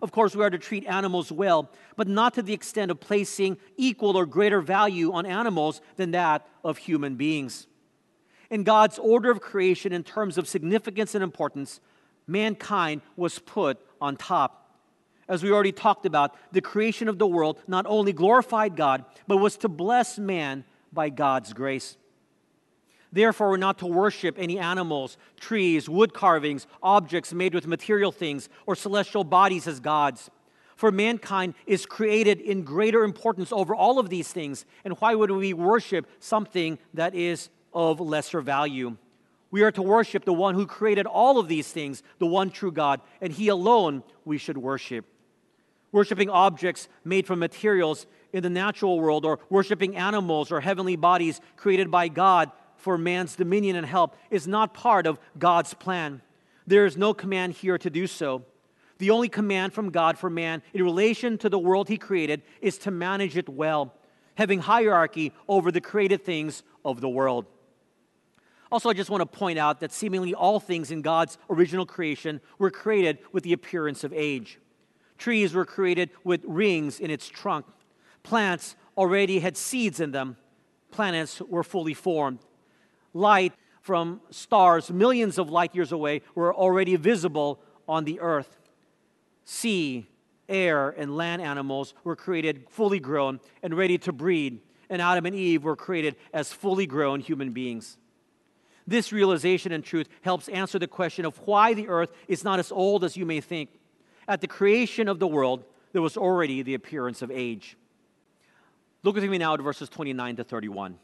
Of 0.00 0.12
course, 0.12 0.36
we 0.36 0.44
are 0.44 0.50
to 0.50 0.58
treat 0.58 0.86
animals 0.86 1.32
well, 1.32 1.68
but 1.96 2.06
not 2.06 2.34
to 2.34 2.42
the 2.42 2.54
extent 2.54 2.92
of 2.92 3.00
placing 3.00 3.56
equal 3.76 4.16
or 4.16 4.24
greater 4.24 4.60
value 4.60 5.12
on 5.12 5.26
animals 5.26 5.80
than 5.96 6.12
that 6.12 6.46
of 6.62 6.78
human 6.78 7.16
beings. 7.16 7.66
In 8.52 8.62
God's 8.62 9.00
order 9.00 9.32
of 9.32 9.40
creation, 9.40 9.92
in 9.92 10.04
terms 10.04 10.38
of 10.38 10.46
significance 10.46 11.16
and 11.16 11.24
importance, 11.24 11.80
mankind 12.26 13.02
was 13.16 13.38
put 13.38 13.78
on 14.00 14.16
top. 14.16 14.60
As 15.28 15.42
we 15.42 15.50
already 15.50 15.72
talked 15.72 16.06
about, 16.06 16.36
the 16.52 16.60
creation 16.60 17.08
of 17.08 17.18
the 17.18 17.26
world 17.26 17.62
not 17.66 17.86
only 17.86 18.12
glorified 18.12 18.76
God, 18.76 19.04
but 19.26 19.38
was 19.38 19.56
to 19.58 19.68
bless 19.68 20.18
man 20.18 20.64
by 20.92 21.08
God's 21.08 21.52
grace. 21.52 21.96
Therefore, 23.10 23.50
we're 23.50 23.56
not 23.56 23.78
to 23.78 23.86
worship 23.86 24.36
any 24.38 24.58
animals, 24.58 25.16
trees, 25.38 25.88
wood 25.88 26.12
carvings, 26.12 26.66
objects 26.82 27.32
made 27.32 27.54
with 27.54 27.66
material 27.66 28.10
things, 28.10 28.48
or 28.66 28.74
celestial 28.74 29.22
bodies 29.22 29.68
as 29.68 29.78
gods. 29.78 30.30
For 30.76 30.90
mankind 30.90 31.54
is 31.66 31.86
created 31.86 32.40
in 32.40 32.64
greater 32.64 33.04
importance 33.04 33.52
over 33.52 33.74
all 33.74 34.00
of 34.00 34.10
these 34.10 34.32
things. 34.32 34.66
And 34.84 34.94
why 34.94 35.14
would 35.14 35.30
we 35.30 35.52
worship 35.52 36.06
something 36.18 36.78
that 36.92 37.14
is 37.14 37.50
of 37.72 38.00
lesser 38.00 38.40
value? 38.40 38.96
We 39.54 39.62
are 39.62 39.70
to 39.70 39.82
worship 39.82 40.24
the 40.24 40.32
one 40.32 40.56
who 40.56 40.66
created 40.66 41.06
all 41.06 41.38
of 41.38 41.46
these 41.46 41.70
things, 41.70 42.02
the 42.18 42.26
one 42.26 42.50
true 42.50 42.72
God, 42.72 43.00
and 43.20 43.32
He 43.32 43.46
alone 43.46 44.02
we 44.24 44.36
should 44.36 44.58
worship. 44.58 45.04
Worshipping 45.92 46.28
objects 46.28 46.88
made 47.04 47.24
from 47.24 47.38
materials 47.38 48.08
in 48.32 48.42
the 48.42 48.50
natural 48.50 48.98
world, 48.98 49.24
or 49.24 49.38
worshiping 49.50 49.94
animals 49.94 50.50
or 50.50 50.60
heavenly 50.60 50.96
bodies 50.96 51.40
created 51.54 51.88
by 51.88 52.08
God 52.08 52.50
for 52.78 52.98
man's 52.98 53.36
dominion 53.36 53.76
and 53.76 53.86
help 53.86 54.16
is 54.28 54.48
not 54.48 54.74
part 54.74 55.06
of 55.06 55.20
God's 55.38 55.72
plan. 55.72 56.20
There 56.66 56.84
is 56.84 56.96
no 56.96 57.14
command 57.14 57.52
here 57.52 57.78
to 57.78 57.90
do 57.90 58.08
so. 58.08 58.42
The 58.98 59.10
only 59.10 59.28
command 59.28 59.72
from 59.72 59.90
God 59.90 60.18
for 60.18 60.28
man 60.28 60.62
in 60.72 60.82
relation 60.82 61.38
to 61.38 61.48
the 61.48 61.60
world 61.60 61.86
he 61.86 61.96
created 61.96 62.42
is 62.60 62.76
to 62.78 62.90
manage 62.90 63.36
it 63.36 63.48
well, 63.48 63.94
having 64.34 64.58
hierarchy 64.58 65.32
over 65.46 65.70
the 65.70 65.80
created 65.80 66.24
things 66.24 66.64
of 66.84 67.00
the 67.00 67.08
world. 67.08 67.46
Also, 68.74 68.90
I 68.90 68.92
just 68.92 69.08
want 69.08 69.20
to 69.20 69.38
point 69.38 69.56
out 69.56 69.78
that 69.78 69.92
seemingly 69.92 70.34
all 70.34 70.58
things 70.58 70.90
in 70.90 71.00
God's 71.00 71.38
original 71.48 71.86
creation 71.86 72.40
were 72.58 72.72
created 72.72 73.18
with 73.30 73.44
the 73.44 73.52
appearance 73.52 74.02
of 74.02 74.12
age. 74.12 74.58
Trees 75.16 75.54
were 75.54 75.64
created 75.64 76.10
with 76.24 76.44
rings 76.44 76.98
in 76.98 77.08
its 77.08 77.28
trunk. 77.28 77.66
Plants 78.24 78.74
already 78.96 79.38
had 79.38 79.56
seeds 79.56 80.00
in 80.00 80.10
them. 80.10 80.36
Planets 80.90 81.40
were 81.40 81.62
fully 81.62 81.94
formed 81.94 82.40
light 83.12 83.52
from 83.80 84.20
stars 84.30 84.90
millions 84.90 85.38
of 85.38 85.50
light 85.50 85.72
years 85.72 85.92
away 85.92 86.22
were 86.34 86.52
already 86.52 86.96
visible 86.96 87.60
on 87.88 88.02
the 88.04 88.18
earth. 88.18 88.58
Sea, 89.44 90.04
air, 90.48 90.90
and 90.90 91.16
land 91.16 91.40
animals 91.40 91.94
were 92.02 92.16
created 92.16 92.64
fully 92.68 92.98
grown 92.98 93.38
and 93.62 93.74
ready 93.74 93.98
to 93.98 94.12
breed, 94.12 94.58
and 94.90 95.00
Adam 95.00 95.26
and 95.26 95.36
Eve 95.36 95.62
were 95.62 95.76
created 95.76 96.16
as 96.32 96.52
fully 96.52 96.86
grown 96.86 97.20
human 97.20 97.52
beings. 97.52 97.98
This 98.86 99.12
realization 99.12 99.72
and 99.72 99.82
truth 99.82 100.08
helps 100.22 100.48
answer 100.48 100.78
the 100.78 100.86
question 100.86 101.24
of 101.24 101.38
why 101.46 101.74
the 101.74 101.88
earth 101.88 102.10
is 102.28 102.44
not 102.44 102.58
as 102.58 102.70
old 102.70 103.02
as 103.04 103.16
you 103.16 103.24
may 103.24 103.40
think. 103.40 103.70
At 104.28 104.40
the 104.40 104.46
creation 104.46 105.08
of 105.08 105.18
the 105.18 105.26
world, 105.26 105.64
there 105.92 106.02
was 106.02 106.16
already 106.16 106.62
the 106.62 106.74
appearance 106.74 107.22
of 107.22 107.30
age. 107.30 107.76
Look 109.02 109.14
with 109.14 109.24
me 109.24 109.38
now 109.38 109.54
at 109.54 109.60
verses 109.60 109.88
29 109.88 110.36
to 110.36 110.44
31. 110.44 110.98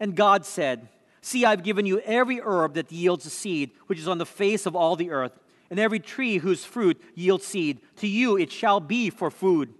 And 0.00 0.14
God 0.14 0.44
said, 0.46 0.88
See, 1.20 1.46
I've 1.46 1.62
given 1.62 1.86
you 1.86 2.00
every 2.00 2.40
herb 2.42 2.74
that 2.74 2.92
yields 2.92 3.24
a 3.24 3.30
seed, 3.30 3.70
which 3.86 3.98
is 3.98 4.08
on 4.08 4.18
the 4.18 4.26
face 4.26 4.66
of 4.66 4.76
all 4.76 4.94
the 4.94 5.10
earth, 5.10 5.32
and 5.70 5.78
every 5.78 5.98
tree 5.98 6.36
whose 6.36 6.66
fruit 6.66 7.00
yields 7.14 7.46
seed. 7.46 7.80
To 7.96 8.06
you 8.06 8.36
it 8.36 8.52
shall 8.52 8.78
be 8.78 9.08
for 9.08 9.30
food. 9.30 9.72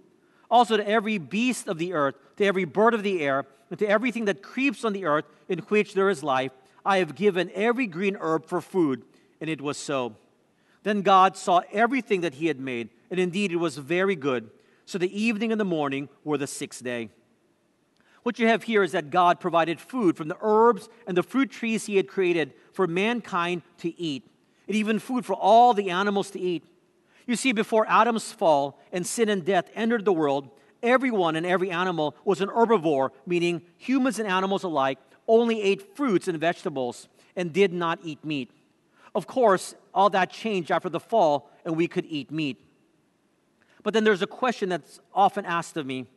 Also 0.49 0.77
to 0.77 0.87
every 0.87 1.19
beast 1.19 1.67
of 1.67 1.77
the 1.77 1.93
earth, 1.93 2.15
to 2.37 2.45
every 2.45 2.65
bird 2.65 2.95
of 2.95 3.03
the 3.03 3.21
air, 3.21 3.45
and 3.69 3.77
to 3.77 3.87
everything 3.87 4.25
that 4.25 4.41
creeps 4.41 4.83
on 4.83 4.93
the 4.93 5.05
earth 5.05 5.25
in 5.47 5.59
which 5.59 5.93
there 5.93 6.09
is 6.09 6.23
life, 6.23 6.51
I 6.85 6.97
have 6.99 7.15
given 7.15 7.49
every 7.53 7.87
green 7.87 8.15
herb 8.19 8.45
for 8.45 8.61
food. 8.61 9.03
And 9.41 9.49
it 9.49 9.61
was 9.61 9.77
so. 9.77 10.15
Then 10.83 11.01
God 11.01 11.35
saw 11.35 11.61
everything 11.71 12.21
that 12.21 12.35
he 12.35 12.45
had 12.45 12.59
made, 12.59 12.89
and 13.09 13.19
indeed 13.19 13.51
it 13.51 13.57
was 13.57 13.77
very 13.77 14.15
good. 14.15 14.49
So 14.85 14.97
the 14.97 15.19
evening 15.19 15.51
and 15.51 15.59
the 15.59 15.65
morning 15.65 16.09
were 16.23 16.37
the 16.37 16.47
sixth 16.47 16.83
day. 16.83 17.09
What 18.21 18.39
you 18.39 18.47
have 18.47 18.63
here 18.63 18.83
is 18.83 18.91
that 18.91 19.09
God 19.09 19.39
provided 19.39 19.79
food 19.79 20.15
from 20.15 20.27
the 20.27 20.37
herbs 20.41 20.87
and 21.07 21.17
the 21.17 21.23
fruit 21.23 21.49
trees 21.49 21.85
He 21.85 21.97
had 21.97 22.07
created 22.07 22.53
for 22.71 22.87
mankind 22.87 23.63
to 23.79 23.99
eat, 23.99 24.27
and 24.67 24.75
even 24.75 24.99
food 24.99 25.25
for 25.25 25.33
all 25.33 25.73
the 25.73 25.89
animals 25.89 26.29
to 26.31 26.39
eat. 26.39 26.63
You 27.25 27.35
see, 27.35 27.51
before 27.51 27.87
Adam's 27.89 28.31
fall 28.31 28.79
and 28.91 29.05
sin 29.05 29.29
and 29.29 29.43
death 29.43 29.69
entered 29.73 30.05
the 30.05 30.13
world, 30.13 30.49
everyone 30.83 31.35
and 31.35 31.45
every 31.45 31.71
animal 31.71 32.15
was 32.23 32.41
an 32.41 32.49
herbivore, 32.49 33.09
meaning 33.25 33.63
humans 33.77 34.19
and 34.19 34.27
animals 34.27 34.63
alike 34.63 34.99
only 35.27 35.61
ate 35.61 35.95
fruits 35.95 36.27
and 36.27 36.39
vegetables 36.39 37.07
and 37.35 37.51
did 37.51 37.73
not 37.73 37.99
eat 38.03 38.23
meat. 38.23 38.51
Of 39.13 39.27
course, 39.27 39.75
all 39.93 40.09
that 40.09 40.29
changed 40.29 40.71
after 40.71 40.89
the 40.89 40.99
fall, 40.99 41.49
and 41.63 41.75
we 41.75 41.87
could 41.87 42.05
eat 42.07 42.31
meat. 42.31 42.59
But 43.83 43.93
then 43.93 44.03
there's 44.03 44.21
a 44.21 44.27
question 44.27 44.69
that's 44.69 44.99
often 45.13 45.45
asked 45.45 45.77
of 45.77 45.85
me 45.85 46.07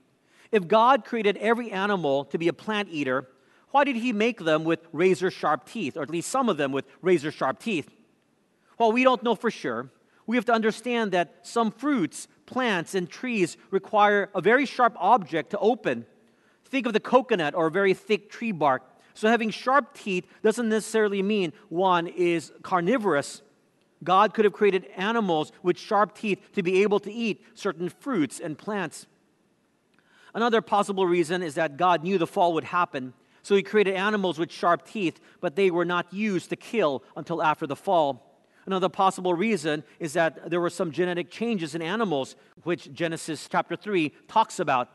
if 0.51 0.67
God 0.67 1.05
created 1.05 1.37
every 1.37 1.71
animal 1.71 2.25
to 2.27 2.39
be 2.39 2.49
a 2.49 2.53
plant 2.53 2.89
eater, 2.91 3.29
why 3.71 3.85
did 3.85 3.97
he 3.97 4.13
make 4.13 4.41
them 4.41 4.65
with 4.65 4.81
razor 4.93 5.31
sharp 5.31 5.69
teeth, 5.69 5.97
or 5.97 6.03
at 6.03 6.11
least 6.11 6.31
some 6.31 6.49
of 6.49 6.57
them 6.57 6.73
with 6.73 6.87
razor 7.03 7.31
sharp 7.31 7.59
teeth? 7.59 7.95
Well, 8.79 8.93
we 8.93 9.05
don't 9.05 9.23
know 9.23 9.35
for 9.35 9.51
sure. 9.51 9.91
We 10.27 10.37
have 10.37 10.47
to 10.47 10.53
understand 10.53 11.13
that 11.13 11.41
some 11.43 11.71
fruits, 11.71 12.29
plants, 12.47 12.95
and 12.95 13.09
trees 13.09 13.57
require 13.71 14.31
a 14.35 14.41
very 14.41 14.65
sharp 14.67 14.95
object 14.99 15.51
to 15.51 15.59
open. 15.59 16.07
Think 16.65 16.87
of 16.87 16.93
the 16.93 17.01
coconut 17.01 17.55
or 17.55 17.67
a 17.67 17.71
very 17.71 17.95
thick 17.95 18.31
tree 18.31 18.53
bark. 18.53 18.83
So, 19.19 19.27
having 19.27 19.51
sharp 19.51 19.95
teeth 19.95 20.29
doesn't 20.45 20.69
necessarily 20.69 21.25
mean 21.25 21.53
one 21.71 22.07
is 22.07 22.53
carnivorous. 22.63 23.43
God 24.05 24.33
could 24.33 24.45
have 24.45 24.55
created 24.55 24.85
animals 24.97 25.51
with 25.61 25.77
sharp 25.77 26.17
teeth 26.17 26.39
to 26.53 26.63
be 26.63 26.85
able 26.85 27.01
to 27.01 27.13
eat 27.13 27.45
certain 27.55 27.89
fruits 27.89 28.39
and 28.39 28.57
plants. 28.57 29.09
Another 30.35 30.63
possible 30.63 31.05
reason 31.05 31.43
is 31.43 31.57
that 31.57 31.77
God 31.77 32.05
knew 32.05 32.17
the 32.17 32.29
fall 32.29 32.53
would 32.53 32.63
happen, 32.63 33.13
so 33.43 33.57
he 33.57 33.63
created 33.65 33.97
animals 33.97 34.39
with 34.39 34.53
sharp 34.53 34.87
teeth, 34.87 35.19
but 35.41 35.57
they 35.57 35.73
were 35.73 35.85
not 35.85 36.15
used 36.15 36.51
to 36.51 36.57
kill 36.57 37.03
until 37.17 37.43
after 37.43 37.67
the 37.67 37.75
fall. 37.75 38.41
Another 38.67 38.89
possible 38.89 39.35
reason 39.35 39.83
is 39.99 40.13
that 40.13 40.49
there 40.49 40.61
were 40.61 40.71
some 40.71 40.93
genetic 40.93 41.29
changes 41.29 41.75
in 41.75 41.83
animals, 41.83 42.37
which 42.63 42.93
Genesis 42.93 43.49
chapter 43.51 43.75
3 43.75 44.13
talks 44.29 44.61
about. 44.61 44.91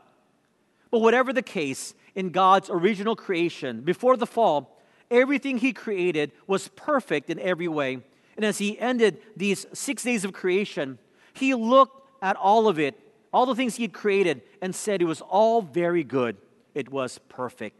But 0.90 1.00
whatever 1.00 1.32
the 1.32 1.42
case, 1.42 1.92
in 2.14 2.30
God's 2.30 2.70
original 2.70 3.16
creation, 3.16 3.82
before 3.82 4.16
the 4.16 4.26
fall, 4.26 4.80
everything 5.10 5.58
He 5.58 5.72
created 5.72 6.32
was 6.46 6.68
perfect 6.68 7.30
in 7.30 7.38
every 7.38 7.68
way. 7.68 8.00
And 8.36 8.44
as 8.44 8.58
He 8.58 8.78
ended 8.78 9.18
these 9.36 9.66
six 9.72 10.02
days 10.02 10.24
of 10.24 10.32
creation, 10.32 10.98
He 11.32 11.54
looked 11.54 12.00
at 12.22 12.36
all 12.36 12.68
of 12.68 12.78
it 12.78 12.98
all 13.34 13.46
the 13.46 13.56
things 13.56 13.74
he 13.74 13.82
had 13.82 13.92
created, 13.92 14.42
and 14.62 14.72
said 14.72 15.02
it 15.02 15.06
was 15.06 15.20
all 15.20 15.60
very 15.60 16.04
good. 16.04 16.36
It 16.72 16.88
was 16.88 17.18
perfect. 17.28 17.76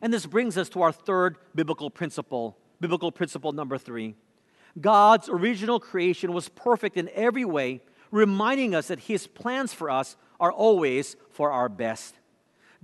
And 0.00 0.12
this 0.12 0.26
brings 0.26 0.56
us 0.56 0.68
to 0.70 0.82
our 0.82 0.92
third 0.92 1.36
biblical 1.56 1.90
principle, 1.90 2.56
biblical 2.80 3.10
principle 3.10 3.50
number 3.50 3.78
three. 3.78 4.14
God's 4.80 5.28
original 5.28 5.80
creation 5.80 6.32
was 6.32 6.48
perfect 6.48 6.96
in 6.96 7.10
every 7.14 7.44
way, 7.44 7.80
reminding 8.12 8.76
us 8.76 8.88
that 8.88 9.00
his 9.00 9.26
plans 9.26 9.74
for 9.74 9.90
us 9.90 10.16
are 10.38 10.52
always 10.52 11.16
for 11.30 11.50
our 11.50 11.68
best. 11.68 12.14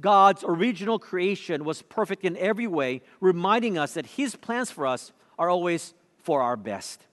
God's 0.01 0.45
original 0.47 0.99
creation 0.99 1.65
was 1.65 1.83
perfect 1.83 2.25
in 2.25 2.37
every 2.37 2.67
way, 2.67 3.03
reminding 3.21 3.77
us 3.77 3.95
that 3.95 4.07
his 4.07 4.37
plans 4.37 4.71
for 4.71 4.87
us 4.87 5.13
are 5.39 5.51
always 5.51 5.95
for 6.23 6.43
our 6.43 6.57
best. 6.57 7.07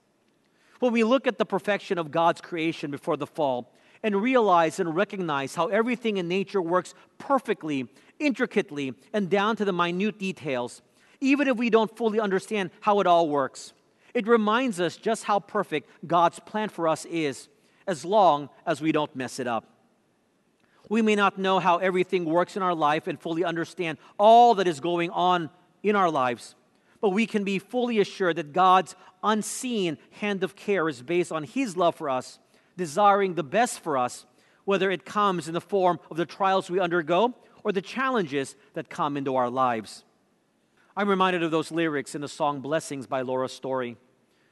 When 0.80 0.92
we 0.92 1.04
look 1.04 1.26
at 1.26 1.38
the 1.38 1.44
perfection 1.44 1.98
of 1.98 2.10
God's 2.10 2.40
creation 2.40 2.90
before 2.90 3.16
the 3.16 3.26
fall, 3.26 3.72
and 4.02 4.22
realize 4.22 4.78
and 4.78 4.94
recognize 4.94 5.54
how 5.54 5.66
everything 5.68 6.18
in 6.18 6.28
nature 6.28 6.62
works 6.62 6.94
perfectly, 7.18 7.88
intricately, 8.18 8.94
and 9.12 9.28
down 9.28 9.56
to 9.56 9.64
the 9.64 9.72
minute 9.72 10.18
details, 10.18 10.82
even 11.20 11.48
if 11.48 11.56
we 11.56 11.70
don't 11.70 11.96
fully 11.96 12.20
understand 12.20 12.70
how 12.80 13.00
it 13.00 13.06
all 13.06 13.28
works. 13.28 13.72
It 14.14 14.26
reminds 14.26 14.80
us 14.80 14.96
just 14.96 15.24
how 15.24 15.40
perfect 15.40 15.90
God's 16.06 16.38
plan 16.38 16.68
for 16.68 16.88
us 16.88 17.04
is, 17.06 17.48
as 17.86 18.04
long 18.04 18.48
as 18.66 18.80
we 18.80 18.92
don't 18.92 19.14
mess 19.16 19.38
it 19.38 19.46
up. 19.46 19.64
We 20.88 21.02
may 21.02 21.14
not 21.14 21.38
know 21.38 21.58
how 21.58 21.78
everything 21.78 22.24
works 22.24 22.56
in 22.56 22.62
our 22.62 22.74
life 22.74 23.06
and 23.06 23.20
fully 23.20 23.44
understand 23.44 23.98
all 24.18 24.54
that 24.56 24.66
is 24.66 24.80
going 24.80 25.10
on 25.10 25.50
in 25.82 25.96
our 25.96 26.10
lives, 26.10 26.54
but 27.00 27.10
we 27.10 27.26
can 27.26 27.44
be 27.44 27.58
fully 27.58 28.00
assured 28.00 28.36
that 28.36 28.52
God's 28.52 28.96
unseen 29.22 29.98
hand 30.12 30.42
of 30.42 30.56
care 30.56 30.88
is 30.88 31.02
based 31.02 31.30
on 31.30 31.44
His 31.44 31.76
love 31.76 31.94
for 31.94 32.08
us 32.08 32.38
desiring 32.78 33.34
the 33.34 33.42
best 33.42 33.80
for 33.80 33.98
us, 33.98 34.24
whether 34.64 34.90
it 34.90 35.04
comes 35.04 35.48
in 35.48 35.52
the 35.52 35.60
form 35.60 36.00
of 36.10 36.16
the 36.16 36.24
trials 36.24 36.70
we 36.70 36.80
undergo 36.80 37.34
or 37.62 37.72
the 37.72 37.82
challenges 37.82 38.56
that 38.72 38.88
come 38.88 39.18
into 39.18 39.36
our 39.36 39.50
lives. 39.50 40.04
I'm 40.96 41.08
reminded 41.08 41.42
of 41.42 41.50
those 41.50 41.70
lyrics 41.70 42.14
in 42.14 42.22
the 42.22 42.28
song 42.28 42.60
Blessings 42.60 43.06
by 43.06 43.20
Laura 43.20 43.48
Story, 43.48 43.96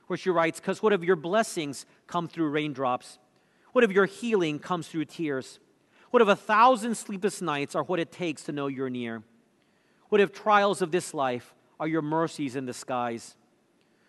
where 0.08 0.16
she 0.16 0.28
writes, 0.28 0.60
Because 0.60 0.82
what 0.82 0.92
if 0.92 1.02
your 1.02 1.16
blessings 1.16 1.86
come 2.06 2.28
through 2.28 2.50
raindrops? 2.50 3.18
What 3.72 3.84
if 3.84 3.92
your 3.92 4.06
healing 4.06 4.58
comes 4.58 4.88
through 4.88 5.06
tears? 5.06 5.60
What 6.16 6.22
if 6.22 6.28
a 6.28 6.34
thousand 6.34 6.94
sleepless 6.94 7.42
nights 7.42 7.74
are 7.74 7.82
what 7.82 8.00
it 8.00 8.10
takes 8.10 8.44
to 8.44 8.52
know 8.52 8.68
you're 8.68 8.88
near? 8.88 9.22
What 10.08 10.18
if 10.18 10.32
trials 10.32 10.80
of 10.80 10.90
this 10.90 11.12
life 11.12 11.54
are 11.78 11.86
your 11.86 12.00
mercies 12.00 12.56
in 12.56 12.64
disguise? 12.64 13.36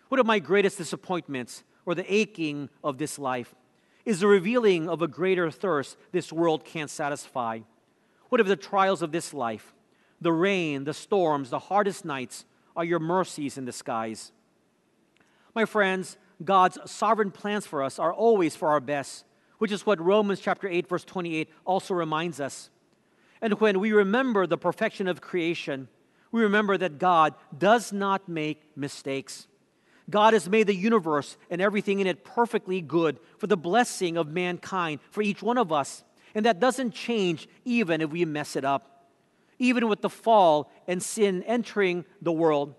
What 0.08 0.18
if 0.18 0.24
my 0.24 0.38
greatest 0.38 0.78
disappointments 0.78 1.64
or 1.84 1.94
the 1.94 2.10
aching 2.10 2.70
of 2.82 2.96
this 2.96 3.18
life 3.18 3.54
is 4.06 4.20
the 4.20 4.26
revealing 4.26 4.88
of 4.88 5.02
a 5.02 5.06
greater 5.06 5.50
thirst 5.50 5.98
this 6.10 6.32
world 6.32 6.64
can't 6.64 6.88
satisfy. 6.88 7.60
What 8.30 8.40
if 8.40 8.46
the 8.46 8.56
trials 8.56 9.02
of 9.02 9.12
this 9.12 9.34
life, 9.34 9.74
the 10.18 10.32
rain, 10.32 10.84
the 10.84 10.94
storms, 10.94 11.50
the 11.50 11.58
hardest 11.58 12.06
nights, 12.06 12.46
are 12.74 12.86
your 12.86 13.00
mercies 13.00 13.58
in 13.58 13.66
disguise. 13.66 14.32
My 15.54 15.66
friends, 15.66 16.16
God's 16.42 16.78
sovereign 16.90 17.32
plans 17.32 17.66
for 17.66 17.82
us 17.82 17.98
are 17.98 18.14
always 18.14 18.56
for 18.56 18.70
our 18.70 18.80
best, 18.80 19.26
which 19.58 19.72
is 19.72 19.84
what 19.84 20.00
Romans 20.00 20.40
chapter 20.40 20.68
8 20.68 20.88
verse 20.88 21.04
28 21.04 21.48
also 21.64 21.94
reminds 21.94 22.40
us. 22.40 22.70
And 23.40 23.60
when 23.60 23.78
we 23.80 23.92
remember 23.92 24.46
the 24.46 24.58
perfection 24.58 25.06
of 25.06 25.20
creation, 25.20 25.88
we 26.32 26.42
remember 26.42 26.76
that 26.76 26.98
God 26.98 27.34
does 27.56 27.92
not 27.92 28.28
make 28.28 28.62
mistakes. 28.76 29.46
God 30.10 30.32
has 30.32 30.48
made 30.48 30.66
the 30.66 30.74
universe 30.74 31.36
and 31.50 31.60
everything 31.60 32.00
in 32.00 32.06
it 32.06 32.24
perfectly 32.24 32.80
good 32.80 33.20
for 33.36 33.46
the 33.46 33.56
blessing 33.56 34.16
of 34.16 34.28
mankind, 34.28 35.00
for 35.10 35.22
each 35.22 35.42
one 35.42 35.58
of 35.58 35.72
us. 35.72 36.02
And 36.34 36.46
that 36.46 36.60
doesn't 36.60 36.94
change 36.94 37.48
even 37.64 38.00
if 38.00 38.10
we 38.10 38.24
mess 38.24 38.56
it 38.56 38.64
up. 38.64 39.06
Even 39.58 39.88
with 39.88 40.00
the 40.00 40.10
fall 40.10 40.70
and 40.86 41.02
sin 41.02 41.42
entering 41.42 42.04
the 42.22 42.32
world, 42.32 42.74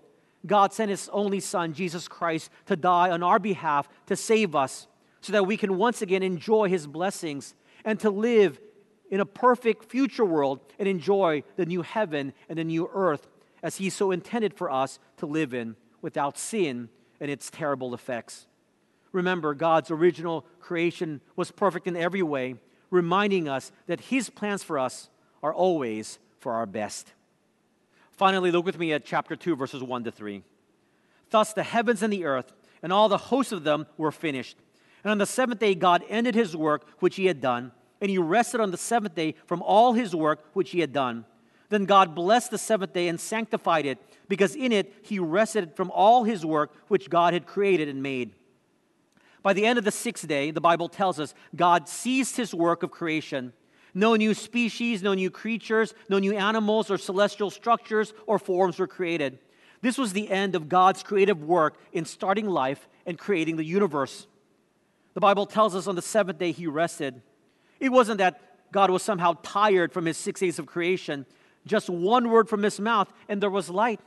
God 0.46 0.72
sent 0.72 0.90
His 0.90 1.08
only 1.12 1.40
Son, 1.40 1.74
Jesus 1.74 2.08
Christ, 2.08 2.50
to 2.66 2.76
die 2.76 3.10
on 3.10 3.22
our 3.22 3.38
behalf 3.38 3.88
to 4.06 4.16
save 4.16 4.56
us 4.56 4.86
so 5.20 5.32
that 5.32 5.46
we 5.46 5.56
can 5.56 5.76
once 5.76 6.02
again 6.02 6.22
enjoy 6.22 6.68
His 6.68 6.86
blessings 6.86 7.54
and 7.84 7.98
to 8.00 8.10
live 8.10 8.60
in 9.10 9.20
a 9.20 9.26
perfect 9.26 9.84
future 9.84 10.24
world 10.24 10.60
and 10.78 10.88
enjoy 10.88 11.42
the 11.56 11.66
new 11.66 11.82
heaven 11.82 12.32
and 12.48 12.58
the 12.58 12.64
new 12.64 12.88
earth 12.92 13.26
as 13.62 13.76
He 13.76 13.90
so 13.90 14.10
intended 14.10 14.54
for 14.54 14.70
us 14.70 14.98
to 15.18 15.26
live 15.26 15.52
in 15.52 15.76
without 16.00 16.38
sin 16.38 16.88
and 17.20 17.30
its 17.30 17.50
terrible 17.50 17.92
effects. 17.94 18.46
Remember, 19.12 19.54
God's 19.54 19.90
original 19.90 20.46
creation 20.60 21.20
was 21.36 21.50
perfect 21.50 21.86
in 21.86 21.96
every 21.96 22.22
way, 22.22 22.54
reminding 22.90 23.48
us 23.48 23.72
that 23.86 24.00
His 24.00 24.30
plans 24.30 24.62
for 24.62 24.78
us 24.78 25.10
are 25.42 25.52
always 25.52 26.18
for 26.38 26.52
our 26.52 26.66
best. 26.66 27.12
Finally, 28.12 28.50
look 28.50 28.64
with 28.64 28.78
me 28.78 28.92
at 28.92 29.04
chapter 29.04 29.34
2, 29.34 29.56
verses 29.56 29.82
1 29.82 30.04
to 30.04 30.10
3. 30.10 30.42
Thus 31.30 31.52
the 31.52 31.62
heavens 31.62 32.02
and 32.02 32.12
the 32.12 32.24
earth 32.24 32.52
and 32.82 32.92
all 32.92 33.08
the 33.08 33.18
hosts 33.18 33.52
of 33.52 33.64
them 33.64 33.86
were 33.96 34.12
finished. 34.12 34.56
And 35.04 35.10
on 35.10 35.18
the 35.18 35.26
seventh 35.26 35.60
day, 35.60 35.74
God 35.74 36.04
ended 36.08 36.34
his 36.34 36.56
work 36.56 36.86
which 36.98 37.16
he 37.16 37.26
had 37.26 37.40
done, 37.40 37.72
and 38.00 38.10
he 38.10 38.18
rested 38.18 38.60
on 38.60 38.70
the 38.70 38.76
seventh 38.76 39.14
day 39.14 39.34
from 39.46 39.62
all 39.62 39.92
his 39.92 40.14
work 40.14 40.44
which 40.52 40.70
he 40.70 40.80
had 40.80 40.92
done. 40.92 41.24
Then 41.70 41.84
God 41.84 42.14
blessed 42.14 42.50
the 42.50 42.58
seventh 42.58 42.92
day 42.92 43.08
and 43.08 43.20
sanctified 43.20 43.86
it, 43.86 43.98
because 44.28 44.54
in 44.54 44.72
it 44.72 44.92
he 45.02 45.18
rested 45.18 45.76
from 45.76 45.90
all 45.90 46.24
his 46.24 46.44
work 46.44 46.72
which 46.88 47.08
God 47.08 47.32
had 47.32 47.46
created 47.46 47.88
and 47.88 48.02
made. 48.02 48.32
By 49.42 49.52
the 49.54 49.64
end 49.64 49.78
of 49.78 49.84
the 49.84 49.90
sixth 49.90 50.26
day, 50.28 50.50
the 50.50 50.60
Bible 50.60 50.88
tells 50.88 51.18
us 51.18 51.34
God 51.56 51.88
ceased 51.88 52.36
his 52.36 52.54
work 52.54 52.82
of 52.82 52.90
creation 52.90 53.52
no 53.94 54.14
new 54.14 54.34
species, 54.34 55.02
no 55.02 55.14
new 55.14 55.30
creatures, 55.30 55.94
no 56.08 56.18
new 56.18 56.36
animals 56.36 56.90
or 56.90 56.98
celestial 56.98 57.50
structures 57.50 58.12
or 58.26 58.38
forms 58.38 58.78
were 58.78 58.86
created. 58.86 59.38
This 59.82 59.98
was 59.98 60.12
the 60.12 60.30
end 60.30 60.54
of 60.54 60.68
God's 60.68 61.02
creative 61.02 61.42
work 61.42 61.76
in 61.92 62.04
starting 62.04 62.48
life 62.48 62.88
and 63.06 63.18
creating 63.18 63.56
the 63.56 63.64
universe. 63.64 64.26
The 65.14 65.20
Bible 65.20 65.46
tells 65.46 65.74
us 65.74 65.86
on 65.86 65.96
the 65.96 66.02
seventh 66.02 66.38
day 66.38 66.52
he 66.52 66.66
rested. 66.66 67.20
It 67.78 67.90
wasn't 67.90 68.18
that 68.18 68.40
God 68.72 68.90
was 68.90 69.02
somehow 69.02 69.34
tired 69.42 69.92
from 69.92 70.06
his 70.06 70.16
six 70.16 70.40
days 70.40 70.58
of 70.58 70.66
creation, 70.66 71.26
just 71.66 71.90
one 71.90 72.30
word 72.30 72.48
from 72.48 72.62
his 72.62 72.78
mouth, 72.78 73.12
and 73.28 73.42
there 73.42 73.50
was 73.50 73.68
light. 73.68 74.00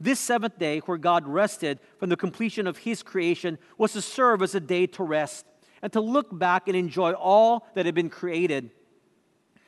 This 0.00 0.20
seventh 0.20 0.58
day, 0.58 0.78
where 0.80 0.98
God 0.98 1.26
rested 1.26 1.80
from 1.98 2.08
the 2.08 2.16
completion 2.16 2.68
of 2.68 2.78
his 2.78 3.02
creation, 3.02 3.58
was 3.76 3.94
to 3.94 4.02
serve 4.02 4.42
as 4.42 4.54
a 4.54 4.60
day 4.60 4.86
to 4.86 5.02
rest 5.02 5.44
and 5.82 5.92
to 5.92 6.00
look 6.00 6.36
back 6.36 6.68
and 6.68 6.76
enjoy 6.76 7.12
all 7.12 7.66
that 7.74 7.86
had 7.86 7.94
been 7.94 8.10
created. 8.10 8.70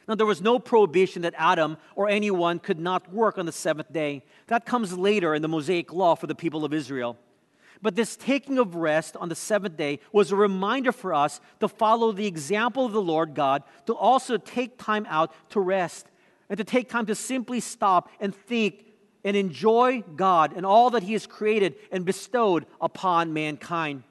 Now, 0.06 0.14
there 0.14 0.26
was 0.26 0.40
no 0.40 0.58
prohibition 0.58 1.22
that 1.22 1.34
Adam 1.36 1.76
or 1.94 2.08
anyone 2.08 2.58
could 2.58 2.78
not 2.78 3.12
work 3.12 3.38
on 3.38 3.46
the 3.46 3.52
seventh 3.52 3.92
day. 3.92 4.24
That 4.48 4.66
comes 4.66 4.96
later 4.96 5.34
in 5.34 5.42
the 5.42 5.48
Mosaic 5.48 5.92
law 5.92 6.14
for 6.14 6.26
the 6.26 6.34
people 6.34 6.64
of 6.64 6.72
Israel. 6.72 7.16
But 7.82 7.96
this 7.96 8.16
taking 8.16 8.58
of 8.58 8.74
rest 8.74 9.16
on 9.16 9.28
the 9.28 9.34
seventh 9.34 9.76
day 9.76 10.00
was 10.12 10.30
a 10.30 10.36
reminder 10.36 10.92
for 10.92 11.14
us 11.14 11.40
to 11.60 11.68
follow 11.68 12.12
the 12.12 12.26
example 12.26 12.84
of 12.84 12.92
the 12.92 13.00
Lord 13.00 13.34
God, 13.34 13.62
to 13.86 13.94
also 13.94 14.36
take 14.36 14.76
time 14.76 15.06
out 15.08 15.32
to 15.50 15.60
rest, 15.60 16.06
and 16.48 16.58
to 16.58 16.64
take 16.64 16.88
time 16.88 17.06
to 17.06 17.14
simply 17.14 17.60
stop 17.60 18.10
and 18.20 18.34
think 18.34 18.84
and 19.24 19.36
enjoy 19.36 20.02
God 20.16 20.52
and 20.54 20.66
all 20.66 20.90
that 20.90 21.02
He 21.02 21.12
has 21.14 21.26
created 21.26 21.74
and 21.90 22.04
bestowed 22.04 22.66
upon 22.80 23.32
mankind. 23.32 24.02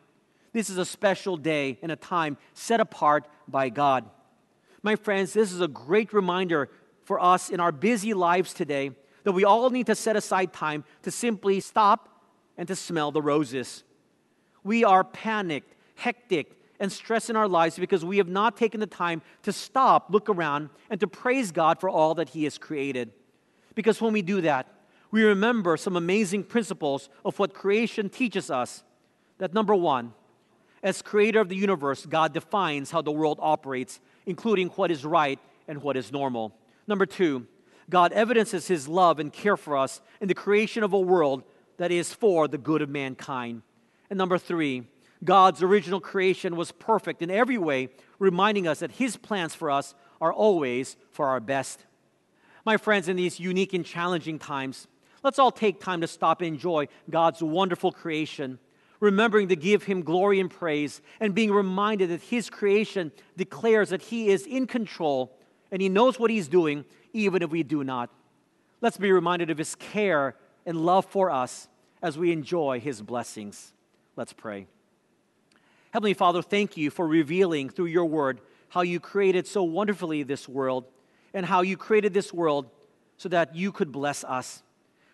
This 0.52 0.70
is 0.70 0.78
a 0.78 0.86
special 0.86 1.38
day 1.38 1.78
and 1.82 1.92
a 1.92 1.96
time 1.96 2.38
set 2.54 2.80
apart 2.80 3.28
by 3.48 3.70
God. 3.70 4.06
My 4.82 4.96
friends, 4.96 5.34
this 5.34 5.52
is 5.52 5.62
a 5.62 5.68
great 5.68 6.14
reminder 6.14 6.70
for 7.04 7.20
us 7.20 7.50
in 7.50 7.60
our 7.60 7.72
busy 7.72 8.14
lives 8.14 8.54
today 8.54 8.92
that 9.24 9.32
we 9.34 9.44
all 9.44 9.70
need 9.70 9.88
to 9.88 9.96
set 9.96 10.16
aside 10.16 10.54
time 10.54 10.84
to 11.04 11.12
simply 11.12 11.60
stop 11.60 12.09
and 12.60 12.68
to 12.68 12.76
smell 12.76 13.10
the 13.10 13.22
roses. 13.22 13.84
We 14.66 14.84
are 14.84 15.06
panicked, 15.06 15.74
hectic, 15.96 16.52
and 16.78 16.92
stressed 16.92 17.30
in 17.30 17.38
our 17.38 17.48
lives 17.48 17.80
because 17.80 18.04
we 18.04 18.18
have 18.18 18.28
not 18.28 18.58
taken 18.58 18.82
the 18.82 18.86
time 18.86 19.22
to 19.44 19.54
stop, 19.54 20.10
look 20.12 20.30
around, 20.30 20.70
and 20.90 21.00
to 21.00 21.08
praise 21.08 21.54
God 21.54 21.80
for 21.80 21.90
all 21.90 22.14
that 22.16 22.30
He 22.30 22.44
has 22.44 22.58
created. 22.58 23.12
Because 23.76 24.02
when 24.02 24.12
we 24.12 24.22
do 24.22 24.42
that, 24.42 24.68
we 25.10 25.24
remember 25.24 25.78
some 25.78 25.96
amazing 25.96 26.44
principles 26.44 27.10
of 27.24 27.40
what 27.40 27.54
creation 27.54 28.10
teaches 28.10 28.52
us. 28.52 28.84
That 29.38 29.54
number 29.54 29.74
one, 29.74 30.14
as 30.84 31.02
creator 31.02 31.40
of 31.40 31.48
the 31.48 31.56
universe, 31.56 32.06
God 32.06 32.34
defines 32.34 32.92
how 32.92 33.02
the 33.02 33.12
world 33.12 33.40
operates 33.42 34.02
including 34.26 34.68
what 34.70 34.92
is 34.92 35.06
right 35.06 35.40
and 35.68 35.82
what 35.82 35.96
is 35.96 36.12
normal. 36.12 36.54
Number 36.88 37.06
two, 37.06 37.48
God 37.90 38.12
evidences 38.12 38.68
his 38.68 38.88
love 38.88 39.18
and 39.18 39.32
care 39.32 39.58
for 39.58 39.78
us 39.78 40.02
in 40.20 40.28
the 40.28 40.36
creation 40.36 40.84
of 40.84 40.92
a 40.92 41.00
world 41.00 41.44
that 41.80 41.92
is 41.92 42.14
for 42.14 42.48
the 42.48 42.58
good 42.58 42.82
of 42.82 42.90
mankind. 42.90 43.64
And 44.10 44.18
number 44.18 44.38
three, 44.38 44.84
God's 45.24 45.64
original 45.64 46.00
creation 46.00 46.56
was 46.56 46.72
perfect 46.72 47.22
in 47.22 47.32
every 47.32 47.58
way, 47.58 47.90
reminding 48.20 48.68
us 48.68 48.80
that 48.80 48.92
his 48.92 49.18
plans 49.18 49.56
for 49.56 49.72
us 49.72 49.96
are 50.22 50.32
always 50.32 50.96
for 51.12 51.28
our 51.28 51.40
best. 51.40 51.86
My 52.66 52.78
friends, 52.78 53.10
in 53.10 53.16
these 53.16 53.40
unique 53.40 53.74
and 53.74 53.86
challenging 53.86 54.38
times, 54.38 54.88
let's 55.24 55.40
all 55.40 55.52
take 55.52 55.82
time 55.82 56.02
to 56.02 56.08
stop 56.08 56.42
and 56.42 56.48
enjoy 56.50 56.88
God's 57.10 57.42
wonderful 57.42 57.92
creation 57.92 58.60
remembering 59.00 59.48
to 59.48 59.56
give 59.56 59.84
him 59.84 60.02
glory 60.02 60.40
and 60.40 60.50
praise, 60.50 61.02
and 61.20 61.34
being 61.34 61.52
reminded 61.52 62.10
that 62.10 62.22
his 62.22 62.50
creation 62.50 63.12
declares 63.38 63.90
that 63.90 64.02
he 64.02 64.30
is 64.30 64.46
in 64.46 64.68
control 64.68 65.36
and 65.72 65.82
he 65.82 65.90
knows 65.90 66.20
what 66.20 66.32
he's 66.32 66.48
doing, 66.48 66.84
even 67.14 67.42
if 67.42 67.50
we 67.50 67.64
do 67.64 67.84
not. 67.84 68.10
Let's 68.82 68.98
be 68.98 69.12
reminded 69.12 69.50
of 69.50 69.58
his 69.58 69.76
care 69.76 70.36
and 70.66 70.78
love 70.86 71.06
for 71.06 71.30
us 71.30 71.68
as 72.02 72.18
we 72.18 72.32
enjoy 72.32 72.80
his 72.80 73.02
blessings. 73.02 73.74
Let's 74.16 74.34
pray. 74.34 74.68
Heavenly 75.92 76.14
Father, 76.14 76.42
thank 76.42 76.78
you 76.78 76.90
for 76.90 77.08
revealing 77.08 77.70
through 77.70 77.88
your 77.88 78.06
word 78.06 78.42
how 78.70 78.82
you 78.82 79.00
created 79.00 79.48
so 79.48 79.64
wonderfully 79.64 80.24
this 80.24 80.48
world 80.48 80.86
and 81.34 81.46
how 81.46 81.62
you 81.62 81.78
created 81.78 82.14
this 82.14 82.34
world 82.34 82.70
so 83.18 83.30
that 83.30 83.56
you 83.56 83.72
could 83.72 83.92
bless 83.92 84.24
us. 84.24 84.62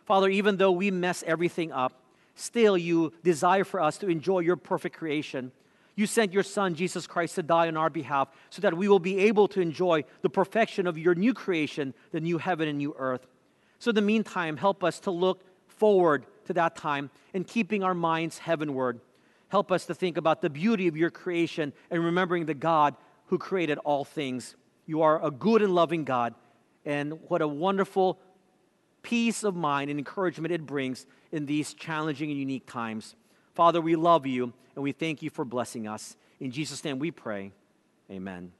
Father, 0.06 0.30
even 0.30 0.58
though 0.58 0.72
we 0.72 0.91
mess 0.91 1.24
everything 1.26 1.72
up, 1.72 2.02
still 2.36 2.78
you 2.78 3.14
desire 3.24 3.64
for 3.64 3.80
us 3.82 3.98
to 4.00 4.08
enjoy 4.08 4.39
your 4.39 4.58
perfect 4.58 4.98
creation. 4.98 5.52
You 5.96 6.06
sent 6.06 6.34
your 6.34 6.43
Son, 6.43 6.76
Jesus 6.76 7.08
Christ, 7.08 7.36
to 7.36 7.43
die 7.43 7.68
on 7.68 7.78
our 7.78 7.89
behalf 7.89 8.28
so 8.50 8.62
that 8.62 8.76
we 8.76 8.88
will 8.88 9.00
be 9.00 9.20
able 9.20 9.48
to 9.50 9.62
enjoy 9.62 10.04
the 10.22 10.30
perfection 10.30 10.88
of 10.88 10.98
your 10.98 11.16
new 11.16 11.34
creation, 11.34 11.93
the 12.12 12.20
new 12.20 12.38
heaven 12.38 12.68
and 12.68 12.78
new 12.78 12.93
earth. 13.00 13.26
So, 13.80 13.89
in 13.89 13.95
the 13.95 14.01
meantime, 14.01 14.57
help 14.57 14.84
us 14.84 14.99
to 15.01 15.11
look 15.11 15.43
forward 15.67 16.26
to 16.45 16.53
that 16.53 16.76
time 16.76 17.09
and 17.34 17.45
keeping 17.45 17.84
our 17.84 17.93
minds 17.93 18.38
heavenward. 18.38 18.99
Help 19.49 19.71
us 19.71 19.86
to 19.86 19.93
think 19.93 20.17
about 20.17 20.41
the 20.41 20.49
beauty 20.49 20.88
of 20.88 20.97
your 20.97 21.09
creation 21.09 21.73
and 21.91 22.03
remembering 22.03 22.45
the 22.45 22.53
God 22.53 22.95
who 23.28 23.38
created 23.38 23.78
all 23.80 24.03
things. 24.03 24.55
You 24.86 25.01
are 25.01 25.23
a 25.23 25.32
good 25.32 25.61
and 25.61 25.73
loving 25.73 26.03
God, 26.03 26.36
and 26.86 27.19
what 27.28 27.41
a 27.41 27.47
wonderful 27.47 28.19
peace 29.01 29.43
of 29.43 29.55
mind 29.55 29.89
and 29.89 29.99
encouragement 29.99 30.51
it 30.51 30.65
brings 30.65 31.05
in 31.32 31.45
these 31.45 31.73
challenging 31.73 32.32
and 32.32 32.39
unique 32.39 32.65
times. 32.65 33.15
Father, 33.53 33.80
we 33.80 33.95
love 33.95 34.26
you 34.26 34.51
and 34.76 34.84
we 34.84 34.91
thank 34.91 35.21
you 35.21 35.30
for 35.30 35.45
blessing 35.45 35.88
us. 35.88 36.17
In 36.39 36.51
Jesus' 36.51 36.84
name 36.84 36.99
we 36.99 37.11
pray. 37.11 37.51
Amen. 38.11 38.51